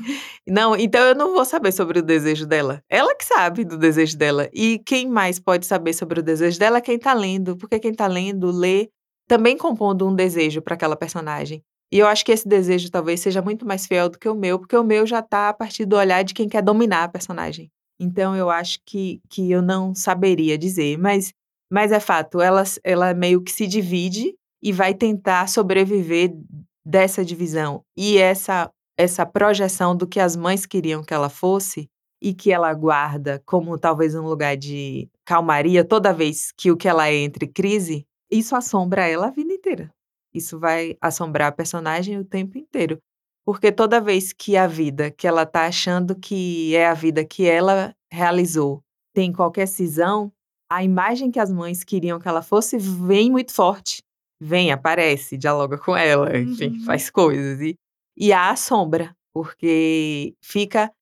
não, 0.46 0.76
então 0.76 1.02
eu 1.02 1.14
não 1.14 1.32
vou 1.32 1.44
saber 1.44 1.72
sobre 1.72 1.98
o 1.98 2.02
desejo 2.02 2.46
dela. 2.46 2.82
Ela 2.88 3.14
que 3.14 3.24
sabe 3.24 3.64
do 3.64 3.78
desejo 3.78 4.16
dela. 4.16 4.48
E 4.52 4.78
quem 4.78 5.08
mais 5.08 5.38
pode 5.38 5.66
saber 5.66 5.94
sobre 5.94 6.20
o 6.20 6.22
desejo 6.22 6.58
dela 6.58 6.78
é 6.78 6.82
quem 6.82 6.98
tá 6.98 7.12
lendo, 7.12 7.56
porque 7.56 7.78
quem 7.78 7.94
tá 7.94 8.06
lendo, 8.06 8.50
lê, 8.50 8.88
também 9.26 9.56
compondo 9.56 10.06
um 10.06 10.14
desejo 10.14 10.60
para 10.62 10.74
aquela 10.74 10.96
personagem. 10.96 11.62
E 11.94 11.98
eu 12.00 12.08
acho 12.08 12.24
que 12.24 12.32
esse 12.32 12.48
desejo 12.48 12.90
talvez 12.90 13.20
seja 13.20 13.40
muito 13.40 13.64
mais 13.64 13.86
fiel 13.86 14.08
do 14.08 14.18
que 14.18 14.28
o 14.28 14.34
meu, 14.34 14.58
porque 14.58 14.76
o 14.76 14.82
meu 14.82 15.06
já 15.06 15.22
tá 15.22 15.50
a 15.50 15.54
partir 15.54 15.84
do 15.84 15.94
olhar 15.94 16.24
de 16.24 16.34
quem 16.34 16.48
quer 16.48 16.60
dominar 16.60 17.04
a 17.04 17.08
personagem. 17.08 17.70
Então 18.00 18.34
eu 18.34 18.50
acho 18.50 18.80
que, 18.84 19.20
que 19.30 19.48
eu 19.48 19.62
não 19.62 19.94
saberia 19.94 20.58
dizer, 20.58 20.98
mas, 20.98 21.32
mas 21.72 21.92
é 21.92 22.00
fato, 22.00 22.40
ela, 22.40 22.64
ela 22.82 23.14
meio 23.14 23.40
que 23.40 23.52
se 23.52 23.68
divide 23.68 24.34
e 24.60 24.72
vai 24.72 24.92
tentar 24.92 25.48
sobreviver 25.48 26.34
dessa 26.84 27.24
divisão 27.24 27.82
e 27.96 28.18
essa 28.18 28.68
essa 28.96 29.24
projeção 29.24 29.96
do 29.96 30.06
que 30.06 30.18
as 30.18 30.36
mães 30.36 30.66
queriam 30.66 31.02
que 31.02 31.14
ela 31.14 31.28
fosse 31.28 31.88
e 32.20 32.34
que 32.34 32.50
ela 32.50 32.72
guarda 32.74 33.40
como 33.46 33.78
talvez 33.78 34.14
um 34.16 34.26
lugar 34.26 34.56
de 34.56 35.08
calmaria 35.24 35.84
toda 35.84 36.12
vez 36.12 36.50
que 36.56 36.70
o 36.70 36.76
que 36.76 36.88
ela 36.88 37.08
é 37.08 37.14
entre 37.14 37.46
crise, 37.46 38.04
isso 38.30 38.54
assombra 38.56 39.06
ela 39.06 39.28
a 39.28 39.30
vida 39.30 39.52
inteira. 39.52 39.93
Isso 40.34 40.58
vai 40.58 40.96
assombrar 41.00 41.48
a 41.48 41.52
personagem 41.52 42.18
o 42.18 42.24
tempo 42.24 42.58
inteiro. 42.58 42.98
Porque 43.46 43.70
toda 43.70 44.00
vez 44.00 44.32
que 44.32 44.56
a 44.56 44.66
vida 44.66 45.10
que 45.10 45.26
ela 45.26 45.46
tá 45.46 45.66
achando 45.66 46.18
que 46.18 46.74
é 46.74 46.86
a 46.86 46.94
vida 46.94 47.24
que 47.24 47.46
ela 47.46 47.94
realizou 48.10 48.82
tem 49.14 49.32
qualquer 49.32 49.66
cisão, 49.66 50.32
a 50.70 50.82
imagem 50.82 51.30
que 51.30 51.38
as 51.38 51.52
mães 51.52 51.84
queriam 51.84 52.18
que 52.18 52.26
ela 52.26 52.42
fosse 52.42 52.78
vem 52.78 53.30
muito 53.30 53.52
forte 53.52 54.02
vem, 54.40 54.70
aparece, 54.70 55.36
dialoga 55.38 55.78
com 55.78 55.96
ela, 55.96 56.36
enfim, 56.36 56.68
uhum. 56.68 56.84
faz 56.84 57.08
coisas. 57.10 57.60
E, 57.60 57.76
e 58.16 58.32
a 58.32 58.50
assombra, 58.50 59.16
porque 59.32 60.34
fica 60.42 60.92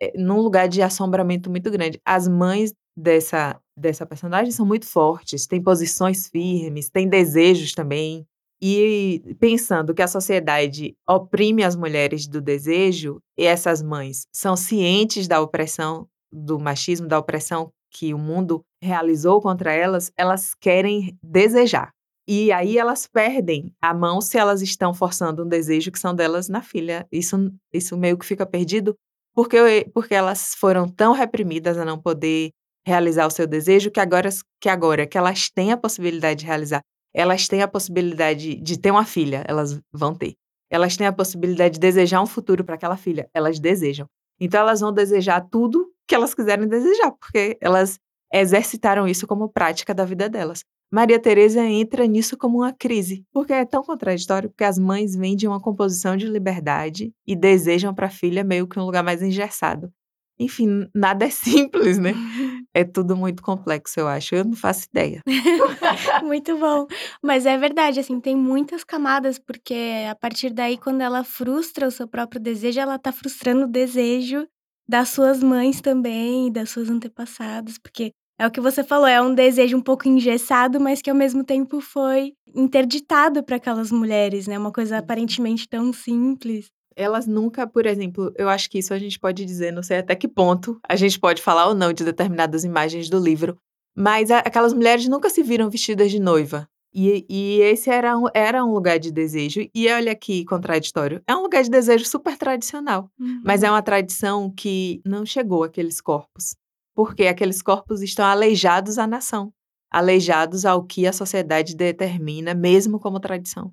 eh, 0.00 0.12
num 0.16 0.40
lugar 0.40 0.68
de 0.68 0.82
assombramento 0.82 1.50
muito 1.50 1.70
grande. 1.70 2.00
As 2.04 2.28
mães 2.28 2.72
dessa, 2.96 3.60
dessa 3.76 4.04
personagem 4.04 4.52
são 4.52 4.66
muito 4.66 4.86
fortes, 4.86 5.46
têm 5.46 5.62
posições 5.62 6.28
firmes, 6.28 6.90
têm 6.90 7.08
desejos 7.08 7.72
também. 7.72 8.26
E 8.62 9.22
pensando 9.38 9.94
que 9.94 10.02
a 10.02 10.08
sociedade 10.08 10.94
oprime 11.08 11.64
as 11.64 11.74
mulheres 11.74 12.26
do 12.26 12.40
desejo, 12.40 13.20
e 13.38 13.44
essas 13.44 13.82
mães 13.82 14.26
são 14.32 14.56
cientes 14.56 15.26
da 15.26 15.40
opressão, 15.40 16.06
do 16.30 16.58
machismo, 16.58 17.08
da 17.08 17.18
opressão 17.18 17.72
que 17.90 18.14
o 18.14 18.18
mundo 18.18 18.62
realizou 18.82 19.40
contra 19.40 19.72
elas, 19.72 20.12
elas 20.16 20.54
querem 20.54 21.18
desejar. 21.22 21.90
E 22.28 22.52
aí 22.52 22.78
elas 22.78 23.06
perdem 23.06 23.74
a 23.82 23.92
mão 23.92 24.20
se 24.20 24.38
elas 24.38 24.62
estão 24.62 24.94
forçando 24.94 25.44
um 25.44 25.48
desejo 25.48 25.90
que 25.90 25.98
são 25.98 26.14
delas 26.14 26.48
na 26.48 26.62
filha. 26.62 27.06
Isso, 27.10 27.36
isso 27.72 27.96
meio 27.96 28.16
que 28.16 28.24
fica 28.24 28.46
perdido 28.46 28.94
porque, 29.34 29.90
porque 29.92 30.14
elas 30.14 30.54
foram 30.54 30.88
tão 30.88 31.12
reprimidas 31.12 31.78
a 31.78 31.84
não 31.84 31.98
poder 32.00 32.50
realizar 32.86 33.26
o 33.26 33.30
seu 33.30 33.46
desejo 33.46 33.90
que 33.90 34.00
agora, 34.00 34.28
que 34.60 34.68
agora 34.68 35.06
que 35.06 35.18
elas 35.18 35.50
têm 35.50 35.72
a 35.72 35.76
possibilidade 35.76 36.40
de 36.40 36.46
realizar, 36.46 36.80
elas 37.14 37.48
têm 37.48 37.62
a 37.62 37.68
possibilidade 37.68 38.56
de 38.56 38.78
ter 38.78 38.90
uma 38.90 39.04
filha, 39.04 39.44
elas 39.46 39.80
vão 39.92 40.14
ter. 40.14 40.34
Elas 40.70 40.96
têm 40.96 41.06
a 41.06 41.12
possibilidade 41.12 41.74
de 41.74 41.80
desejar 41.80 42.22
um 42.22 42.26
futuro 42.26 42.64
para 42.64 42.76
aquela 42.76 42.96
filha, 42.96 43.28
elas 43.34 43.58
desejam. 43.58 44.06
Então 44.38 44.60
elas 44.60 44.80
vão 44.80 44.92
desejar 44.92 45.40
tudo 45.50 45.90
que 46.06 46.14
elas 46.14 46.34
quiserem 46.34 46.66
desejar, 46.66 47.12
porque 47.12 47.58
elas 47.60 47.98
exercitaram 48.32 49.06
isso 49.06 49.26
como 49.26 49.48
prática 49.48 49.94
da 49.94 50.04
vida 50.04 50.28
delas. 50.28 50.64
Maria 50.92 51.20
Teresa 51.20 51.64
entra 51.64 52.04
nisso 52.06 52.36
como 52.36 52.58
uma 52.58 52.72
crise, 52.72 53.24
porque 53.32 53.52
é 53.52 53.64
tão 53.64 53.82
contraditório, 53.82 54.50
porque 54.50 54.64
as 54.64 54.76
mães 54.76 55.14
vêm 55.14 55.36
de 55.36 55.46
uma 55.46 55.60
composição 55.60 56.16
de 56.16 56.26
liberdade 56.26 57.12
e 57.24 57.36
desejam 57.36 57.94
para 57.94 58.06
a 58.06 58.10
filha 58.10 58.42
meio 58.42 58.66
que 58.66 58.78
um 58.78 58.84
lugar 58.84 59.04
mais 59.04 59.22
engessado. 59.22 59.92
Enfim, 60.36 60.88
nada 60.92 61.26
é 61.26 61.30
simples, 61.30 61.98
né? 61.98 62.12
É 62.74 62.84
tudo 62.84 63.16
muito 63.16 63.42
complexo, 63.42 63.98
eu 64.00 64.08
acho. 64.08 64.34
Eu 64.34 64.44
não 64.44 64.54
faço 64.56 64.86
ideia. 64.90 65.22
muito 66.24 66.56
bom. 66.58 66.86
Mas 67.22 67.46
é 67.46 67.56
verdade, 67.56 68.00
assim, 68.00 68.20
tem 68.20 68.36
muitas 68.36 68.84
camadas, 68.84 69.38
porque 69.38 69.74
a 70.10 70.14
partir 70.14 70.50
daí, 70.50 70.78
quando 70.78 71.00
ela 71.02 71.24
frustra 71.24 71.86
o 71.86 71.90
seu 71.90 72.06
próprio 72.08 72.40
desejo, 72.40 72.80
ela 72.80 72.98
tá 72.98 73.12
frustrando 73.12 73.64
o 73.64 73.68
desejo 73.68 74.46
das 74.88 75.10
suas 75.10 75.42
mães 75.42 75.80
também, 75.80 76.50
das 76.52 76.70
suas 76.70 76.88
antepassadas, 76.90 77.78
porque 77.78 78.12
É 78.38 78.46
o 78.46 78.50
que 78.50 78.60
você 78.60 78.82
falou, 78.82 79.06
é 79.06 79.20
um 79.20 79.34
desejo 79.34 79.76
um 79.76 79.82
pouco 79.82 80.08
engessado, 80.08 80.80
mas 80.80 81.02
que 81.02 81.10
ao 81.10 81.16
mesmo 81.16 81.44
tempo 81.44 81.78
foi 81.80 82.32
interditado 82.54 83.44
para 83.44 83.56
aquelas 83.56 83.92
mulheres, 83.92 84.46
né? 84.46 84.58
Uma 84.58 84.72
coisa 84.72 84.96
aparentemente 84.98 85.68
tão 85.68 85.92
simples. 85.92 86.70
Elas 87.00 87.26
nunca, 87.26 87.66
por 87.66 87.86
exemplo, 87.86 88.32
eu 88.36 88.48
acho 88.48 88.68
que 88.68 88.78
isso 88.78 88.92
a 88.92 88.98
gente 88.98 89.18
pode 89.18 89.44
dizer, 89.44 89.72
não 89.72 89.82
sei 89.82 89.98
até 89.98 90.14
que 90.14 90.28
ponto 90.28 90.78
a 90.88 90.96
gente 90.96 91.18
pode 91.18 91.40
falar 91.40 91.66
ou 91.68 91.74
não 91.74 91.92
de 91.92 92.04
determinadas 92.04 92.62
imagens 92.64 93.08
do 93.08 93.18
livro, 93.18 93.56
mas 93.96 94.30
aquelas 94.30 94.72
mulheres 94.74 95.08
nunca 95.08 95.30
se 95.30 95.42
viram 95.42 95.70
vestidas 95.70 96.10
de 96.10 96.20
noiva. 96.20 96.68
E, 96.92 97.24
e 97.28 97.60
esse 97.60 97.88
era 97.88 98.18
um, 98.18 98.24
era 98.34 98.64
um 98.64 98.72
lugar 98.72 98.98
de 98.98 99.12
desejo. 99.12 99.60
E 99.72 99.88
olha 99.88 100.12
que 100.14 100.44
contraditório. 100.44 101.22
É 101.26 101.34
um 101.36 101.42
lugar 101.42 101.62
de 101.62 101.70
desejo 101.70 102.04
super 102.04 102.36
tradicional, 102.36 103.08
Uhum. 103.18 103.40
mas 103.44 103.62
é 103.62 103.70
uma 103.70 103.80
tradição 103.82 104.50
que 104.50 105.00
não 105.06 105.24
chegou 105.24 105.62
àqueles 105.62 106.00
corpos. 106.00 106.56
Porque 106.94 107.26
aqueles 107.28 107.62
corpos 107.62 108.02
estão 108.02 108.24
aleijados 108.26 108.98
à 108.98 109.06
nação, 109.06 109.52
aleijados 109.90 110.64
ao 110.64 110.82
que 110.84 111.06
a 111.06 111.12
sociedade 111.12 111.76
determina, 111.76 112.54
mesmo 112.54 112.98
como 112.98 113.20
tradição. 113.20 113.72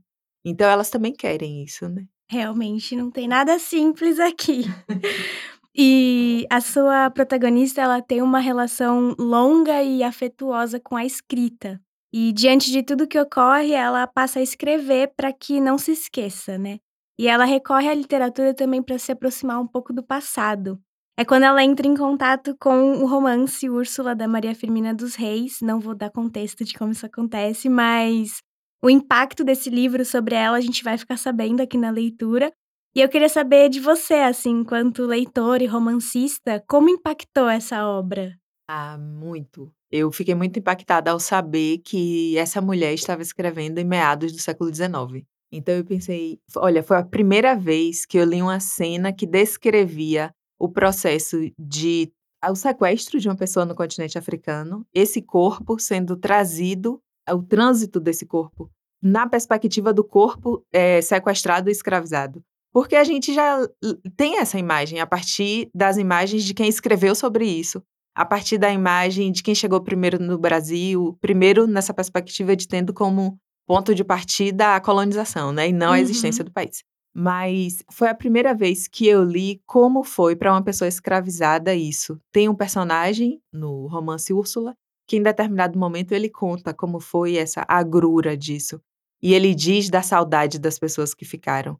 Então 0.49 0.69
elas 0.69 0.89
também 0.89 1.13
querem 1.13 1.63
isso, 1.63 1.89
né? 1.89 2.05
Realmente 2.29 2.95
não 2.95 3.11
tem 3.11 3.27
nada 3.27 3.59
simples 3.59 4.19
aqui. 4.19 4.63
E 5.79 6.47
a 6.49 6.59
sua 6.59 7.07
protagonista, 7.11 7.79
ela 7.79 8.01
tem 8.01 8.19
uma 8.23 8.39
relação 8.39 9.15
longa 9.19 9.83
e 9.83 10.01
afetuosa 10.01 10.79
com 10.79 10.95
a 10.95 11.05
escrita. 11.05 11.79
E 12.11 12.33
diante 12.33 12.71
de 12.71 12.81
tudo 12.81 13.07
que 13.07 13.19
ocorre, 13.19 13.73
ela 13.73 14.07
passa 14.07 14.39
a 14.39 14.41
escrever 14.41 15.13
para 15.15 15.31
que 15.31 15.61
não 15.61 15.77
se 15.77 15.91
esqueça, 15.91 16.57
né? 16.57 16.79
E 17.19 17.27
ela 17.27 17.45
recorre 17.45 17.89
à 17.89 17.93
literatura 17.93 18.55
também 18.55 18.81
para 18.81 18.97
se 18.97 19.11
aproximar 19.11 19.61
um 19.61 19.67
pouco 19.67 19.93
do 19.93 20.01
passado. 20.01 20.79
É 21.15 21.23
quando 21.23 21.43
ela 21.43 21.63
entra 21.63 21.85
em 21.85 21.95
contato 21.95 22.55
com 22.59 22.93
o 22.93 23.05
romance 23.05 23.69
Úrsula 23.69 24.15
da 24.15 24.27
Maria 24.27 24.55
Firmina 24.55 24.95
dos 24.95 25.13
Reis. 25.13 25.59
Não 25.61 25.79
vou 25.79 25.93
dar 25.93 26.09
contexto 26.09 26.65
de 26.65 26.73
como 26.73 26.91
isso 26.91 27.05
acontece, 27.05 27.69
mas 27.69 28.41
o 28.81 28.89
impacto 28.89 29.43
desse 29.43 29.69
livro 29.69 30.03
sobre 30.05 30.35
ela 30.35 30.57
a 30.57 30.61
gente 30.61 30.83
vai 30.83 30.97
ficar 30.97 31.17
sabendo 31.17 31.61
aqui 31.61 31.77
na 31.77 31.89
leitura. 31.89 32.51
E 32.95 33.01
eu 33.01 33.09
queria 33.09 33.29
saber 33.29 33.69
de 33.69 33.79
você, 33.79 34.15
assim, 34.15 34.61
enquanto 34.61 35.05
leitor 35.05 35.61
e 35.61 35.67
romancista, 35.67 36.63
como 36.67 36.89
impactou 36.89 37.47
essa 37.47 37.85
obra? 37.87 38.35
Ah, 38.67 38.97
muito. 38.97 39.71
Eu 39.91 40.11
fiquei 40.11 40.35
muito 40.35 40.59
impactada 40.59 41.11
ao 41.11 41.19
saber 41.19 41.77
que 41.79 42.37
essa 42.37 42.59
mulher 42.59 42.93
estava 42.93 43.21
escrevendo 43.21 43.77
em 43.79 43.85
meados 43.85 44.33
do 44.33 44.39
século 44.39 44.73
XIX. 44.73 45.25
Então 45.51 45.75
eu 45.75 45.85
pensei, 45.85 46.39
olha, 46.55 46.83
foi 46.83 46.97
a 46.97 47.05
primeira 47.05 47.55
vez 47.55 48.05
que 48.05 48.17
eu 48.17 48.25
li 48.25 48.41
uma 48.41 48.59
cena 48.59 49.13
que 49.13 49.25
descrevia 49.25 50.31
o 50.59 50.67
processo 50.69 51.37
de 51.57 52.11
o 52.49 52.55
sequestro 52.55 53.19
de 53.19 53.27
uma 53.27 53.35
pessoa 53.35 53.65
no 53.65 53.75
continente 53.75 54.17
africano, 54.17 54.85
esse 54.93 55.21
corpo 55.21 55.79
sendo 55.79 56.15
trazido, 56.15 57.01
o 57.33 57.43
trânsito 57.43 57.99
desse 57.99 58.25
corpo, 58.25 58.69
na 59.01 59.27
perspectiva 59.27 59.93
do 59.93 60.03
corpo 60.03 60.63
é, 60.73 61.01
sequestrado 61.01 61.69
e 61.69 61.71
escravizado. 61.71 62.43
Porque 62.73 62.95
a 62.95 63.03
gente 63.03 63.33
já 63.33 63.67
tem 64.15 64.39
essa 64.39 64.59
imagem 64.59 64.99
a 64.99 65.07
partir 65.07 65.69
das 65.73 65.97
imagens 65.97 66.43
de 66.43 66.53
quem 66.53 66.67
escreveu 66.67 67.15
sobre 67.15 67.45
isso, 67.45 67.81
a 68.15 68.25
partir 68.25 68.57
da 68.57 68.71
imagem 68.71 69.31
de 69.31 69.41
quem 69.43 69.55
chegou 69.55 69.81
primeiro 69.81 70.19
no 70.19 70.37
Brasil, 70.37 71.17
primeiro 71.21 71.65
nessa 71.67 71.93
perspectiva 71.93 72.55
de 72.55 72.67
tendo 72.67 72.93
como 72.93 73.37
ponto 73.67 73.93
de 73.93 74.03
partida 74.03 74.75
a 74.75 74.81
colonização, 74.81 75.51
né, 75.51 75.69
e 75.69 75.73
não 75.73 75.91
a 75.91 75.99
existência 75.99 76.41
Uhum. 76.41 76.45
do 76.49 76.53
país. 76.53 76.83
Mas 77.13 77.83
foi 77.91 78.09
a 78.09 78.15
primeira 78.15 78.53
vez 78.53 78.87
que 78.87 79.07
eu 79.07 79.23
li 79.23 79.59
como 79.65 80.03
foi 80.03 80.35
para 80.35 80.51
uma 80.51 80.61
pessoa 80.63 80.87
escravizada 80.87 81.73
isso. 81.73 82.19
Tem 82.31 82.47
um 82.47 82.55
personagem 82.55 83.41
no 83.51 83.87
romance 83.87 84.31
Úrsula 84.31 84.75
que 85.07 85.15
em 85.15 85.23
determinado 85.23 85.79
momento 85.79 86.11
ele 86.11 86.29
conta 86.29 86.73
como 86.73 86.99
foi 86.99 87.37
essa 87.37 87.65
agrura 87.67 88.35
disso. 88.35 88.81
E 89.21 89.33
ele 89.33 89.55
diz 89.55 89.89
da 89.89 90.01
saudade 90.01 90.59
das 90.59 90.77
pessoas 90.77 91.13
que 91.13 91.25
ficaram. 91.25 91.79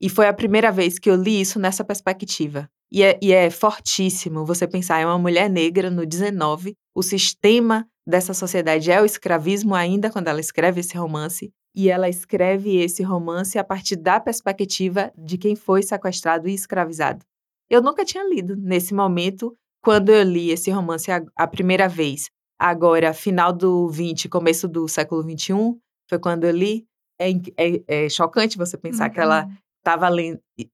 E 0.00 0.08
foi 0.08 0.28
a 0.28 0.34
primeira 0.34 0.70
vez 0.70 0.98
que 0.98 1.10
eu 1.10 1.16
li 1.16 1.40
isso 1.40 1.58
nessa 1.58 1.82
perspectiva. 1.82 2.68
E 2.92 3.02
é, 3.02 3.18
e 3.20 3.32
é 3.32 3.50
fortíssimo 3.50 4.44
você 4.44 4.68
pensar, 4.68 5.00
é 5.00 5.06
uma 5.06 5.18
mulher 5.18 5.50
negra 5.50 5.90
no 5.90 6.06
19, 6.06 6.76
o 6.94 7.02
sistema 7.02 7.86
dessa 8.06 8.32
sociedade 8.32 8.90
é 8.92 9.02
o 9.02 9.04
escravismo 9.04 9.74
ainda 9.74 10.10
quando 10.10 10.28
ela 10.28 10.38
escreve 10.38 10.80
esse 10.80 10.96
romance, 10.96 11.52
e 11.74 11.90
ela 11.90 12.08
escreve 12.08 12.76
esse 12.76 13.02
romance 13.02 13.58
a 13.58 13.64
partir 13.64 13.96
da 13.96 14.20
perspectiva 14.20 15.12
de 15.16 15.36
quem 15.36 15.56
foi 15.56 15.82
sequestrado 15.82 16.48
e 16.48 16.54
escravizado. 16.54 17.24
Eu 17.68 17.82
nunca 17.82 18.04
tinha 18.04 18.26
lido 18.28 18.54
nesse 18.56 18.94
momento, 18.94 19.54
quando 19.82 20.10
eu 20.10 20.22
li 20.22 20.50
esse 20.50 20.70
romance 20.70 21.10
a, 21.10 21.22
a 21.34 21.46
primeira 21.46 21.88
vez. 21.88 22.30
Agora, 22.58 23.12
final 23.12 23.52
do 23.52 23.88
20, 23.88 24.28
começo 24.28 24.66
do 24.66 24.88
século 24.88 25.22
21, 25.22 25.78
foi 26.08 26.18
quando 26.18 26.44
eu 26.44 26.52
li. 26.52 26.86
É, 27.18 27.30
é, 27.56 27.82
é 27.86 28.08
chocante 28.08 28.58
você 28.58 28.76
pensar 28.76 29.10
que 29.10 29.20
ela 29.20 29.48
estava 29.78 30.08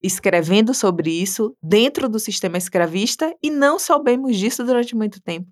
escrevendo 0.03 0.73
sobre 0.73 1.11
isso 1.11 1.55
dentro 1.63 2.09
do 2.09 2.19
sistema 2.19 2.57
escravista 2.57 3.35
e 3.43 3.51
não 3.51 3.79
soubemos 3.79 4.37
disso 4.37 4.65
durante 4.65 4.97
muito 4.97 5.21
tempo. 5.21 5.49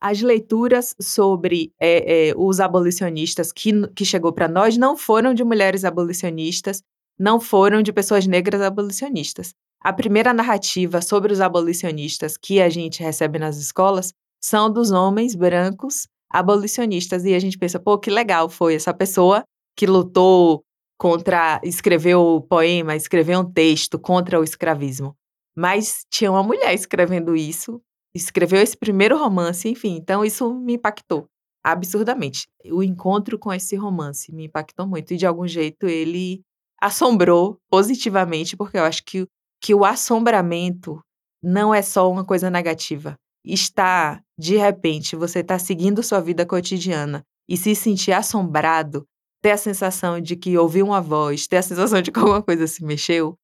As 0.00 0.22
leituras 0.22 0.94
sobre 1.00 1.72
é, 1.78 2.28
é, 2.28 2.34
os 2.36 2.60
abolicionistas 2.60 3.52
que, 3.52 3.86
que 3.88 4.04
chegou 4.04 4.32
para 4.32 4.48
nós 4.48 4.78
não 4.78 4.96
foram 4.96 5.34
de 5.34 5.44
mulheres 5.44 5.84
abolicionistas, 5.84 6.82
não 7.18 7.38
foram 7.38 7.82
de 7.82 7.92
pessoas 7.92 8.26
negras 8.26 8.62
abolicionistas. 8.62 9.52
A 9.82 9.92
primeira 9.92 10.32
narrativa 10.32 11.02
sobre 11.02 11.32
os 11.32 11.40
abolicionistas 11.40 12.36
que 12.36 12.62
a 12.62 12.68
gente 12.68 13.02
recebe 13.02 13.38
nas 13.38 13.58
escolas 13.58 14.12
são 14.40 14.72
dos 14.72 14.90
homens 14.90 15.34
brancos 15.34 16.06
abolicionistas. 16.30 17.24
E 17.24 17.34
a 17.34 17.38
gente 17.38 17.58
pensa, 17.58 17.78
pô, 17.78 17.98
que 17.98 18.10
legal 18.10 18.48
foi 18.48 18.74
essa 18.74 18.94
pessoa 18.94 19.44
que 19.76 19.86
lutou 19.86 20.62
contra, 20.98 21.60
escreveu 21.64 22.44
poema, 22.48 22.94
escreveu 22.94 23.40
um 23.40 23.52
texto 23.52 23.98
contra 23.98 24.38
o 24.38 24.44
escravismo. 24.44 25.16
Mas 25.56 26.04
tinha 26.10 26.30
uma 26.30 26.42
mulher 26.42 26.74
escrevendo 26.74 27.34
isso, 27.34 27.80
escreveu 28.14 28.60
esse 28.60 28.76
primeiro 28.76 29.18
romance, 29.18 29.68
enfim, 29.68 29.96
então 29.96 30.24
isso 30.24 30.52
me 30.54 30.74
impactou 30.74 31.26
absurdamente. 31.64 32.48
O 32.66 32.82
encontro 32.82 33.38
com 33.38 33.52
esse 33.52 33.76
romance 33.76 34.32
me 34.32 34.44
impactou 34.46 34.86
muito 34.86 35.12
e 35.12 35.16
de 35.16 35.26
algum 35.26 35.46
jeito 35.46 35.86
ele 35.86 36.42
assombrou 36.80 37.58
positivamente, 37.70 38.56
porque 38.56 38.78
eu 38.78 38.84
acho 38.84 39.04
que, 39.04 39.26
que 39.60 39.74
o 39.74 39.84
assombramento 39.84 41.00
não 41.42 41.74
é 41.74 41.82
só 41.82 42.10
uma 42.10 42.24
coisa 42.24 42.50
negativa. 42.50 43.16
Está, 43.44 44.22
de 44.38 44.56
repente, 44.56 45.16
você 45.16 45.40
está 45.40 45.58
seguindo 45.58 46.02
sua 46.02 46.20
vida 46.20 46.44
cotidiana 46.44 47.24
e 47.48 47.56
se 47.56 47.74
sentir 47.74 48.12
assombrado 48.12 49.06
ter 49.40 49.52
a 49.52 49.56
sensação 49.56 50.20
de 50.20 50.36
que 50.36 50.56
ouviu 50.56 50.86
uma 50.86 51.00
voz, 51.00 51.46
ter 51.46 51.56
a 51.56 51.62
sensação 51.62 52.02
de 52.02 52.12
que 52.12 52.18
alguma 52.18 52.42
coisa 52.42 52.66
se 52.66 52.84
mexeu, 52.84 53.38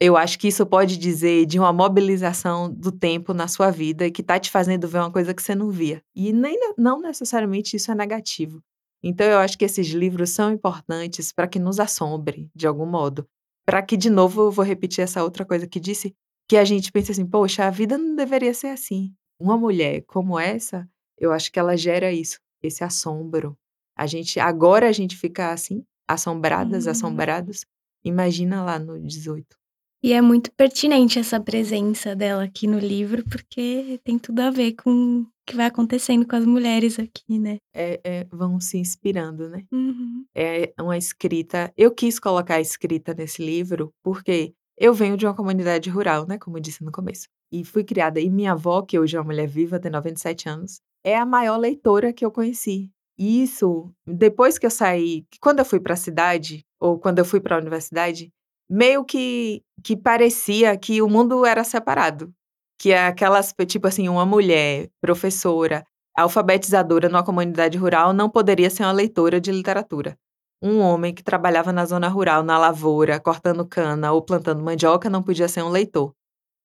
eu 0.00 0.16
acho 0.16 0.38
que 0.38 0.48
isso 0.48 0.66
pode 0.66 0.96
dizer 0.96 1.46
de 1.46 1.58
uma 1.58 1.72
mobilização 1.72 2.72
do 2.72 2.90
tempo 2.90 3.32
na 3.32 3.46
sua 3.46 3.70
vida 3.70 4.10
que 4.10 4.20
está 4.20 4.38
te 4.38 4.50
fazendo 4.50 4.88
ver 4.88 4.98
uma 4.98 5.12
coisa 5.12 5.32
que 5.32 5.42
você 5.42 5.54
não 5.54 5.70
via. 5.70 6.02
E 6.14 6.32
nem, 6.32 6.58
não 6.76 7.00
necessariamente 7.00 7.76
isso 7.76 7.92
é 7.92 7.94
negativo. 7.94 8.60
Então 9.00 9.26
eu 9.26 9.38
acho 9.38 9.56
que 9.56 9.64
esses 9.64 9.88
livros 9.88 10.30
são 10.30 10.52
importantes 10.52 11.32
para 11.32 11.46
que 11.46 11.58
nos 11.58 11.78
assombre, 11.78 12.50
de 12.54 12.66
algum 12.66 12.86
modo. 12.86 13.28
Para 13.64 13.80
que, 13.80 13.96
de 13.96 14.10
novo, 14.10 14.42
eu 14.42 14.50
vou 14.50 14.64
repetir 14.64 15.04
essa 15.04 15.22
outra 15.22 15.44
coisa 15.44 15.68
que 15.68 15.78
disse, 15.78 16.14
que 16.48 16.56
a 16.56 16.64
gente 16.64 16.90
pense 16.90 17.12
assim, 17.12 17.26
poxa, 17.26 17.64
a 17.64 17.70
vida 17.70 17.96
não 17.96 18.16
deveria 18.16 18.52
ser 18.54 18.68
assim. 18.68 19.12
Uma 19.42 19.58
mulher 19.58 20.02
como 20.06 20.38
essa, 20.38 20.88
eu 21.18 21.32
acho 21.32 21.50
que 21.50 21.58
ela 21.58 21.76
gera 21.76 22.12
isso, 22.12 22.38
esse 22.62 22.84
assombro, 22.84 23.56
a 23.96 24.06
gente 24.06 24.38
agora 24.38 24.88
a 24.88 24.92
gente 24.92 25.16
fica 25.16 25.52
assim, 25.52 25.84
assombradas, 26.08 26.84
Uhum. 26.86 26.92
assombrados. 26.92 27.64
Imagina 28.04 28.62
lá 28.62 28.78
no 28.78 28.98
18. 29.00 29.56
E 30.04 30.12
é 30.12 30.20
muito 30.20 30.50
pertinente 30.52 31.18
essa 31.18 31.40
presença 31.40 32.14
dela 32.14 32.44
aqui 32.44 32.66
no 32.66 32.78
livro, 32.78 33.22
porque 33.24 34.00
tem 34.04 34.18
tudo 34.18 34.40
a 34.40 34.50
ver 34.50 34.74
com 34.74 35.20
o 35.22 35.26
que 35.46 35.54
vai 35.56 35.66
acontecendo 35.66 36.26
com 36.26 36.36
as 36.36 36.44
mulheres 36.44 36.98
aqui, 36.98 37.38
né? 37.38 37.58
É, 37.74 38.00
é, 38.04 38.24
vão 38.30 38.58
se 38.60 38.78
inspirando, 38.78 39.48
né? 39.48 39.64
Uhum. 39.72 40.24
É 40.34 40.72
uma 40.80 40.96
escrita. 40.96 41.72
Eu 41.76 41.92
quis 41.92 42.18
colocar 42.18 42.56
a 42.56 42.60
escrita 42.60 43.14
nesse 43.14 43.44
livro 43.44 43.92
porque 44.02 44.52
eu 44.76 44.92
venho 44.94 45.16
de 45.16 45.26
uma 45.26 45.34
comunidade 45.34 45.88
rural, 45.90 46.26
né? 46.28 46.38
Como 46.38 46.56
eu 46.58 46.60
disse 46.60 46.82
no 46.84 46.90
começo. 46.90 47.28
E 47.52 47.64
fui 47.64 47.84
criada. 47.84 48.18
E 48.18 48.30
minha 48.30 48.52
avó, 48.52 48.80
que 48.82 48.98
hoje 48.98 49.16
é 49.16 49.20
uma 49.20 49.26
mulher 49.26 49.46
viva, 49.46 49.78
tem 49.78 49.90
97 49.92 50.48
anos, 50.48 50.80
é 51.04 51.16
a 51.16 51.26
maior 51.26 51.58
leitora 51.58 52.12
que 52.12 52.24
eu 52.24 52.30
conheci. 52.30 52.90
E 53.18 53.42
isso, 53.42 53.92
depois 54.06 54.58
que 54.58 54.64
eu 54.64 54.70
saí, 54.70 55.26
quando 55.40 55.58
eu 55.58 55.64
fui 55.64 55.78
para 55.78 55.92
a 55.92 55.96
cidade, 55.96 56.64
ou 56.80 56.98
quando 56.98 57.18
eu 57.18 57.24
fui 57.24 57.40
para 57.40 57.56
a 57.56 57.58
universidade, 57.60 58.32
meio 58.68 59.04
que, 59.04 59.62
que 59.84 59.96
parecia 59.96 60.76
que 60.78 61.02
o 61.02 61.08
mundo 61.08 61.44
era 61.44 61.62
separado. 61.62 62.32
Que 62.78 62.92
é 62.92 63.06
aquelas, 63.06 63.54
tipo 63.68 63.86
assim, 63.86 64.08
uma 64.08 64.24
mulher, 64.24 64.88
professora, 65.00 65.84
alfabetizadora 66.16 67.08
numa 67.08 67.22
comunidade 67.22 67.78
rural 67.78 68.12
não 68.12 68.28
poderia 68.28 68.70
ser 68.70 68.84
uma 68.84 68.92
leitora 68.92 69.40
de 69.40 69.52
literatura. 69.52 70.16
Um 70.62 70.78
homem 70.78 71.12
que 71.14 71.22
trabalhava 71.22 71.72
na 71.72 71.84
zona 71.84 72.08
rural, 72.08 72.42
na 72.42 72.58
lavoura, 72.58 73.20
cortando 73.20 73.66
cana 73.66 74.12
ou 74.12 74.22
plantando 74.22 74.62
mandioca, 74.62 75.10
não 75.10 75.22
podia 75.22 75.48
ser 75.48 75.62
um 75.62 75.68
leitor. 75.68 76.14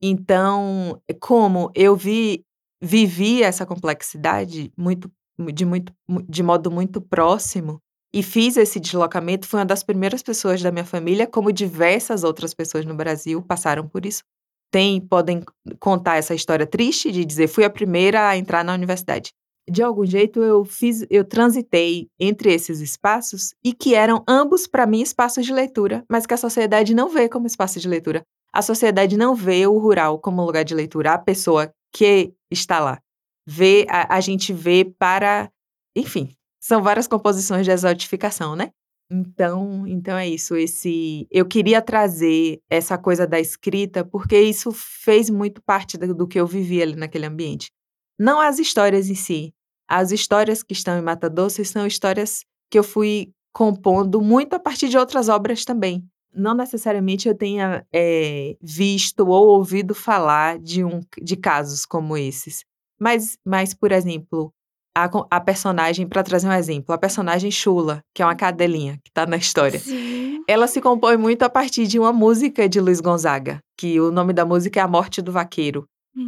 Então, 0.01 1.01
como 1.19 1.71
eu 1.75 1.95
vi 1.95 2.43
vivi 2.81 3.41
essa 3.41 3.65
complexidade 3.65 4.71
muito 4.77 5.11
de 5.53 5.65
muito 5.65 5.93
de 6.27 6.43
modo 6.43 6.71
muito 6.71 7.01
próximo 7.01 7.79
e 8.13 8.23
fiz 8.23 8.57
esse 8.57 8.79
deslocamento, 8.79 9.47
fui 9.47 9.59
uma 9.59 9.65
das 9.65 9.83
primeiras 9.83 10.23
pessoas 10.23 10.61
da 10.61 10.71
minha 10.71 10.85
família, 10.85 11.27
como 11.27 11.51
diversas 11.51 12.23
outras 12.23 12.53
pessoas 12.53 12.85
no 12.85 12.95
Brasil 12.95 13.41
passaram 13.41 13.87
por 13.87 14.05
isso. 14.05 14.23
Tem 14.71 14.99
podem 15.01 15.43
contar 15.79 16.17
essa 16.17 16.35
história 16.35 16.65
triste 16.67 17.11
de 17.11 17.25
dizer 17.25 17.47
fui 17.47 17.63
a 17.63 17.69
primeira 17.69 18.27
a 18.29 18.37
entrar 18.37 18.63
na 18.63 18.73
universidade. 18.73 19.31
De 19.69 19.83
algum 19.83 20.05
jeito 20.05 20.41
eu 20.41 20.63
fiz, 20.63 21.05
eu 21.09 21.25
transitei 21.25 22.07
entre 22.19 22.53
esses 22.53 22.79
espaços 22.79 23.53
e 23.63 23.73
que 23.73 23.93
eram 23.95 24.23
ambos 24.27 24.65
para 24.67 24.85
mim 24.87 25.01
espaços 25.01 25.45
de 25.45 25.53
leitura, 25.53 26.03
mas 26.09 26.25
que 26.25 26.33
a 26.33 26.37
sociedade 26.37 26.93
não 26.95 27.09
vê 27.09 27.27
como 27.27 27.47
espaço 27.47 27.79
de 27.79 27.87
leitura. 27.87 28.23
A 28.53 28.61
sociedade 28.61 29.17
não 29.17 29.35
vê 29.35 29.67
o 29.67 29.77
rural 29.77 30.19
como 30.19 30.43
lugar 30.43 30.63
de 30.63 30.73
leitura, 30.73 31.13
a 31.13 31.17
pessoa 31.17 31.71
que 31.93 32.33
está 32.49 32.79
lá. 32.79 32.99
Vê, 33.45 33.85
a, 33.89 34.15
a 34.15 34.19
gente 34.19 34.51
vê 34.51 34.83
para, 34.83 35.49
enfim, 35.95 36.29
são 36.59 36.81
várias 36.81 37.07
composições 37.07 37.65
de 37.65 37.71
exotificação, 37.71 38.55
né? 38.55 38.71
Então, 39.09 39.87
então 39.87 40.17
é 40.17 40.27
isso. 40.27 40.55
Esse, 40.55 41.27
eu 41.31 41.45
queria 41.45 41.81
trazer 41.81 42.61
essa 42.69 42.97
coisa 42.97 43.25
da 43.25 43.39
escrita 43.39 44.03
porque 44.03 44.39
isso 44.39 44.71
fez 44.71 45.29
muito 45.29 45.61
parte 45.61 45.97
do, 45.97 46.13
do 46.13 46.27
que 46.27 46.39
eu 46.39 46.45
vivi 46.45 46.81
ali 46.81 46.95
naquele 46.95 47.25
ambiente. 47.25 47.71
Não 48.19 48.41
as 48.41 48.59
histórias 48.59 49.09
em 49.09 49.15
si. 49.15 49.53
As 49.87 50.11
histórias 50.11 50.61
que 50.61 50.73
estão 50.73 50.97
em 50.97 51.01
Mata 51.01 51.29
Doce 51.29 51.63
são 51.63 51.87
histórias 51.87 52.43
que 52.69 52.77
eu 52.77 52.83
fui 52.83 53.31
compondo 53.53 54.21
muito 54.21 54.53
a 54.53 54.59
partir 54.59 54.89
de 54.89 54.97
outras 54.97 55.29
obras 55.29 55.63
também. 55.63 56.05
Não 56.37 56.53
necessariamente 56.53 57.27
eu 57.27 57.35
tenha 57.35 57.85
é, 57.91 58.55
visto 58.61 59.27
ou 59.27 59.47
ouvido 59.47 59.95
falar 59.95 60.59
de, 60.59 60.83
um, 60.83 61.01
de 61.21 61.35
casos 61.35 61.85
como 61.85 62.15
esses. 62.15 62.63
Mas, 62.99 63.37
mas 63.45 63.73
por 63.73 63.91
exemplo, 63.91 64.53
a, 64.95 65.09
a 65.31 65.39
personagem, 65.39 66.07
para 66.07 66.23
trazer 66.23 66.47
um 66.47 66.53
exemplo, 66.53 66.93
a 66.93 66.97
personagem 66.97 67.51
Chula, 67.51 68.01
que 68.13 68.21
é 68.21 68.25
uma 68.25 68.35
cadelinha 68.35 68.99
que 69.03 69.09
está 69.09 69.25
na 69.25 69.37
história. 69.37 69.79
Sim. 69.79 70.43
Ela 70.47 70.67
se 70.67 70.79
compõe 70.79 71.17
muito 71.17 71.43
a 71.43 71.49
partir 71.49 71.85
de 71.87 71.99
uma 71.99 72.13
música 72.13 72.69
de 72.69 72.79
Luiz 72.79 73.01
Gonzaga, 73.01 73.59
que 73.77 73.99
o 73.99 74.11
nome 74.11 74.31
da 74.31 74.45
música 74.45 74.79
é 74.79 74.83
A 74.83 74.87
Morte 74.87 75.21
do 75.21 75.31
Vaqueiro. 75.31 75.85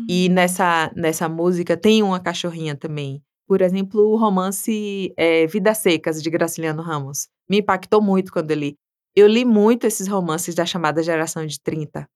E 0.07 0.29
nessa, 0.29 0.91
nessa 0.95 1.27
música 1.27 1.75
tem 1.75 2.03
uma 2.03 2.19
cachorrinha 2.19 2.75
também. 2.75 3.23
Por 3.47 3.61
exemplo, 3.61 4.01
o 4.01 4.15
romance 4.15 5.11
é, 5.17 5.47
Vidas 5.47 5.79
Secas, 5.79 6.21
de 6.21 6.29
Graciliano 6.29 6.83
Ramos. 6.83 7.27
Me 7.49 7.59
impactou 7.59 7.99
muito 7.99 8.31
quando 8.31 8.51
eu 8.51 8.57
li. 8.57 8.75
Eu 9.15 9.27
li 9.27 9.45
muito 9.45 9.85
esses 9.85 10.07
romances 10.07 10.55
da 10.55 10.65
chamada 10.65 11.03
geração 11.03 11.45
de 11.45 11.59
30. 11.61 12.07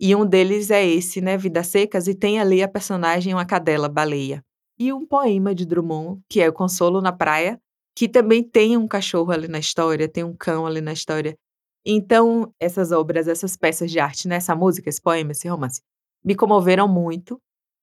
E 0.00 0.14
um 0.16 0.26
deles 0.26 0.70
é 0.70 0.86
esse, 0.86 1.20
né, 1.20 1.36
Vidas 1.36 1.68
Secas, 1.68 2.08
e 2.08 2.14
tem 2.14 2.40
ali 2.40 2.62
a 2.62 2.68
personagem, 2.68 3.34
uma 3.34 3.44
cadela, 3.44 3.88
baleia 3.88 4.42
e 4.80 4.94
um 4.94 5.06
poema 5.06 5.54
de 5.54 5.66
Drummond, 5.66 6.22
que 6.26 6.40
é 6.40 6.48
O 6.48 6.54
Consolo 6.54 7.02
na 7.02 7.12
Praia, 7.12 7.60
que 7.94 8.08
também 8.08 8.42
tem 8.42 8.78
um 8.78 8.88
cachorro 8.88 9.30
ali 9.30 9.46
na 9.46 9.58
história, 9.58 10.08
tem 10.08 10.24
um 10.24 10.34
cão 10.34 10.66
ali 10.66 10.80
na 10.80 10.94
história. 10.94 11.36
Então, 11.84 12.50
essas 12.58 12.90
obras, 12.90 13.28
essas 13.28 13.58
peças 13.58 13.90
de 13.90 14.00
arte, 14.00 14.26
né, 14.26 14.36
essa 14.36 14.56
música, 14.56 14.88
esse 14.88 15.00
poema, 15.00 15.32
esse 15.32 15.46
romance, 15.46 15.82
me 16.24 16.34
comoveram 16.34 16.88
muito. 16.88 17.38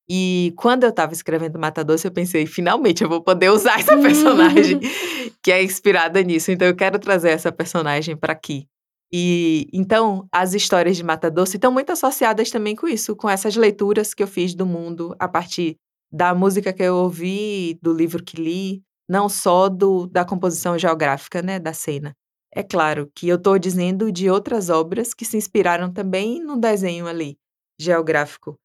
E 0.09 0.53
quando 0.55 0.83
eu 0.83 0.89
estava 0.89 1.11
escrevendo 1.11 1.59
Mata 1.59 1.83
Doce, 1.83 2.07
eu 2.07 2.11
pensei, 2.11 2.45
finalmente 2.45 3.03
eu 3.03 3.09
vou 3.09 3.21
poder 3.21 3.49
usar 3.49 3.79
essa 3.79 3.97
personagem 3.97 4.79
que 5.43 5.51
é 5.51 5.63
inspirada 5.63 6.21
nisso. 6.21 6.51
Então 6.51 6.67
eu 6.67 6.75
quero 6.75 6.97
trazer 6.97 7.29
essa 7.29 7.51
personagem 7.51 8.15
para 8.15 8.33
aqui. 8.33 8.67
E 9.11 9.67
então 9.71 10.27
as 10.31 10.53
histórias 10.53 10.97
de 10.97 11.03
Mata 11.03 11.31
Doce 11.31 11.57
estão 11.57 11.71
muito 11.71 11.91
associadas 11.91 12.49
também 12.49 12.75
com 12.75 12.87
isso, 12.87 13.15
com 13.15 13.29
essas 13.29 13.55
leituras 13.55 14.13
que 14.13 14.21
eu 14.21 14.27
fiz 14.27 14.53
do 14.53 14.65
mundo 14.65 15.15
a 15.17 15.27
partir 15.27 15.77
da 16.11 16.33
música 16.33 16.73
que 16.73 16.83
eu 16.83 16.95
ouvi, 16.95 17.77
do 17.81 17.93
livro 17.93 18.23
que 18.23 18.41
li, 18.41 18.81
não 19.09 19.29
só 19.29 19.69
do, 19.69 20.07
da 20.07 20.25
composição 20.25 20.77
geográfica, 20.77 21.41
né, 21.41 21.59
da 21.59 21.73
cena. 21.73 22.13
É 22.53 22.63
claro 22.63 23.09
que 23.13 23.27
eu 23.27 23.35
estou 23.35 23.59
dizendo 23.59 24.11
de 24.11 24.29
outras 24.29 24.69
obras 24.69 25.13
que 25.13 25.25
se 25.25 25.37
inspiraram 25.37 25.91
também 25.91 26.43
no 26.43 26.57
desenho 26.57 27.07
ali, 27.07 27.37
geográfico. 27.79 28.57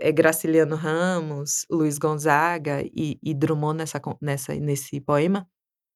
É 0.00 0.12
Graciliano 0.12 0.76
Ramos, 0.76 1.64
Luiz 1.70 1.98
Gonzaga 1.98 2.82
e, 2.82 3.18
e 3.22 3.34
Drummond 3.34 3.78
nessa, 3.78 4.00
nessa, 4.20 4.54
nesse 4.54 5.00
poema. 5.00 5.46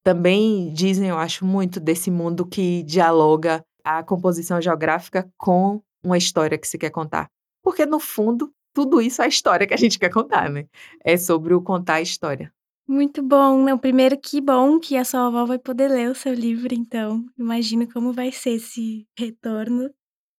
Também 0.05 0.73
dizem, 0.73 1.09
eu 1.09 1.19
acho, 1.19 1.45
muito 1.45 1.79
desse 1.79 2.11
mundo 2.11 2.47
que 2.47 2.83
dialoga 2.83 3.65
a 3.85 4.03
composição 4.03 4.61
geográfica 4.61 5.29
com 5.37 5.83
uma 6.05 6.19
história 6.19 6.59
que 6.59 6.67
se 6.67 6.79
quer 6.79 6.91
contar. 6.91 7.29
Porque, 7.63 7.87
no 7.87 8.01
fundo, 8.01 8.53
tudo 8.75 9.01
isso 9.01 9.23
é 9.23 9.27
a 9.27 9.29
história 9.29 9.67
que 9.67 9.75
a 9.75 9.79
gente 9.79 9.99
quer 9.99 10.11
contar, 10.11 10.51
né? 10.51 10.67
É 11.05 11.17
sobre 11.17 11.55
o 11.55 11.63
contar 11.63 11.95
a 11.95 12.03
história. 12.03 12.53
Muito 12.89 13.23
bom. 13.23 13.63
Não, 13.63 13.79
primeiro, 13.79 14.19
que 14.19 14.41
bom 14.41 14.79
que 14.79 14.97
a 14.97 15.05
sua 15.05 15.29
avó 15.29 15.47
vai 15.47 15.59
poder 15.59 15.89
ler 15.89 16.11
o 16.11 16.15
seu 16.15 16.35
livro, 16.35 16.75
então. 16.75 17.25
Imagino 17.39 17.91
como 17.93 18.13
vai 18.13 18.33
ser 18.33 18.51
esse 18.51 19.07
retorno. 19.17 19.89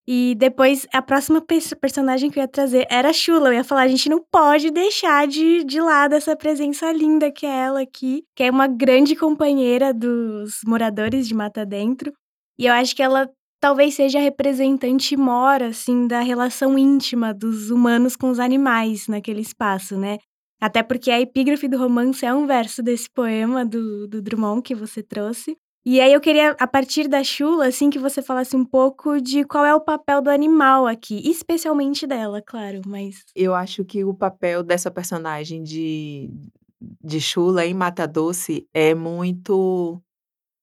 E 0.06 0.36
depois, 0.36 0.86
a 0.92 1.02
próxima 1.02 1.42
personagem 1.80 2.30
que 2.30 2.38
eu 2.38 2.42
ia 2.42 2.48
trazer 2.48 2.86
era 2.90 3.10
a 3.10 3.14
Shula. 3.14 3.50
Eu 3.50 3.54
ia 3.54 3.64
falar, 3.64 3.84
a 3.84 3.88
gente 3.88 4.10
não 4.10 4.22
pode 4.32 4.70
deixar 4.70 5.26
de, 5.28 5.64
de 5.64 5.80
lado 5.80 6.14
essa 6.14 6.36
presença 6.36 6.92
linda 6.92 7.32
que 7.32 7.46
é 7.46 7.50
ela 7.50 7.82
aqui, 7.82 8.24
que 8.36 8.44
é 8.44 8.52
uma 8.52 8.68
grande 8.68 9.16
companheira 9.16 9.94
dos 9.94 10.60
moradores 10.66 11.28
de 11.28 11.34
Mata 11.34 11.66
Dentro. 11.66 12.12
E 12.60 12.66
eu 12.66 12.74
acho 12.74 12.94
que 12.96 13.02
ela 13.02 13.30
talvez 13.62 13.94
seja 13.96 14.20
a 14.20 14.22
representante 14.22 15.16
mora, 15.16 15.68
assim, 15.68 16.06
da 16.06 16.20
relação 16.20 16.78
íntima 16.78 17.34
dos 17.34 17.72
humanos 17.72 18.18
com 18.18 18.30
os 18.30 18.40
animais 18.40 19.08
naquele 19.08 19.40
espaço, 19.40 19.98
né? 19.98 20.18
Até 20.62 20.84
porque 20.84 21.10
a 21.12 21.20
epígrafe 21.22 21.68
do 21.70 21.78
romance 21.78 22.26
é 22.26 22.34
um 22.34 22.46
verso 22.46 22.84
desse 22.84 23.10
poema 23.10 23.66
do, 23.66 24.06
do 24.08 24.22
Drummond 24.22 24.62
que 24.62 24.76
você 24.76 25.02
trouxe. 25.02 25.58
E 25.86 26.00
aí 26.00 26.14
eu 26.14 26.22
queria, 26.22 26.52
a 26.52 26.66
partir 26.66 27.10
da 27.10 27.22
Chula, 27.26 27.68
assim, 27.68 27.90
que 27.90 28.00
você 28.00 28.22
falasse 28.22 28.56
um 28.56 28.64
pouco 28.64 29.20
de 29.20 29.44
qual 29.44 29.66
é 29.66 29.76
o 29.76 29.82
papel 29.82 30.22
do 30.22 30.30
animal 30.30 30.88
aqui, 30.88 31.22
especialmente 31.30 32.08
dela, 32.08 32.42
claro, 32.42 32.82
mas... 32.86 33.26
Eu 33.36 33.54
acho 33.54 33.84
que 33.84 34.02
o 34.02 34.14
papel 34.14 34.64
dessa 34.64 34.90
personagem 34.90 35.62
de, 35.62 36.30
de 37.04 37.20
Chula 37.20 37.66
em 37.66 37.74
Mata 37.74 38.08
Doce 38.08 38.66
é 38.74 38.96
muito 38.96 40.02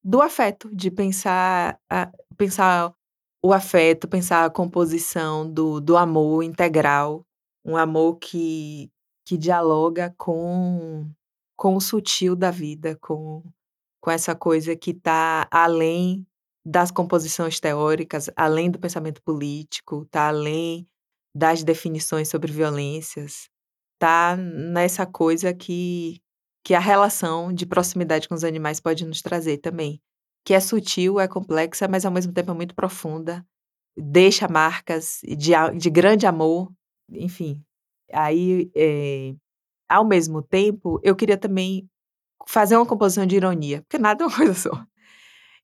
do 0.02 0.22
afeto, 0.22 0.74
de 0.74 0.90
pensar, 0.90 1.78
a, 1.90 2.10
pensar 2.38 2.90
o 3.42 3.52
afeto, 3.52 4.08
pensar 4.08 4.46
a 4.46 4.50
composição 4.50 5.50
do, 5.50 5.82
do 5.82 5.98
amor 5.98 6.42
integral, 6.42 7.26
um 7.62 7.76
amor 7.76 8.16
que, 8.16 8.90
que 9.26 9.36
dialoga 9.36 10.14
com, 10.16 11.06
com 11.54 11.76
o 11.76 11.80
sutil 11.80 12.34
da 12.34 12.50
vida, 12.50 12.96
com, 13.02 13.42
com 14.00 14.10
essa 14.10 14.34
coisa 14.34 14.76
que 14.76 14.92
está 14.92 15.46
além 15.50 16.26
das 16.64 16.90
composições 16.90 17.58
teóricas, 17.60 18.30
além 18.36 18.70
do 18.70 18.78
pensamento 18.78 19.22
político, 19.22 20.02
está 20.02 20.28
além 20.28 20.86
das 21.34 21.62
definições 21.62 22.28
sobre 22.28 22.52
violências, 22.52 23.48
está 23.94 24.36
nessa 24.36 25.06
coisa 25.06 25.54
que 25.54 26.20
que 26.62 26.74
a 26.74 26.78
relação 26.80 27.52
de 27.52 27.66
proximidade 27.66 28.28
com 28.28 28.34
os 28.34 28.44
animais 28.44 28.80
pode 28.80 29.06
nos 29.06 29.22
trazer 29.22 29.58
também, 29.58 30.00
que 30.44 30.54
é 30.54 30.60
sutil, 30.60 31.18
é 31.18 31.26
complexa, 31.26 31.88
mas 31.88 32.04
ao 32.04 32.12
mesmo 32.12 32.32
tempo 32.32 32.50
é 32.50 32.54
muito 32.54 32.74
profunda, 32.74 33.44
deixa 33.96 34.48
marcas 34.48 35.20
de, 35.24 35.52
de 35.78 35.90
grande 35.90 36.26
amor, 36.26 36.70
enfim. 37.10 37.62
Aí, 38.12 38.70
é, 38.76 39.34
ao 39.88 40.06
mesmo 40.06 40.42
tempo, 40.42 41.00
eu 41.02 41.16
queria 41.16 41.38
também 41.38 41.88
fazer 42.46 42.76
uma 42.76 42.86
composição 42.86 43.26
de 43.26 43.36
ironia, 43.36 43.82
porque 43.82 43.98
nada 43.98 44.24
é 44.24 44.26
uma 44.26 44.34
coisa 44.36 44.54
só. 44.54 44.84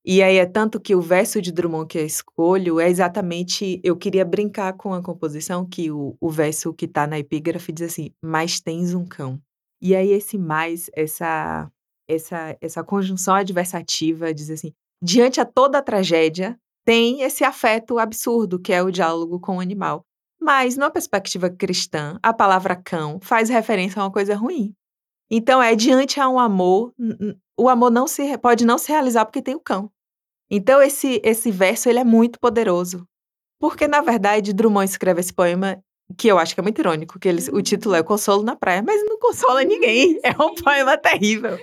E 0.05 0.23
aí 0.23 0.37
é 0.37 0.47
tanto 0.47 0.81
que 0.81 0.95
o 0.95 1.01
verso 1.01 1.43
de 1.43 1.51
Drummond 1.51 1.89
que 1.89 1.99
eu 1.99 2.07
escolho 2.07 2.79
é 2.79 2.89
exatamente. 2.89 3.81
Eu 3.83 3.97
queria 3.97 4.25
brincar 4.25 4.73
com 4.75 4.95
a 4.95 5.03
composição, 5.03 5.67
que 5.67 5.91
o, 5.91 6.17
o 6.21 6.31
verso 6.31 6.73
que 6.73 6.85
está 6.85 7.09
na 7.09 7.19
epígrafe 7.19 7.73
diz 7.73 7.91
assim: 7.91 8.11
Mas 8.23 8.61
tens 8.61 8.95
um 8.95 9.05
cão. 9.05 9.41
E 9.83 9.97
aí 9.97 10.13
esse 10.13 10.39
mais, 10.39 10.89
essa 10.95 11.69
essa 12.09 12.57
essa 12.61 12.85
conjunção 12.85 13.35
adversativa 13.35 14.33
diz 14.33 14.49
assim: 14.49 14.73
diante 15.03 15.41
a 15.41 15.45
toda 15.45 15.79
a 15.79 15.83
tragédia, 15.83 16.57
tem 16.85 17.23
esse 17.23 17.43
afeto 17.43 17.99
absurdo 17.99 18.61
que 18.61 18.73
é 18.73 18.81
o 18.83 18.93
diálogo 18.93 19.41
com 19.41 19.57
o 19.57 19.61
animal. 19.61 20.05
Mas, 20.41 20.77
numa 20.77 20.91
perspectiva 20.91 21.51
cristã, 21.51 22.19
a 22.23 22.33
palavra 22.33 22.77
cão 22.77 23.19
faz 23.21 23.49
referência 23.49 24.01
a 24.01 24.05
uma 24.05 24.13
coisa 24.13 24.37
ruim. 24.37 24.73
Então, 25.31 25.63
é 25.63 25.75
diante 25.75 26.21
a 26.21 26.29
um 26.29 26.39
amor, 26.39 26.93
o 27.59 27.69
amor 27.69 27.91
não 27.91 28.07
se 28.07 28.39
pode 28.39 28.65
não 28.65 28.79
se 28.79 28.91
realizar 28.93 29.25
porque 29.27 29.43
tem 29.43 29.55
o 29.55 29.61
cão. 29.61 29.91
Então, 30.51 30.83
esse 30.83 31.21
esse 31.25 31.51
verso 31.51 31.89
ele 31.89 31.99
é 32.01 32.05
muito 32.05 32.41
poderoso. 32.41 33.07
Porque, 33.61 33.89
na 33.89 34.03
verdade, 34.03 34.53
Drummond 34.55 34.91
escreve 34.91 35.21
esse 35.21 35.35
poema 35.35 35.83
que 36.17 36.29
eu 36.29 36.39
acho 36.39 36.55
que 36.55 36.61
é 36.61 36.63
muito 36.63 36.79
irônico, 36.79 37.19
que 37.19 37.29
eles, 37.29 37.49
o 37.49 37.61
título 37.61 37.95
é 37.95 38.01
O 38.01 38.05
Consolo 38.05 38.43
na 38.43 38.55
Praia, 38.55 38.83
mas 38.83 39.03
não 39.05 39.19
consola 39.19 39.65
ninguém. 39.65 40.19
É 40.23 40.31
um 40.43 40.55
poema 40.55 40.97
terrível. 40.97 41.59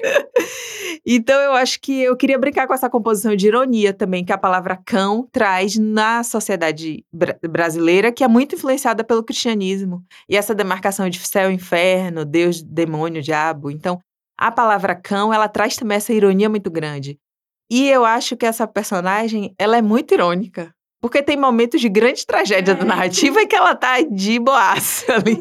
então 1.05 1.39
eu 1.41 1.53
acho 1.53 1.79
que 1.79 2.01
eu 2.01 2.15
queria 2.15 2.37
brincar 2.37 2.67
com 2.67 2.73
essa 2.73 2.89
composição 2.89 3.35
de 3.35 3.47
ironia 3.47 3.93
também, 3.93 4.23
que 4.23 4.33
a 4.33 4.37
palavra 4.37 4.77
cão 4.85 5.27
traz 5.31 5.77
na 5.77 6.23
sociedade 6.23 7.05
br 7.11 7.31
brasileira, 7.49 8.11
que 8.11 8.23
é 8.23 8.27
muito 8.27 8.55
influenciada 8.55 9.03
pelo 9.03 9.23
cristianismo. 9.23 10.03
E 10.29 10.35
essa 10.37 10.55
demarcação 10.55 11.09
de 11.09 11.19
céu 11.19 11.51
e 11.51 11.55
inferno, 11.55 12.25
Deus, 12.25 12.61
demônio, 12.61 13.21
diabo. 13.21 13.69
Então, 13.69 13.99
a 14.37 14.51
palavra 14.51 14.95
cão, 14.95 15.33
ela 15.33 15.47
traz 15.47 15.75
também 15.75 15.97
essa 15.97 16.13
ironia 16.13 16.49
muito 16.49 16.71
grande. 16.71 17.19
E 17.69 17.89
eu 17.89 18.05
acho 18.05 18.35
que 18.37 18.45
essa 18.45 18.67
personagem, 18.67 19.53
ela 19.57 19.77
é 19.77 19.81
muito 19.81 20.13
irônica. 20.13 20.73
Porque 21.03 21.21
tem 21.21 21.35
momentos 21.35 21.81
de 21.81 21.89
grande 21.89 22.25
tragédia 22.25 22.71
é. 22.71 22.75
da 22.75 22.85
narrativa 22.85 23.41
em 23.41 23.45
que 23.45 23.57
ela 23.57 23.75
tá 23.75 23.99
de 24.01 24.39
boaça 24.39 25.11
ali. 25.19 25.37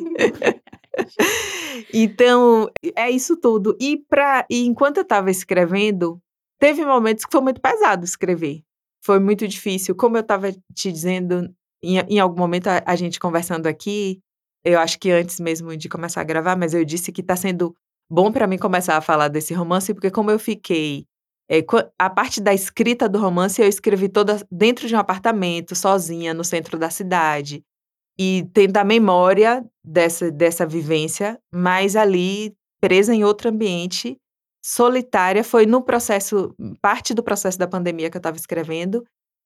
então, 1.95 2.69
é 2.97 3.09
isso 3.09 3.37
tudo. 3.37 3.77
E, 3.81 3.97
pra, 3.97 4.45
e 4.51 4.67
enquanto 4.67 4.97
eu 4.97 5.05
estava 5.05 5.31
escrevendo, 5.31 6.21
teve 6.59 6.85
momentos 6.85 7.25
que 7.25 7.31
foi 7.31 7.41
muito 7.41 7.61
pesado 7.61 8.05
escrever. 8.05 8.65
Foi 9.05 9.21
muito 9.21 9.47
difícil. 9.47 9.95
Como 9.95 10.17
eu 10.17 10.23
estava 10.23 10.51
te 10.75 10.91
dizendo, 10.91 11.49
em, 11.81 11.99
em 12.09 12.19
algum 12.19 12.41
momento, 12.41 12.67
a, 12.67 12.83
a, 12.85 12.97
gente 12.97 13.21
conversando 13.21 13.69
aqui, 13.69 14.19
eu 14.65 14.81
acho 14.81 14.99
que 14.99 15.13
antes 15.13 15.39
mesmo 15.39 15.77
de 15.77 15.89
começar 15.89 16.23
a 16.23 16.25
gravar, 16.25 16.57
mas 16.57 16.75
eu 16.75 16.85
disse 16.85 17.13
que 17.13 17.21
está 17.21 17.37
sendo 17.37 17.73
bom 18.11 18.33
para 18.33 18.49
mim 18.49 18.59
começar 18.59 18.97
a 18.97 19.01
falar 19.01 19.29
desse 19.29 19.55
romance, 19.55 19.95
porque 19.95 20.11
como 20.11 20.29
eu 20.29 20.41
fiquei 20.41 21.07
é, 21.53 21.63
a 21.99 22.09
parte 22.09 22.41
da 22.41 22.55
escrita 22.55 23.07
do 23.07 23.19
romance 23.19 23.61
eu 23.61 23.69
escrevi 23.69 24.09
toda 24.09 24.43
dentro 24.51 24.89
de 24.89 24.95
um 24.95 24.99
apartamento, 24.99 25.75
sozinha, 25.77 26.33
no 26.33 26.43
centro 26.43 26.79
da 26.79 26.89
cidade. 26.89 27.63
E 28.19 28.49
tendo 28.55 28.79
a 28.79 28.85
memória 28.85 29.63
dessa, 29.85 30.31
dessa 30.31 30.67
vivência, 30.67 31.39
mas 31.53 31.95
ali, 31.95 32.57
presa 32.81 33.15
em 33.15 33.23
outro 33.23 33.51
ambiente, 33.51 34.17
solitária, 34.65 35.45
foi 35.45 35.67
no 35.67 35.83
processo, 35.83 36.55
parte 36.81 37.13
do 37.13 37.23
processo 37.23 37.59
da 37.59 37.69
pandemia 37.69 38.09
que 38.09 38.17
eu 38.17 38.21
estava 38.21 38.37
escrevendo, 38.37 39.05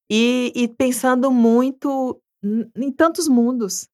e, 0.08 0.52
e 0.54 0.68
pensando 0.68 1.28
muito 1.28 2.20
em 2.76 2.92
tantos 2.92 3.26
mundos. 3.26 3.88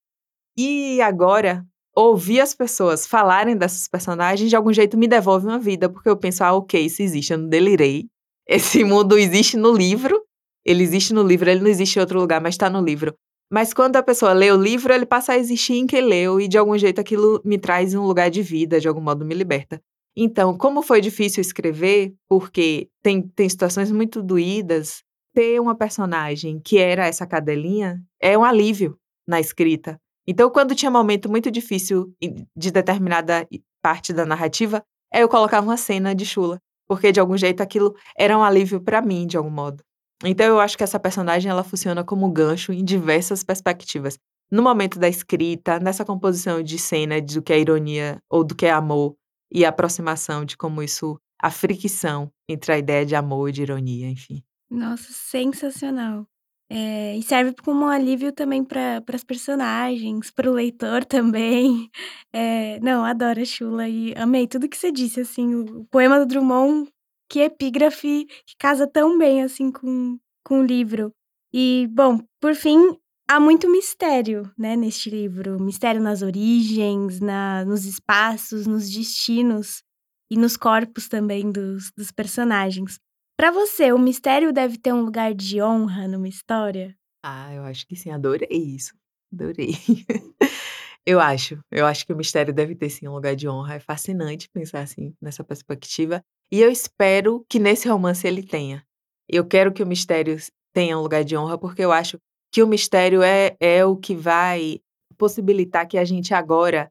E 0.58 1.00
agora, 1.00 1.66
ouvir 1.94 2.40
as 2.40 2.54
pessoas 2.54 3.06
falarem 3.06 3.56
dessas 3.56 3.86
personagens 3.88 4.48
de 4.48 4.56
algum 4.56 4.72
jeito 4.72 4.96
me 4.96 5.06
devolve 5.06 5.46
uma 5.46 5.58
vida, 5.58 5.88
porque 5.88 6.08
eu 6.08 6.16
penso, 6.16 6.42
ah, 6.44 6.52
ok, 6.54 6.80
isso 6.84 7.02
existe, 7.02 7.32
eu 7.32 7.38
não 7.38 7.48
delirei. 7.48 8.06
Esse 8.46 8.82
mundo 8.84 9.16
existe 9.18 9.56
no 9.56 9.72
livro, 9.72 10.20
ele 10.64 10.82
existe 10.82 11.12
no 11.12 11.22
livro, 11.22 11.48
ele 11.48 11.60
não 11.60 11.68
existe 11.68 11.96
em 11.96 12.00
outro 12.00 12.18
lugar, 12.18 12.40
mas 12.40 12.54
está 12.54 12.68
no 12.68 12.82
livro. 12.82 13.14
Mas 13.50 13.74
quando 13.74 13.96
a 13.96 14.02
pessoa 14.02 14.32
lê 14.32 14.50
o 14.50 14.56
livro, 14.56 14.92
ele 14.92 15.04
passa 15.04 15.32
a 15.32 15.38
existir 15.38 15.74
em 15.74 15.86
quem 15.86 16.00
leu, 16.00 16.40
e 16.40 16.48
de 16.48 16.58
algum 16.58 16.76
jeito 16.76 17.00
aquilo 17.00 17.40
me 17.44 17.58
traz 17.58 17.94
um 17.94 18.06
lugar 18.06 18.30
de 18.30 18.42
vida, 18.42 18.80
de 18.80 18.88
algum 18.88 19.00
modo 19.00 19.24
me 19.24 19.34
liberta. 19.34 19.80
Então, 20.16 20.56
como 20.56 20.82
foi 20.82 21.00
difícil 21.00 21.40
escrever, 21.40 22.14
porque 22.28 22.88
tem, 23.02 23.22
tem 23.22 23.48
situações 23.48 23.90
muito 23.90 24.22
doídas, 24.22 25.02
ter 25.34 25.60
uma 25.60 25.74
personagem 25.74 26.60
que 26.60 26.78
era 26.78 27.06
essa 27.06 27.26
cadelinha 27.26 28.02
é 28.20 28.36
um 28.36 28.44
alívio 28.44 28.98
na 29.26 29.40
escrita. 29.40 29.98
Então, 30.26 30.50
quando 30.50 30.74
tinha 30.74 30.90
um 30.90 30.92
momento 30.92 31.28
muito 31.28 31.50
difícil 31.50 32.14
de 32.56 32.70
determinada 32.70 33.46
parte 33.82 34.12
da 34.12 34.24
narrativa, 34.24 34.82
eu 35.12 35.28
colocava 35.28 35.66
uma 35.66 35.76
cena 35.76 36.14
de 36.14 36.24
Chula, 36.24 36.58
porque 36.88 37.12
de 37.12 37.20
algum 37.20 37.36
jeito 37.36 37.62
aquilo 37.62 37.94
era 38.16 38.36
um 38.38 38.42
alívio 38.42 38.80
para 38.80 39.02
mim, 39.02 39.26
de 39.26 39.36
algum 39.36 39.50
modo. 39.50 39.82
Então, 40.24 40.46
eu 40.46 40.60
acho 40.60 40.76
que 40.78 40.84
essa 40.84 41.00
personagem 41.00 41.50
ela 41.50 41.64
funciona 41.64 42.04
como 42.04 42.30
gancho 42.30 42.72
em 42.72 42.84
diversas 42.84 43.42
perspectivas. 43.42 44.16
No 44.50 44.62
momento 44.62 44.98
da 44.98 45.08
escrita, 45.08 45.80
nessa 45.80 46.04
composição 46.04 46.62
de 46.62 46.78
cena 46.78 47.20
do 47.20 47.42
que 47.42 47.52
é 47.52 47.58
ironia 47.58 48.18
ou 48.30 48.44
do 48.44 48.54
que 48.54 48.66
é 48.66 48.70
amor 48.70 49.16
e 49.50 49.64
a 49.64 49.70
aproximação 49.70 50.44
de 50.44 50.56
como 50.56 50.82
isso, 50.82 51.18
a 51.40 51.50
fricção 51.50 52.30
entre 52.48 52.72
a 52.72 52.78
ideia 52.78 53.04
de 53.04 53.16
amor 53.16 53.48
e 53.48 53.52
de 53.52 53.62
ironia, 53.62 54.08
enfim. 54.08 54.42
Nossa, 54.70 55.12
sensacional. 55.12 56.26
É, 56.74 57.14
e 57.18 57.22
serve 57.22 57.54
como 57.62 57.84
um 57.84 57.88
alívio 57.88 58.32
também 58.32 58.64
para 58.64 59.02
as 59.12 59.22
personagens, 59.22 60.30
para 60.30 60.50
o 60.50 60.54
leitor 60.54 61.04
também. 61.04 61.90
É, 62.32 62.80
não, 62.80 63.04
adoro 63.04 63.42
a 63.42 63.44
Chula 63.44 63.86
e 63.86 64.14
amei 64.16 64.46
tudo 64.48 64.66
que 64.68 64.76
você 64.78 64.90
disse, 64.90 65.20
assim, 65.20 65.54
o, 65.54 65.80
o 65.80 65.84
poema 65.90 66.18
do 66.18 66.24
Drummond, 66.24 66.90
que 67.28 67.40
epígrafe, 67.40 68.24
que 68.46 68.56
casa 68.58 68.86
tão 68.86 69.18
bem, 69.18 69.42
assim, 69.42 69.70
com, 69.70 70.18
com 70.42 70.60
o 70.60 70.64
livro. 70.64 71.12
E, 71.52 71.86
bom, 71.90 72.20
por 72.40 72.54
fim, 72.54 72.96
há 73.28 73.38
muito 73.38 73.70
mistério, 73.70 74.50
né, 74.58 74.74
neste 74.74 75.10
livro. 75.10 75.62
Mistério 75.62 76.00
nas 76.00 76.22
origens, 76.22 77.20
na, 77.20 77.66
nos 77.66 77.84
espaços, 77.84 78.66
nos 78.66 78.88
destinos 78.90 79.82
e 80.30 80.38
nos 80.38 80.56
corpos 80.56 81.06
também 81.06 81.52
dos, 81.52 81.90
dos 81.94 82.10
personagens. 82.10 82.98
Para 83.36 83.50
você, 83.50 83.92
o 83.92 83.98
mistério 83.98 84.52
deve 84.52 84.78
ter 84.78 84.92
um 84.92 85.02
lugar 85.02 85.34
de 85.34 85.62
honra 85.62 86.06
numa 86.06 86.28
história? 86.28 86.96
Ah, 87.24 87.52
eu 87.54 87.64
acho 87.64 87.86
que 87.86 87.96
sim, 87.96 88.10
adorei 88.10 88.48
isso. 88.50 88.94
Adorei. 89.32 89.72
Eu 91.04 91.18
acho, 91.18 91.58
eu 91.68 91.84
acho 91.84 92.06
que 92.06 92.12
o 92.12 92.16
mistério 92.16 92.54
deve 92.54 92.76
ter 92.76 92.88
sim 92.88 93.08
um 93.08 93.14
lugar 93.14 93.34
de 93.34 93.48
honra. 93.48 93.74
É 93.74 93.80
fascinante 93.80 94.48
pensar 94.48 94.82
assim 94.82 95.12
nessa 95.20 95.42
perspectiva. 95.42 96.22
E 96.50 96.60
eu 96.60 96.70
espero 96.70 97.44
que 97.48 97.58
nesse 97.58 97.88
romance 97.88 98.24
ele 98.24 98.42
tenha. 98.42 98.84
Eu 99.28 99.44
quero 99.44 99.72
que 99.72 99.82
o 99.82 99.86
mistério 99.86 100.36
tenha 100.72 100.96
um 100.96 101.02
lugar 101.02 101.24
de 101.24 101.36
honra, 101.36 101.58
porque 101.58 101.82
eu 101.82 101.90
acho 101.90 102.18
que 102.52 102.62
o 102.62 102.68
mistério 102.68 103.20
é, 103.20 103.56
é 103.58 103.84
o 103.84 103.96
que 103.96 104.14
vai 104.14 104.80
possibilitar 105.18 105.88
que 105.88 105.98
a 105.98 106.04
gente 106.04 106.32
agora 106.34 106.88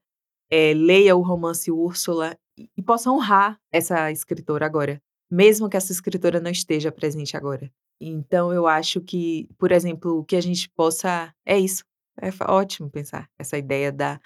é, 0.49 0.73
leia 0.73 1.15
o 1.15 1.21
romance 1.21 1.71
Úrsula 1.71 2.37
e, 2.57 2.67
e 2.75 2.81
possa 2.81 3.09
honrar 3.09 3.57
essa 3.71 4.11
escritora 4.11 4.65
agora 4.65 5.01
mesmo 5.31 5.69
que 5.69 5.77
essa 5.77 5.93
escritora 5.93 6.41
não 6.41 6.51
esteja 6.51 6.91
presente 6.91 7.37
agora. 7.37 7.71
Então, 7.99 8.51
eu 8.51 8.67
acho 8.67 8.99
que, 8.99 9.47
por 9.57 9.71
exemplo, 9.71 10.25
que 10.25 10.35
a 10.35 10.41
gente 10.41 10.69
possa. 10.75 11.33
É 11.45 11.57
isso. 11.57 11.83
É 12.21 12.29
ótimo 12.51 12.89
pensar 12.89 13.29
essa 13.39 13.57
ideia 13.57 13.91
da, 13.91 14.19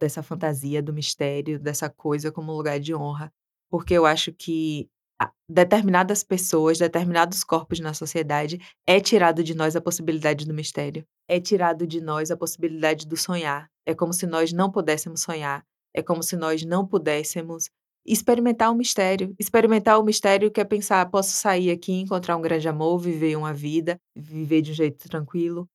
dessa 0.00 0.22
fantasia, 0.22 0.82
do 0.82 0.92
mistério, 0.92 1.58
dessa 1.60 1.88
coisa 1.88 2.32
como 2.32 2.52
lugar 2.52 2.80
de 2.80 2.94
honra. 2.94 3.32
Porque 3.70 3.94
eu 3.94 4.04
acho 4.04 4.32
que 4.32 4.88
determinadas 5.48 6.22
pessoas, 6.22 6.78
determinados 6.78 7.42
corpos 7.44 7.80
na 7.80 7.94
sociedade, 7.94 8.58
é 8.86 9.00
tirado 9.00 9.42
de 9.42 9.54
nós 9.54 9.76
a 9.76 9.80
possibilidade 9.80 10.46
do 10.46 10.54
mistério. 10.54 11.04
É 11.28 11.40
tirado 11.40 11.86
de 11.86 12.00
nós 12.00 12.30
a 12.30 12.36
possibilidade 12.36 13.06
do 13.06 13.16
sonhar. 13.16 13.70
É 13.86 13.94
como 13.94 14.12
se 14.12 14.26
nós 14.26 14.52
não 14.52 14.70
pudéssemos 14.70 15.20
sonhar. 15.20 15.64
É 15.94 16.02
como 16.02 16.22
se 16.22 16.36
nós 16.36 16.64
não 16.64 16.86
pudéssemos 16.86 17.70
experimentar 18.12 18.70
o 18.70 18.74
mistério. 18.74 19.34
Experimentar 19.38 19.98
o 19.98 20.04
mistério 20.04 20.50
que 20.50 20.60
é 20.60 20.64
pensar, 20.64 21.08
posso 21.10 21.32
sair 21.32 21.70
aqui, 21.70 21.92
encontrar 21.92 22.36
um 22.36 22.42
grande 22.42 22.68
amor, 22.68 22.98
viver 22.98 23.36
uma 23.36 23.52
vida, 23.54 23.98
viver 24.16 24.62
de 24.62 24.72
um 24.72 24.74
jeito 24.74 25.08
tranquilo. 25.08 25.68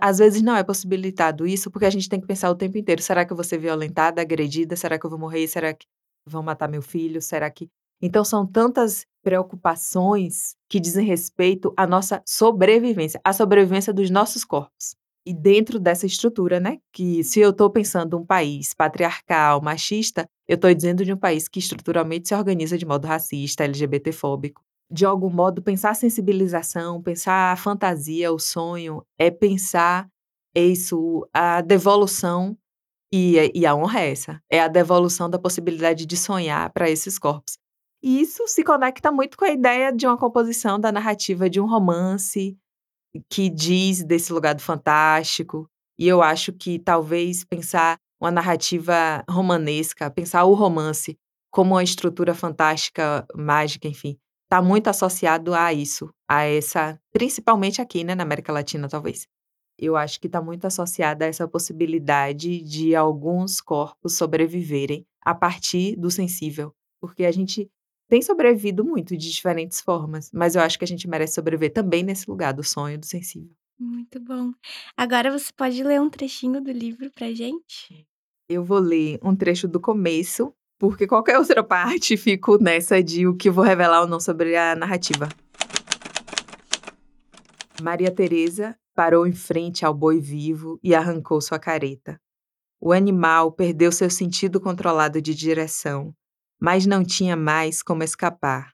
Às 0.00 0.18
vezes 0.18 0.42
não 0.42 0.56
é 0.56 0.64
possibilitado 0.64 1.46
isso, 1.46 1.70
porque 1.70 1.84
a 1.86 1.90
gente 1.90 2.08
tem 2.08 2.20
que 2.20 2.26
pensar 2.26 2.50
o 2.50 2.54
tempo 2.54 2.78
inteiro: 2.78 3.02
será 3.02 3.24
que 3.24 3.32
eu 3.32 3.36
vou 3.36 3.44
ser 3.44 3.58
violentada, 3.58 4.22
agredida? 4.22 4.76
Será 4.76 4.98
que 4.98 5.04
eu 5.04 5.10
vou 5.10 5.18
morrer? 5.18 5.46
Será 5.48 5.74
que 5.74 5.86
vão 6.26 6.42
matar 6.42 6.68
meu 6.68 6.82
filho? 6.82 7.20
Será 7.20 7.50
que. 7.50 7.68
Então, 8.00 8.24
são 8.24 8.46
tantas 8.46 9.06
preocupações 9.22 10.54
que 10.68 10.78
dizem 10.78 11.06
respeito 11.06 11.72
à 11.76 11.86
nossa 11.86 12.22
sobrevivência, 12.26 13.20
à 13.24 13.32
sobrevivência 13.32 13.92
dos 13.92 14.10
nossos 14.10 14.44
corpos. 14.44 14.94
E 15.26 15.34
dentro 15.34 15.80
dessa 15.80 16.06
estrutura, 16.06 16.60
né, 16.60 16.78
que 16.92 17.24
se 17.24 17.40
eu 17.40 17.50
estou 17.50 17.68
pensando 17.68 18.16
um 18.16 18.24
país 18.24 18.72
patriarcal, 18.72 19.60
machista, 19.60 20.24
eu 20.46 20.54
estou 20.54 20.72
dizendo 20.72 21.04
de 21.04 21.12
um 21.12 21.16
país 21.16 21.48
que 21.48 21.58
estruturalmente 21.58 22.28
se 22.28 22.34
organiza 22.34 22.78
de 22.78 22.86
modo 22.86 23.06
racista, 23.06 23.64
LGBTfóbico. 23.64 24.62
De 24.88 25.04
algum 25.04 25.28
modo, 25.28 25.60
pensar 25.60 25.90
a 25.90 25.94
sensibilização, 25.94 27.02
pensar 27.02 27.52
a 27.52 27.56
fantasia, 27.56 28.32
o 28.32 28.38
sonho, 28.38 29.02
é 29.18 29.28
pensar 29.28 30.08
isso, 30.54 31.28
a 31.34 31.60
devolução, 31.60 32.56
e, 33.12 33.50
e 33.54 33.66
a 33.66 33.74
honra 33.74 34.00
é 34.00 34.10
essa, 34.12 34.42
é 34.50 34.60
a 34.60 34.68
devolução 34.68 35.28
da 35.28 35.38
possibilidade 35.38 36.06
de 36.06 36.16
sonhar 36.16 36.72
para 36.72 36.88
esses 36.90 37.18
corpos. 37.18 37.58
E 38.02 38.20
isso 38.20 38.46
se 38.46 38.62
conecta 38.62 39.10
muito 39.10 39.36
com 39.36 39.44
a 39.44 39.50
ideia 39.50 39.92
de 39.92 40.06
uma 40.06 40.16
composição 40.16 40.78
da 40.78 40.92
narrativa 40.92 41.48
de 41.48 41.60
um 41.60 41.66
romance, 41.66 42.56
que 43.28 43.48
diz 43.50 44.04
desse 44.04 44.32
lugar 44.32 44.54
do 44.54 44.62
fantástico. 44.62 45.68
E 45.98 46.06
eu 46.06 46.22
acho 46.22 46.52
que 46.52 46.78
talvez 46.78 47.44
pensar 47.44 47.98
uma 48.20 48.30
narrativa 48.30 49.24
romanesca, 49.28 50.10
pensar 50.10 50.44
o 50.44 50.54
romance 50.54 51.18
como 51.50 51.74
uma 51.74 51.82
estrutura 51.82 52.34
fantástica, 52.34 53.26
mágica, 53.34 53.88
enfim, 53.88 54.18
está 54.44 54.60
muito 54.62 54.88
associado 54.88 55.54
a 55.54 55.72
isso, 55.72 56.10
a 56.28 56.42
essa, 56.44 57.00
principalmente 57.12 57.80
aqui, 57.80 58.04
né, 58.04 58.14
na 58.14 58.22
América 58.22 58.52
Latina, 58.52 58.88
talvez. 58.88 59.26
Eu 59.78 59.96
acho 59.96 60.20
que 60.20 60.26
está 60.26 60.40
muito 60.40 60.66
associada 60.66 61.24
a 61.24 61.28
essa 61.28 61.46
possibilidade 61.46 62.62
de 62.62 62.94
alguns 62.94 63.60
corpos 63.60 64.16
sobreviverem 64.16 65.06
a 65.22 65.34
partir 65.34 65.96
do 65.96 66.10
sensível, 66.10 66.72
porque 67.00 67.24
a 67.24 67.32
gente 67.32 67.70
tem 68.08 68.22
sobrevivido 68.22 68.84
muito 68.84 69.16
de 69.16 69.30
diferentes 69.30 69.80
formas, 69.80 70.30
mas 70.32 70.54
eu 70.54 70.62
acho 70.62 70.78
que 70.78 70.84
a 70.84 70.88
gente 70.88 71.08
merece 71.08 71.34
sobreviver 71.34 71.72
também 71.72 72.02
nesse 72.02 72.28
lugar 72.30 72.52
do 72.52 72.62
sonho, 72.62 72.98
do 72.98 73.06
sensível. 73.06 73.50
Muito 73.78 74.18
bom. 74.20 74.52
Agora 74.96 75.30
você 75.30 75.52
pode 75.54 75.82
ler 75.82 76.00
um 76.00 76.08
trechinho 76.08 76.62
do 76.62 76.70
livro 76.70 77.10
pra 77.10 77.32
gente? 77.32 78.06
Eu 78.48 78.64
vou 78.64 78.78
ler 78.78 79.18
um 79.22 79.34
trecho 79.34 79.68
do 79.68 79.80
começo, 79.80 80.54
porque 80.78 81.06
qualquer 81.06 81.36
outra 81.38 81.62
parte 81.62 82.16
fico 82.16 82.62
nessa 82.62 83.02
de 83.02 83.26
o 83.26 83.36
que 83.36 83.50
vou 83.50 83.64
revelar 83.64 84.02
ou 84.02 84.06
não 84.06 84.20
sobre 84.20 84.56
a 84.56 84.74
narrativa. 84.74 85.28
Maria 87.82 88.10
Teresa 88.10 88.76
parou 88.94 89.26
em 89.26 89.32
frente 89.32 89.84
ao 89.84 89.92
boi 89.92 90.18
vivo 90.18 90.80
e 90.82 90.94
arrancou 90.94 91.40
sua 91.40 91.58
careta. 91.58 92.18
O 92.80 92.92
animal 92.92 93.52
perdeu 93.52 93.92
seu 93.92 94.08
sentido 94.08 94.60
controlado 94.60 95.20
de 95.20 95.34
direção, 95.34 96.14
mas 96.60 96.86
não 96.86 97.04
tinha 97.04 97.36
mais 97.36 97.82
como 97.82 98.02
escapar. 98.02 98.72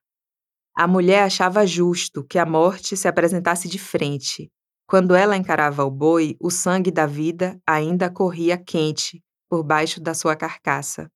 A 0.76 0.86
mulher 0.86 1.24
achava 1.24 1.66
justo 1.66 2.24
que 2.24 2.38
a 2.38 2.46
morte 2.46 2.96
se 2.96 3.06
apresentasse 3.06 3.68
de 3.68 3.78
frente. 3.78 4.50
Quando 4.86 5.14
ela 5.14 5.36
encarava 5.36 5.84
o 5.84 5.90
boi, 5.90 6.36
o 6.40 6.50
sangue 6.50 6.90
da 6.90 7.06
vida 7.06 7.60
ainda 7.66 8.10
corria 8.10 8.56
quente 8.56 9.22
por 9.48 9.62
baixo 9.62 10.00
da 10.00 10.14
sua 10.14 10.34
carcaça. 10.34 11.10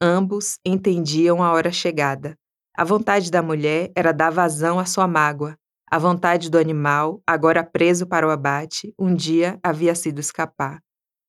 Ambos 0.00 0.58
entendiam 0.64 1.42
a 1.42 1.52
hora 1.52 1.70
chegada. 1.70 2.36
A 2.74 2.84
vontade 2.84 3.30
da 3.30 3.42
mulher 3.42 3.90
era 3.94 4.12
dar 4.12 4.30
vazão 4.30 4.78
à 4.78 4.84
sua 4.84 5.06
mágoa. 5.06 5.56
A 5.90 5.98
vontade 5.98 6.50
do 6.50 6.58
animal, 6.58 7.22
agora 7.26 7.62
preso 7.62 8.06
para 8.06 8.26
o 8.26 8.30
abate, 8.30 8.92
um 8.98 9.14
dia 9.14 9.58
havia 9.62 9.94
sido 9.94 10.18
escapar. 10.18 10.80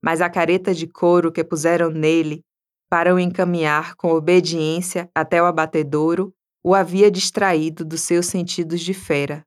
Mas 0.04 0.20
a 0.20 0.30
careta 0.30 0.74
de 0.74 0.88
couro 0.88 1.32
que 1.32 1.44
puseram 1.44 1.90
nele 1.90 2.44
para 2.90 3.14
o 3.14 3.20
encaminhar 3.20 3.96
com 3.96 4.12
obediência 4.12 5.10
até 5.14 5.42
o 5.42 5.46
abatedouro 5.46 6.34
o 6.64 6.76
havia 6.76 7.10
distraído 7.10 7.86
dos 7.86 8.02
seus 8.02 8.26
sentidos 8.26 8.82
de 8.82 8.94
fera. 8.94 9.46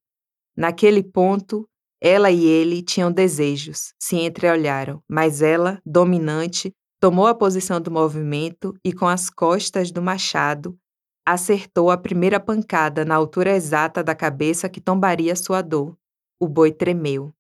Naquele 0.57 1.03
ponto, 1.03 1.69
ela 2.01 2.31
e 2.31 2.45
ele 2.47 2.83
tinham 2.83 3.13
desejos, 3.13 3.93
se 3.99 4.17
entreolharam, 4.17 5.03
mas 5.07 5.43
ela, 5.43 5.81
dominante, 5.85 6.73
tomou 6.99 7.27
a 7.27 7.35
posição 7.35 7.81
do 7.81 7.91
movimento 7.91 8.75
e, 8.85 8.93
com 8.93 9.07
as 9.07 9.29
costas 9.29 9.91
do 9.91 10.01
machado, 10.01 10.79
acertou 11.27 11.91
a 11.91 11.97
primeira 11.99 12.41
pancada 12.41 13.05
na 13.05 13.15
altura 13.15 13.55
exata 13.55 14.03
da 14.03 14.15
cabeça 14.15 14.69
que 14.69 14.81
tombaria 14.81 15.37
sua 15.37 15.61
dor. 15.63 15.97
O 16.41 16.49
boi 16.49 16.73
tremeu. 16.73 17.33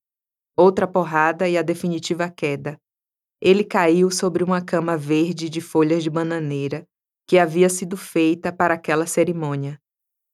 Outra 0.57 0.86
porrada 0.86 1.48
e 1.48 1.57
a 1.57 1.62
definitiva 1.62 2.28
queda. 2.28 2.78
Ele 3.41 3.64
caiu 3.64 4.11
sobre 4.11 4.45
uma 4.45 4.61
cama 4.61 4.97
verde 4.97 5.49
de 5.49 5.61
folhas 5.61 6.03
de 6.03 6.11
bananeira, 6.11 6.86
que 7.26 7.38
havia 7.38 7.70
sido 7.70 7.97
feita 7.97 8.53
para 8.53 8.74
aquela 8.74 9.07
cerimônia. 9.07 9.80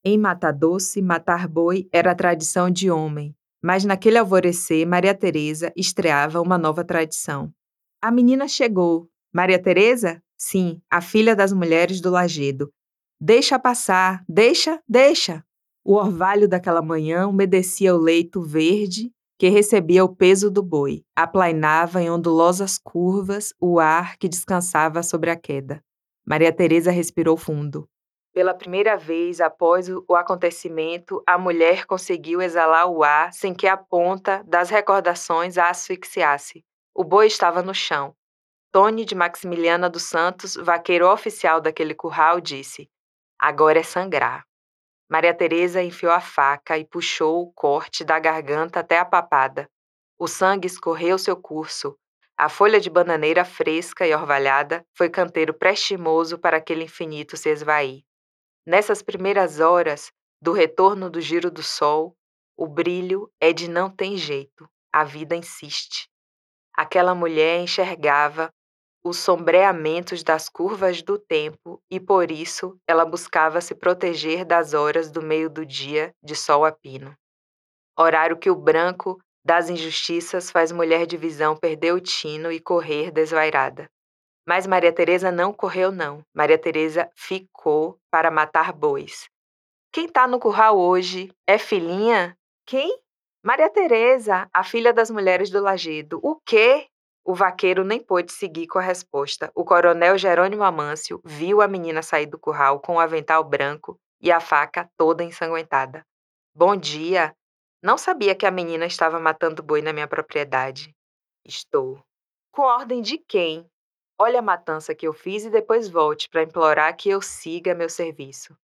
Em 0.04 0.18
Matadoce, 0.18 1.00
matar 1.00 1.46
boi 1.46 1.88
era 1.92 2.14
tradição 2.14 2.70
de 2.70 2.90
homem, 2.90 3.36
mas 3.62 3.84
naquele 3.84 4.18
alvorecer 4.18 4.86
Maria 4.86 5.14
Teresa 5.14 5.72
estreava 5.76 6.40
uma 6.40 6.58
nova 6.58 6.84
tradição. 6.84 7.52
A 8.02 8.10
menina 8.10 8.48
chegou. 8.48 9.08
Maria 9.32 9.60
Teresa? 9.60 10.22
Sim, 10.36 10.80
a 10.90 11.00
filha 11.00 11.34
das 11.36 11.52
mulheres 11.52 12.00
do 12.00 12.10
Lagedo. 12.10 12.72
Deixa 13.20 13.58
passar, 13.58 14.24
deixa, 14.28 14.80
deixa. 14.88 15.44
O 15.84 15.94
orvalho 15.94 16.48
daquela 16.48 16.82
manhã 16.82 17.26
umedecia 17.28 17.94
o 17.94 17.98
leito 17.98 18.42
verde 18.42 19.12
que 19.38 19.48
recebia 19.48 20.04
o 20.04 20.14
peso 20.14 20.50
do 20.50 20.62
boi, 20.62 21.04
aplainava 21.14 22.00
em 22.00 22.10
ondulosas 22.10 22.78
curvas 22.78 23.52
o 23.60 23.78
ar 23.78 24.16
que 24.16 24.28
descansava 24.28 25.02
sobre 25.02 25.30
a 25.30 25.36
queda. 25.36 25.82
Maria 26.26 26.52
Teresa 26.52 26.90
respirou 26.90 27.36
fundo. 27.36 27.88
Pela 28.32 28.52
primeira 28.52 28.96
vez 28.96 29.40
após 29.40 29.88
o 29.88 30.14
acontecimento, 30.14 31.22
a 31.26 31.38
mulher 31.38 31.86
conseguiu 31.86 32.42
exalar 32.42 32.86
o 32.86 33.02
ar 33.02 33.32
sem 33.32 33.54
que 33.54 33.66
a 33.66 33.76
ponta 33.76 34.42
das 34.46 34.68
recordações 34.68 35.56
a 35.56 35.70
asfixiasse. 35.70 36.62
O 36.94 37.02
boi 37.02 37.26
estava 37.26 37.62
no 37.62 37.74
chão. 37.74 38.14
Tony 38.72 39.04
de 39.06 39.14
Maximiliana 39.14 39.88
dos 39.88 40.02
Santos, 40.02 40.54
vaqueiro 40.54 41.10
oficial 41.10 41.62
daquele 41.62 41.94
curral, 41.94 42.40
disse: 42.40 42.90
Agora 43.38 43.78
é 43.78 43.82
sangrar. 43.82 44.45
Maria 45.08 45.32
Teresa 45.32 45.82
enfiou 45.82 46.12
a 46.12 46.20
faca 46.20 46.76
e 46.76 46.84
puxou 46.84 47.42
o 47.42 47.52
corte 47.52 48.04
da 48.04 48.18
garganta 48.18 48.80
até 48.80 48.98
a 48.98 49.04
papada. 49.04 49.68
O 50.18 50.26
sangue 50.26 50.66
escorreu 50.66 51.16
seu 51.18 51.36
curso, 51.36 51.96
a 52.38 52.50
folha 52.50 52.78
de 52.78 52.90
bananeira 52.90 53.46
fresca 53.46 54.06
e 54.06 54.14
orvalhada 54.14 54.84
foi 54.94 55.08
canteiro 55.08 55.54
prestimoso 55.54 56.38
para 56.38 56.58
aquele 56.58 56.84
infinito 56.84 57.34
se 57.34 57.48
esvair. 57.48 58.02
Nessas 58.66 59.00
primeiras 59.00 59.58
horas 59.58 60.12
do 60.42 60.52
retorno 60.52 61.08
do 61.08 61.18
giro 61.18 61.50
do 61.50 61.62
sol, 61.62 62.14
o 62.54 62.66
brilho 62.66 63.32
é 63.40 63.54
de 63.54 63.70
não 63.70 63.88
tem 63.88 64.18
jeito, 64.18 64.68
a 64.92 65.02
vida 65.02 65.34
insiste. 65.34 66.10
Aquela 66.76 67.14
mulher 67.14 67.60
enxergava 67.60 68.52
os 69.06 69.18
sombreamentos 69.18 70.24
das 70.24 70.48
curvas 70.48 71.00
do 71.00 71.16
tempo 71.16 71.80
e 71.88 72.00
por 72.00 72.32
isso 72.32 72.76
ela 72.88 73.04
buscava 73.04 73.60
se 73.60 73.72
proteger 73.72 74.44
das 74.44 74.74
horas 74.74 75.12
do 75.12 75.22
meio 75.22 75.48
do 75.48 75.64
dia 75.64 76.12
de 76.20 76.34
sol 76.34 76.64
a 76.64 76.72
pino. 76.72 77.14
Horário 77.96 78.36
que 78.36 78.50
o 78.50 78.56
branco 78.56 79.18
das 79.44 79.70
injustiças 79.70 80.50
faz 80.50 80.72
mulher 80.72 81.06
de 81.06 81.16
visão 81.16 81.56
perder 81.56 81.92
o 81.92 82.00
tino 82.00 82.50
e 82.50 82.58
correr 82.58 83.12
desvairada. 83.12 83.88
Mas 84.44 84.66
Maria 84.66 84.92
Teresa 84.92 85.30
não 85.30 85.52
correu 85.52 85.92
não. 85.92 86.22
Maria 86.34 86.58
Teresa 86.58 87.08
ficou 87.14 87.98
para 88.10 88.30
matar 88.30 88.72
bois. 88.72 89.28
Quem 89.92 90.08
tá 90.08 90.26
no 90.26 90.40
curral 90.40 90.76
hoje 90.76 91.32
é 91.46 91.58
filhinha? 91.58 92.36
Quem? 92.66 93.00
Maria 93.40 93.70
Teresa, 93.70 94.48
a 94.52 94.64
filha 94.64 94.92
das 94.92 95.10
mulheres 95.10 95.48
do 95.48 95.62
Lagedo. 95.62 96.18
O 96.24 96.40
quê? 96.44 96.88
O 97.28 97.34
vaqueiro 97.34 97.82
nem 97.82 98.00
pôde 98.00 98.30
seguir 98.32 98.68
com 98.68 98.78
a 98.78 98.82
resposta. 98.82 99.50
O 99.52 99.64
coronel 99.64 100.16
Jerônimo 100.16 100.62
Amâncio 100.62 101.20
viu 101.24 101.60
a 101.60 101.66
menina 101.66 102.00
sair 102.00 102.26
do 102.26 102.38
curral 102.38 102.78
com 102.78 102.94
o 102.94 103.00
avental 103.00 103.42
branco 103.42 103.98
e 104.20 104.30
a 104.30 104.38
faca 104.38 104.88
toda 104.96 105.24
ensanguentada. 105.24 106.06
Bom 106.54 106.76
dia, 106.76 107.34
não 107.82 107.98
sabia 107.98 108.32
que 108.32 108.46
a 108.46 108.50
menina 108.52 108.86
estava 108.86 109.18
matando 109.18 109.60
boi 109.60 109.82
na 109.82 109.92
minha 109.92 110.06
propriedade. 110.06 110.94
Estou. 111.44 112.00
Com 112.52 112.62
ordem 112.62 113.02
de 113.02 113.18
quem? 113.18 113.68
Olha 114.16 114.38
a 114.38 114.42
matança 114.42 114.94
que 114.94 115.08
eu 115.08 115.12
fiz 115.12 115.44
e 115.44 115.50
depois 115.50 115.88
volte 115.88 116.28
para 116.28 116.44
implorar 116.44 116.96
que 116.96 117.08
eu 117.08 117.20
siga 117.20 117.74
meu 117.74 117.88
serviço. 117.88 118.56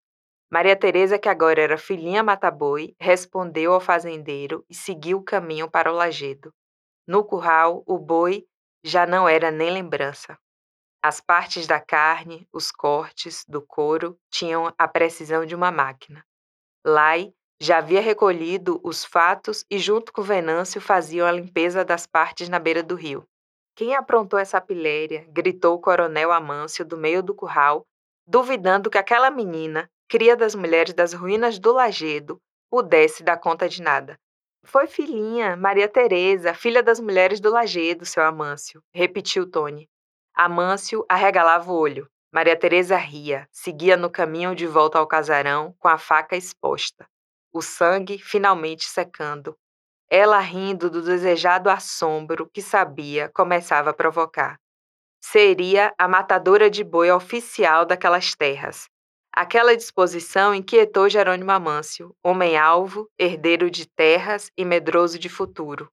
Maria 0.48 0.76
Teresa, 0.76 1.18
que 1.18 1.28
agora 1.28 1.60
era 1.60 1.76
filhinha 1.76 2.22
mata-boi, 2.22 2.94
respondeu 3.00 3.72
ao 3.72 3.80
fazendeiro 3.80 4.64
e 4.70 4.74
seguiu 4.74 5.18
o 5.18 5.24
caminho 5.24 5.68
para 5.68 5.90
o 5.90 5.96
lajedo. 5.96 6.54
No 7.04 7.24
curral, 7.24 7.82
o 7.84 7.98
boi 7.98 8.46
já 8.84 9.06
não 9.06 9.28
era 9.28 9.50
nem 9.50 9.70
lembrança. 9.70 10.38
As 11.02 11.20
partes 11.20 11.66
da 11.66 11.80
carne, 11.80 12.46
os 12.52 12.70
cortes, 12.70 13.44
do 13.48 13.60
couro, 13.60 14.16
tinham 14.30 14.72
a 14.78 14.86
precisão 14.86 15.44
de 15.44 15.54
uma 15.54 15.70
máquina. 15.72 16.24
Lai 16.84 17.32
já 17.60 17.78
havia 17.78 18.00
recolhido 18.00 18.80
os 18.82 19.04
fatos 19.04 19.64
e, 19.70 19.78
junto 19.78 20.12
com 20.12 20.22
Venâncio, 20.22 20.80
faziam 20.80 21.26
a 21.26 21.32
limpeza 21.32 21.84
das 21.84 22.06
partes 22.06 22.48
na 22.48 22.58
beira 22.58 22.82
do 22.82 22.96
rio. 22.96 23.24
Quem 23.76 23.94
aprontou 23.94 24.38
essa 24.38 24.60
piléria? 24.60 25.24
gritou 25.28 25.76
o 25.76 25.80
coronel 25.80 26.32
Amâncio 26.32 26.84
do 26.84 26.96
meio 26.96 27.22
do 27.22 27.34
curral, 27.34 27.86
duvidando 28.26 28.90
que 28.90 28.98
aquela 28.98 29.30
menina, 29.30 29.88
cria 30.08 30.36
das 30.36 30.54
mulheres 30.54 30.92
das 30.92 31.12
ruínas 31.12 31.58
do 31.58 31.72
Lagedo, 31.72 32.38
pudesse 32.70 33.22
dar 33.22 33.38
conta 33.38 33.68
de 33.68 33.80
nada. 33.80 34.18
Foi 34.64 34.86
filhinha, 34.86 35.56
Maria 35.56 35.88
Teresa, 35.88 36.54
filha 36.54 36.82
das 36.82 37.00
mulheres 37.00 37.40
do 37.40 37.50
Lagedo, 37.50 38.06
seu 38.06 38.24
Amâncio, 38.24 38.82
repetiu 38.92 39.50
Tony. 39.50 39.88
Amâncio 40.34 41.04
arregalava 41.08 41.70
o 41.70 41.76
olho. 41.76 42.08
Maria 42.32 42.56
Teresa 42.56 42.96
ria, 42.96 43.46
seguia 43.52 43.96
no 43.96 44.08
caminho 44.10 44.54
de 44.54 44.66
volta 44.66 44.98
ao 44.98 45.06
casarão 45.06 45.74
com 45.78 45.88
a 45.88 45.98
faca 45.98 46.36
exposta 46.36 47.06
o 47.52 47.60
sangue 47.60 48.18
finalmente 48.18 48.86
secando. 48.86 49.56
Ela 50.10 50.38
rindo 50.40 50.90
do 50.90 51.02
desejado 51.02 51.68
assombro 51.68 52.48
que 52.48 52.62
sabia 52.62 53.30
começava 53.34 53.90
a 53.90 53.94
provocar. 53.94 54.58
Seria 55.22 55.94
a 55.98 56.08
matadora 56.08 56.68
de 56.68 56.82
boi 56.82 57.10
oficial 57.10 57.84
daquelas 57.84 58.34
terras. 58.34 58.88
Aquela 59.34 59.74
disposição 59.74 60.54
inquietou 60.54 61.08
Jerônimo 61.08 61.50
Amâncio, 61.50 62.14
homem-alvo, 62.22 63.08
herdeiro 63.18 63.70
de 63.70 63.86
terras 63.86 64.50
e 64.58 64.62
medroso 64.62 65.18
de 65.18 65.30
futuro. 65.30 65.90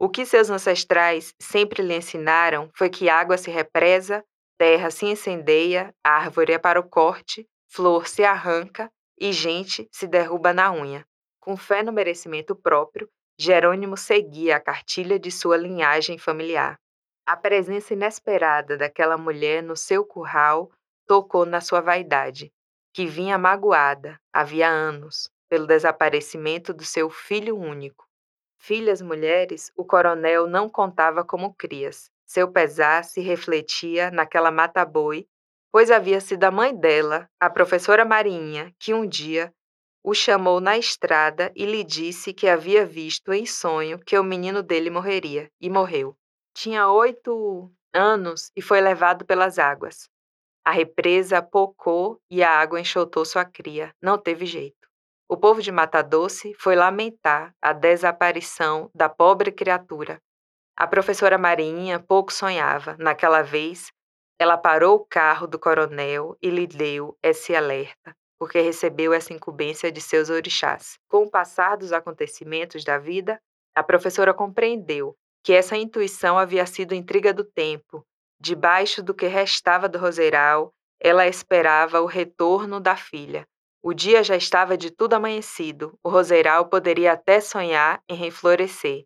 O 0.00 0.08
que 0.08 0.26
seus 0.26 0.50
ancestrais 0.50 1.32
sempre 1.40 1.80
lhe 1.80 1.96
ensinaram 1.96 2.68
foi 2.74 2.90
que 2.90 3.08
água 3.08 3.38
se 3.38 3.52
represa, 3.52 4.24
terra 4.58 4.90
se 4.90 5.06
incendeia, 5.06 5.94
árvore 6.02 6.54
é 6.54 6.58
para 6.58 6.80
o 6.80 6.88
corte, 6.88 7.46
flor 7.68 8.08
se 8.08 8.24
arranca 8.24 8.90
e 9.16 9.32
gente 9.32 9.88
se 9.92 10.08
derruba 10.08 10.52
na 10.52 10.72
unha. 10.72 11.06
Com 11.38 11.56
fé 11.56 11.84
no 11.84 11.92
merecimento 11.92 12.56
próprio, 12.56 13.08
Jerônimo 13.38 13.96
seguia 13.96 14.56
a 14.56 14.60
cartilha 14.60 15.20
de 15.20 15.30
sua 15.30 15.56
linhagem 15.56 16.18
familiar. 16.18 16.76
A 17.24 17.36
presença 17.36 17.94
inesperada 17.94 18.76
daquela 18.76 19.16
mulher 19.16 19.62
no 19.62 19.76
seu 19.76 20.04
curral 20.04 20.68
tocou 21.06 21.46
na 21.46 21.60
sua 21.60 21.80
vaidade, 21.80 22.52
que 22.92 23.06
vinha 23.06 23.38
magoada, 23.38 24.20
havia 24.32 24.68
anos, 24.68 25.30
pelo 25.48 25.66
desaparecimento 25.66 26.72
do 26.72 26.84
seu 26.84 27.10
filho 27.10 27.56
único. 27.56 28.06
Filhas 28.58 29.02
mulheres, 29.02 29.72
o 29.76 29.84
coronel 29.84 30.46
não 30.46 30.68
contava 30.68 31.24
como 31.24 31.54
crias. 31.54 32.10
Seu 32.24 32.50
pesar 32.50 33.04
se 33.04 33.20
refletia 33.20 34.10
naquela 34.10 34.50
mata-boi, 34.50 35.26
pois 35.70 35.90
havia 35.90 36.20
sido 36.20 36.44
a 36.44 36.50
mãe 36.50 36.74
dela, 36.74 37.28
a 37.40 37.50
professora 37.50 38.04
Marinha, 38.04 38.72
que 38.78 38.94
um 38.94 39.06
dia 39.06 39.52
o 40.04 40.14
chamou 40.14 40.60
na 40.60 40.76
estrada 40.76 41.52
e 41.54 41.64
lhe 41.64 41.84
disse 41.84 42.32
que 42.32 42.48
havia 42.48 42.84
visto 42.84 43.32
em 43.32 43.46
sonho 43.46 43.98
que 43.98 44.18
o 44.18 44.24
menino 44.24 44.62
dele 44.62 44.90
morreria, 44.90 45.50
e 45.60 45.70
morreu. 45.70 46.16
Tinha 46.54 46.90
oito 46.90 47.70
anos 47.92 48.50
e 48.56 48.60
foi 48.60 48.80
levado 48.80 49.24
pelas 49.24 49.58
águas. 49.58 50.08
A 50.64 50.70
represa 50.70 51.42
pocou 51.42 52.20
e 52.30 52.42
a 52.42 52.50
água 52.50 52.80
enxotou 52.80 53.24
sua 53.24 53.44
cria. 53.44 53.92
Não 54.00 54.16
teve 54.16 54.46
jeito. 54.46 54.76
O 55.28 55.36
povo 55.36 55.60
de 55.60 55.72
Mata 55.72 56.02
Doce 56.02 56.54
foi 56.58 56.76
lamentar 56.76 57.54
a 57.60 57.72
desaparição 57.72 58.90
da 58.94 59.08
pobre 59.08 59.50
criatura. 59.50 60.20
A 60.76 60.86
professora 60.86 61.36
Marinha 61.36 61.98
pouco 61.98 62.32
sonhava. 62.32 62.96
Naquela 62.98 63.42
vez, 63.42 63.90
ela 64.38 64.56
parou 64.56 64.96
o 64.96 65.06
carro 65.06 65.46
do 65.46 65.58
coronel 65.58 66.36
e 66.40 66.50
lhe 66.50 66.66
deu 66.66 67.16
esse 67.22 67.54
alerta, 67.54 68.14
porque 68.38 68.60
recebeu 68.60 69.12
essa 69.12 69.32
incumbência 69.32 69.90
de 69.90 70.00
seus 70.00 70.30
orixás. 70.30 70.98
Com 71.08 71.24
o 71.24 71.30
passar 71.30 71.76
dos 71.76 71.92
acontecimentos 71.92 72.84
da 72.84 72.98
vida, 72.98 73.40
a 73.74 73.82
professora 73.82 74.34
compreendeu 74.34 75.16
que 75.44 75.52
essa 75.52 75.76
intuição 75.76 76.38
havia 76.38 76.66
sido 76.66 76.94
intriga 76.94 77.32
do 77.32 77.44
tempo. 77.44 78.04
Debaixo 78.44 79.04
do 79.04 79.14
que 79.14 79.28
restava 79.28 79.88
do 79.88 80.00
roseiral, 80.00 80.74
ela 81.00 81.28
esperava 81.28 82.00
o 82.00 82.06
retorno 82.06 82.80
da 82.80 82.96
filha. 82.96 83.46
O 83.80 83.94
dia 83.94 84.24
já 84.24 84.34
estava 84.34 84.76
de 84.76 84.90
tudo 84.90 85.14
amanhecido, 85.14 85.96
o 86.02 86.08
roseiral 86.08 86.66
poderia 86.66 87.12
até 87.12 87.40
sonhar 87.40 88.02
em 88.08 88.16
reflorescer. 88.16 89.04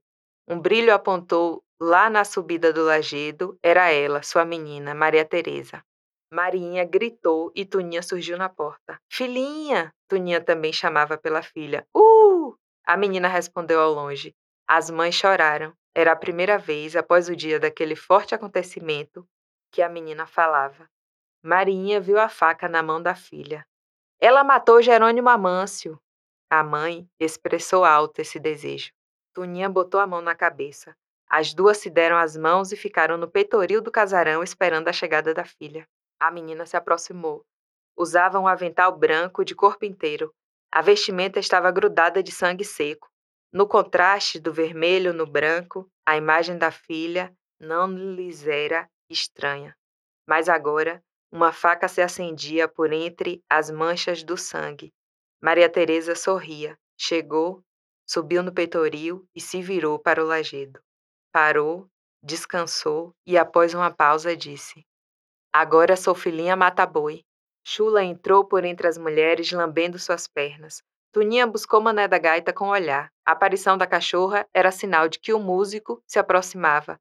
Um 0.49 0.59
brilho 0.59 0.95
apontou 0.95 1.63
lá 1.79 2.09
na 2.09 2.25
subida 2.25 2.73
do 2.73 2.83
lajedo, 2.83 3.59
era 3.63 3.93
ela, 3.93 4.23
sua 4.23 4.43
menina, 4.47 4.95
Maria 4.95 5.23
Teresa. 5.23 5.85
Marinha 6.33 6.83
gritou 6.87 7.53
e 7.55 7.67
Tuninha 7.67 8.03
surgiu 8.03 8.39
na 8.39 8.49
porta. 8.49 8.99
Filhinha! 9.13 9.93
Tuninha 10.09 10.41
também 10.41 10.73
chamava 10.73 11.19
pela 11.19 11.43
filha. 11.43 11.87
Uh! 11.95 12.57
A 12.87 12.97
menina 12.97 13.29
respondeu 13.29 13.83
ao 13.83 13.93
longe. 13.93 14.35
As 14.67 14.89
mães 14.89 15.15
choraram. 15.15 15.75
Era 15.99 16.13
a 16.13 16.17
primeira 16.17 16.59
vez, 16.59 16.95
após 16.95 17.27
o 17.31 17.35
dia 17.35 17.59
daquele 17.59 17.97
forte 17.97 18.35
acontecimento, 18.35 19.27
que 19.73 19.81
a 19.81 19.89
menina 19.89 20.27
falava. 20.27 20.87
Marinha 21.43 21.99
viu 22.03 22.21
a 22.21 22.29
faca 22.29 22.69
na 22.69 22.83
mão 22.83 23.03
da 23.03 23.15
filha. 23.15 23.67
Ela 24.21 24.45
matou 24.45 24.83
Jerônimo 24.83 25.31
Amâncio. 25.31 25.99
A 26.51 26.63
mãe 26.63 27.09
expressou 27.19 27.83
alto 27.83 28.21
esse 28.21 28.39
desejo. 28.39 28.93
Tuninha 29.33 29.71
botou 29.71 29.99
a 29.99 30.07
mão 30.07 30.21
na 30.21 30.35
cabeça. 30.35 30.95
As 31.27 31.55
duas 31.55 31.79
se 31.79 31.89
deram 31.89 32.19
as 32.19 32.37
mãos 32.37 32.73
e 32.73 32.77
ficaram 32.77 33.17
no 33.17 33.27
peitoril 33.27 33.81
do 33.81 33.91
casarão 33.91 34.43
esperando 34.43 34.89
a 34.89 34.93
chegada 34.93 35.33
da 35.33 35.47
filha. 35.47 35.89
A 36.21 36.31
menina 36.31 36.67
se 36.67 36.77
aproximou. 36.77 37.43
Usava 37.97 38.39
um 38.39 38.47
avental 38.47 38.95
branco 38.95 39.43
de 39.43 39.55
corpo 39.55 39.87
inteiro. 39.87 40.31
A 40.71 40.83
vestimenta 40.83 41.41
estava 41.41 41.71
grudada 41.71 42.23
de 42.23 42.33
sangue 42.33 42.67
seco. 42.67 43.09
No 43.57 43.67
contraste 43.67 44.39
do 44.39 44.53
vermelho 44.53 45.15
no 45.15 45.27
branco, 45.27 45.91
a 46.05 46.15
imagem 46.15 46.59
da 46.59 46.71
filha 46.71 47.35
não 47.59 47.91
lhes 47.91 48.47
era 48.47 48.87
estranha. 49.09 49.75
Mas 50.29 50.47
agora, 50.47 51.03
uma 51.33 51.55
faca 51.55 51.89
se 51.89 52.03
acendia 52.03 52.69
por 52.69 52.93
entre 52.93 53.43
as 53.49 53.71
manchas 53.71 54.23
do 54.23 54.37
sangue. 54.37 54.93
Maria 55.43 55.71
Teresa 55.71 56.15
sorria, 56.15 56.79
chegou 57.01 57.65
Subiu 58.07 58.43
no 58.43 58.53
peitoril 58.53 59.27
e 59.35 59.41
se 59.41 59.63
virou 59.63 59.99
para 59.99 60.23
o 60.23 60.27
lajedo. 60.27 60.79
Parou, 61.33 61.89
descansou 62.23 63.15
e, 63.27 63.39
após 63.39 63.73
uma 63.73 63.91
pausa, 63.91 64.37
disse: 64.37 64.85
Agora 65.51 65.97
sou 65.97 66.15
filhinha 66.15 66.55
mata-boi. 66.55 67.25
Chula 67.67 68.05
entrou 68.05 68.45
por 68.45 68.67
entre 68.67 68.87
as 68.87 68.99
mulheres, 68.99 69.51
lambendo 69.51 69.99
suas 69.99 70.29
pernas. 70.29 70.83
Tuninha 71.13 71.47
buscou 71.47 71.81
Mané 71.81 72.07
da 72.07 72.19
Gaita 72.19 72.53
com 72.53 72.69
olhar. 72.69 73.11
A 73.25 73.33
aparição 73.33 73.77
da 73.77 73.87
cachorra 73.87 74.47
era 74.53 74.71
sinal 74.71 75.09
de 75.09 75.19
que 75.19 75.33
o 75.33 75.39
músico 75.39 76.03
se 76.07 76.19
aproximava. 76.19 76.99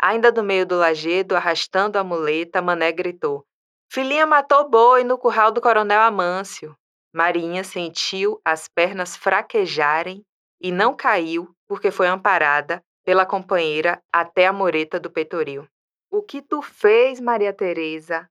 Ainda 0.00 0.30
do 0.30 0.42
meio 0.42 0.64
do 0.64 0.76
lajedo, 0.76 1.36
arrastando 1.36 1.98
a 1.98 2.04
muleta, 2.04 2.62
Mané 2.62 2.92
gritou: 2.92 3.44
Filhinha 3.90 4.26
matou 4.26 4.68
boi 4.68 5.04
no 5.04 5.18
curral 5.18 5.50
do 5.50 5.60
coronel 5.60 6.00
Amâncio. 6.00 6.76
Marinha 7.12 7.64
sentiu 7.64 8.40
as 8.44 8.68
pernas 8.68 9.16
fraquejarem 9.16 10.24
e 10.60 10.70
não 10.70 10.94
caiu 10.94 11.54
porque 11.66 11.90
foi 11.90 12.06
amparada 12.06 12.82
pela 13.04 13.24
companheira 13.24 14.02
até 14.12 14.46
a 14.46 14.52
mureta 14.52 15.00
do 15.00 15.10
peitoril. 15.10 15.66
O 16.10 16.22
que 16.22 16.42
tu 16.42 16.60
fez, 16.62 17.20
Maria 17.20 17.52
Teresa? 17.52 18.28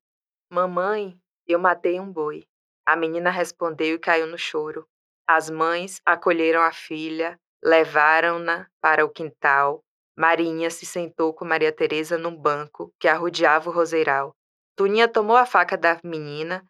Mamãe, 0.50 1.20
eu 1.48 1.60
matei 1.60 2.00
um 2.00 2.12
boi. 2.12 2.46
A 2.86 2.96
menina 2.96 3.30
respondeu 3.30 3.96
e 3.96 4.00
caiu 4.00 4.28
no 4.28 4.38
choro. 4.38 4.88
As 5.28 5.50
mães 5.50 6.02
acolheram 6.06 6.62
a 6.62 6.72
filha, 6.72 7.38
levaram-na 7.64 8.68
para 8.82 9.04
o 9.04 9.10
quintal. 9.10 9.84
Marinha 10.18 10.70
se 10.70 10.86
sentou 10.86 11.34
com 11.34 11.44
Maria 11.44 11.72
Teresa 11.72 12.18
num 12.18 12.36
banco 12.36 12.92
que 13.00 13.08
arrodeava 13.08 13.70
o 13.70 13.74
roseiral. 13.74 14.34
Tuninha 14.76 15.08
tomou 15.08 15.36
a 15.36 15.46
faca 15.46 15.78
da 15.78 16.00
menina, 16.04 16.64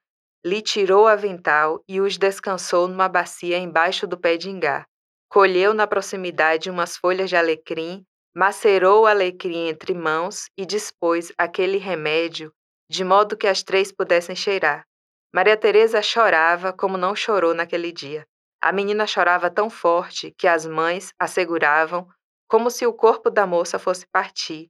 lhe 0.46 0.62
tirou 0.62 1.04
o 1.04 1.08
avental 1.08 1.84
e 1.88 2.02
os 2.02 2.18
descansou 2.18 2.88
numa 2.88 3.08
bacia 3.08 3.58
embaixo 3.58 4.08
do 4.08 4.18
pé 4.18 4.38
de 4.38 4.50
ingá. 4.50 4.86
Colheu 5.30 5.74
na 5.74 5.86
proximidade 5.86 6.70
umas 6.70 6.98
folhas 6.98 7.30
de 7.30 7.36
alecrim, 7.36 8.04
macerou 8.36 9.04
o 9.04 9.06
alecrim 9.06 9.68
entre 9.68 9.94
mãos 9.94 10.48
e 10.58 10.66
dispôs 10.66 11.32
aquele 11.38 11.78
remédio 11.78 12.52
de 12.90 13.04
modo 13.04 13.36
que 13.36 13.48
as 13.48 13.64
três 13.64 13.92
pudessem 13.92 14.36
cheirar. 14.36 14.86
Maria 15.34 15.58
Teresa 15.58 16.02
chorava 16.02 16.72
como 16.72 16.98
não 16.98 17.16
chorou 17.16 17.54
naquele 17.54 17.92
dia. 17.92 18.26
A 18.62 18.72
menina 18.72 19.06
chorava 19.06 19.50
tão 19.50 19.70
forte 19.70 20.32
que 20.38 20.48
as 20.48 20.66
mães 20.66 21.14
asseguravam 21.20 22.08
como 22.48 22.72
se 22.72 22.86
o 22.86 22.94
corpo 22.94 23.30
da 23.30 23.46
moça 23.46 23.78
fosse 23.78 24.08
partir. 24.08 24.70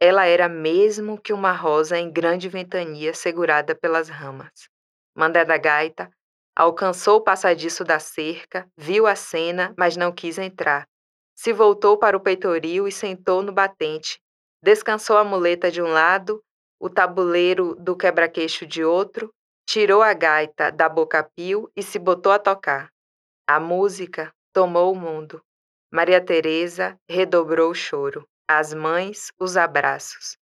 Ela 0.00 0.26
era 0.26 0.48
mesmo 0.48 1.20
que 1.20 1.32
uma 1.32 1.52
rosa 1.52 1.98
em 1.98 2.10
grande 2.10 2.48
ventania 2.48 3.12
segurada 3.12 3.74
pelas 3.74 4.08
ramas. 4.08 4.68
Mandé 5.14 5.44
da 5.44 5.58
Gaita 5.58 6.10
Alcançou 6.60 7.16
o 7.16 7.20
passadiço 7.22 7.84
da 7.84 7.98
cerca, 7.98 8.68
viu 8.76 9.06
a 9.06 9.14
cena, 9.14 9.72
mas 9.78 9.96
não 9.96 10.12
quis 10.12 10.36
entrar. 10.36 10.86
Se 11.34 11.52
voltou 11.52 11.96
para 11.96 12.16
o 12.16 12.20
peitoril 12.20 12.86
e 12.86 12.92
sentou 12.92 13.42
no 13.42 13.52
batente. 13.52 14.20
Descansou 14.62 15.16
a 15.16 15.24
muleta 15.24 15.70
de 15.70 15.80
um 15.80 15.86
lado, 15.86 16.42
o 16.78 16.90
tabuleiro 16.90 17.74
do 17.76 17.96
quebra-queixo 17.96 18.66
de 18.66 18.84
outro, 18.84 19.32
tirou 19.66 20.02
a 20.02 20.12
gaita 20.12 20.70
da 20.70 20.86
boca-pio 20.88 21.70
e 21.74 21.82
se 21.82 21.98
botou 21.98 22.32
a 22.32 22.38
tocar. 22.38 22.90
A 23.52 23.58
música 23.58 24.32
tomou 24.52 24.92
o 24.92 24.96
mundo. 24.96 25.42
Maria 25.92 26.24
Teresa 26.24 26.96
redobrou 27.10 27.72
o 27.72 27.74
choro, 27.74 28.24
as 28.48 28.72
mães 28.72 29.32
os 29.40 29.56
abraços. 29.56 30.36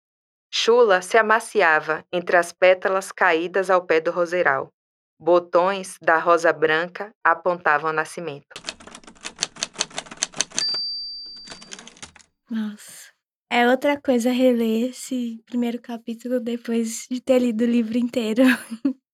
Chula 0.52 1.00
se 1.00 1.16
amaciava 1.16 2.04
entre 2.12 2.36
as 2.36 2.52
pétalas 2.52 3.10
caídas 3.10 3.70
ao 3.70 3.86
pé 3.86 3.98
do 3.98 4.10
roseiral. 4.10 4.68
Botões 5.18 5.96
da 6.02 6.18
rosa 6.18 6.52
branca 6.52 7.10
apontavam 7.24 7.88
ao 7.88 7.96
nascimento. 7.96 8.60
Nossa. 12.50 13.08
É 13.50 13.66
outra 13.70 13.98
coisa 13.98 14.30
reler 14.30 14.90
esse 14.90 15.42
primeiro 15.46 15.80
capítulo 15.80 16.40
depois 16.40 17.06
de 17.10 17.22
ter 17.22 17.38
lido 17.38 17.64
o 17.64 17.66
livro 17.66 17.96
inteiro. 17.96 18.42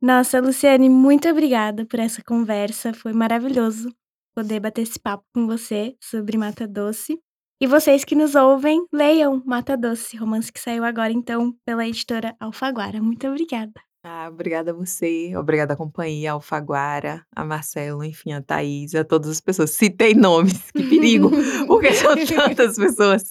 Nossa, 0.00 0.40
Luciane, 0.40 0.88
muito 0.88 1.28
obrigada 1.28 1.86
por 1.86 1.98
essa 1.98 2.22
conversa. 2.22 2.92
Foi 2.92 3.12
maravilhoso 3.12 3.88
poder 4.34 4.60
bater 4.60 4.82
esse 4.82 4.98
papo 4.98 5.24
com 5.34 5.46
você 5.46 5.96
sobre 6.00 6.36
Mata 6.36 6.66
Doce. 6.66 7.18
E 7.60 7.66
vocês 7.66 8.04
que 8.04 8.14
nos 8.14 8.34
ouvem, 8.34 8.84
leiam 8.92 9.42
Mata 9.46 9.76
Doce, 9.76 10.16
romance 10.16 10.52
que 10.52 10.60
saiu 10.60 10.84
agora 10.84 11.12
então 11.12 11.54
pela 11.64 11.86
editora 11.86 12.34
Alfaguara. 12.40 13.00
Muito 13.00 13.26
obrigada. 13.26 13.80
Ah, 14.06 14.28
obrigada 14.30 14.72
a 14.72 14.74
você, 14.74 15.34
obrigada 15.34 15.72
à 15.72 15.76
companhia, 15.76 16.32
ao 16.32 16.40
Faguara, 16.40 17.24
a 17.34 17.42
Marcelo, 17.42 18.04
enfim, 18.04 18.32
a 18.32 18.42
Thaís, 18.42 18.94
a 18.94 19.02
todas 19.02 19.30
as 19.30 19.40
pessoas. 19.40 19.70
Citei 19.70 20.12
nomes, 20.12 20.70
que 20.72 20.82
perigo, 20.82 21.30
porque 21.66 21.94
são 21.94 22.14
tantas 22.26 22.76
pessoas. 22.76 23.22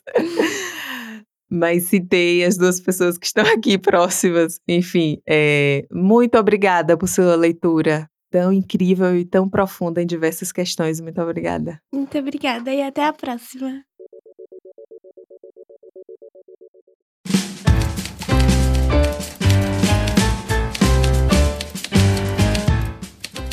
Mas 1.53 1.83
citei 1.83 2.43
as 2.43 2.57
duas 2.57 2.79
pessoas 2.79 3.15
que 3.15 3.27
estão 3.27 3.43
aqui 3.53 3.77
próximas. 3.77 4.59
Enfim, 4.67 5.21
é, 5.29 5.85
muito 5.91 6.35
obrigada 6.35 6.97
por 6.97 7.07
sua 7.07 7.35
leitura 7.35 8.09
tão 8.31 8.51
incrível 8.51 9.15
e 9.15 9.23
tão 9.23 9.47
profunda 9.47 10.01
em 10.01 10.07
diversas 10.07 10.51
questões. 10.51 10.99
Muito 10.99 11.21
obrigada. 11.21 11.79
Muito 11.93 12.17
obrigada 12.17 12.73
e 12.73 12.81
até 12.81 13.05
a 13.05 13.13
próxima. 13.13 13.85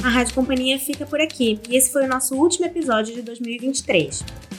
A 0.02 0.08
Rádio 0.08 0.34
Companhia 0.34 0.78
fica 0.78 1.04
por 1.04 1.20
aqui 1.20 1.60
e 1.68 1.76
esse 1.76 1.92
foi 1.92 2.06
o 2.06 2.08
nosso 2.08 2.34
último 2.34 2.64
episódio 2.64 3.14
de 3.14 3.20
2023. 3.20 4.49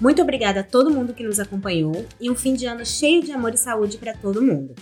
Muito 0.00 0.22
obrigada 0.22 0.60
a 0.60 0.64
todo 0.64 0.90
mundo 0.90 1.12
que 1.12 1.24
nos 1.24 1.40
acompanhou 1.40 2.06
e 2.20 2.30
um 2.30 2.36
fim 2.36 2.54
de 2.54 2.66
ano 2.66 2.86
cheio 2.86 3.22
de 3.22 3.32
amor 3.32 3.52
e 3.54 3.56
saúde 3.56 3.98
para 3.98 4.14
todo 4.14 4.40
mundo. 4.40 4.74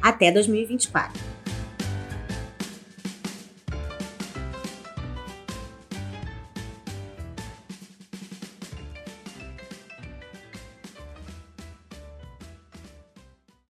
Até 0.00 0.30
2024. 0.30 1.20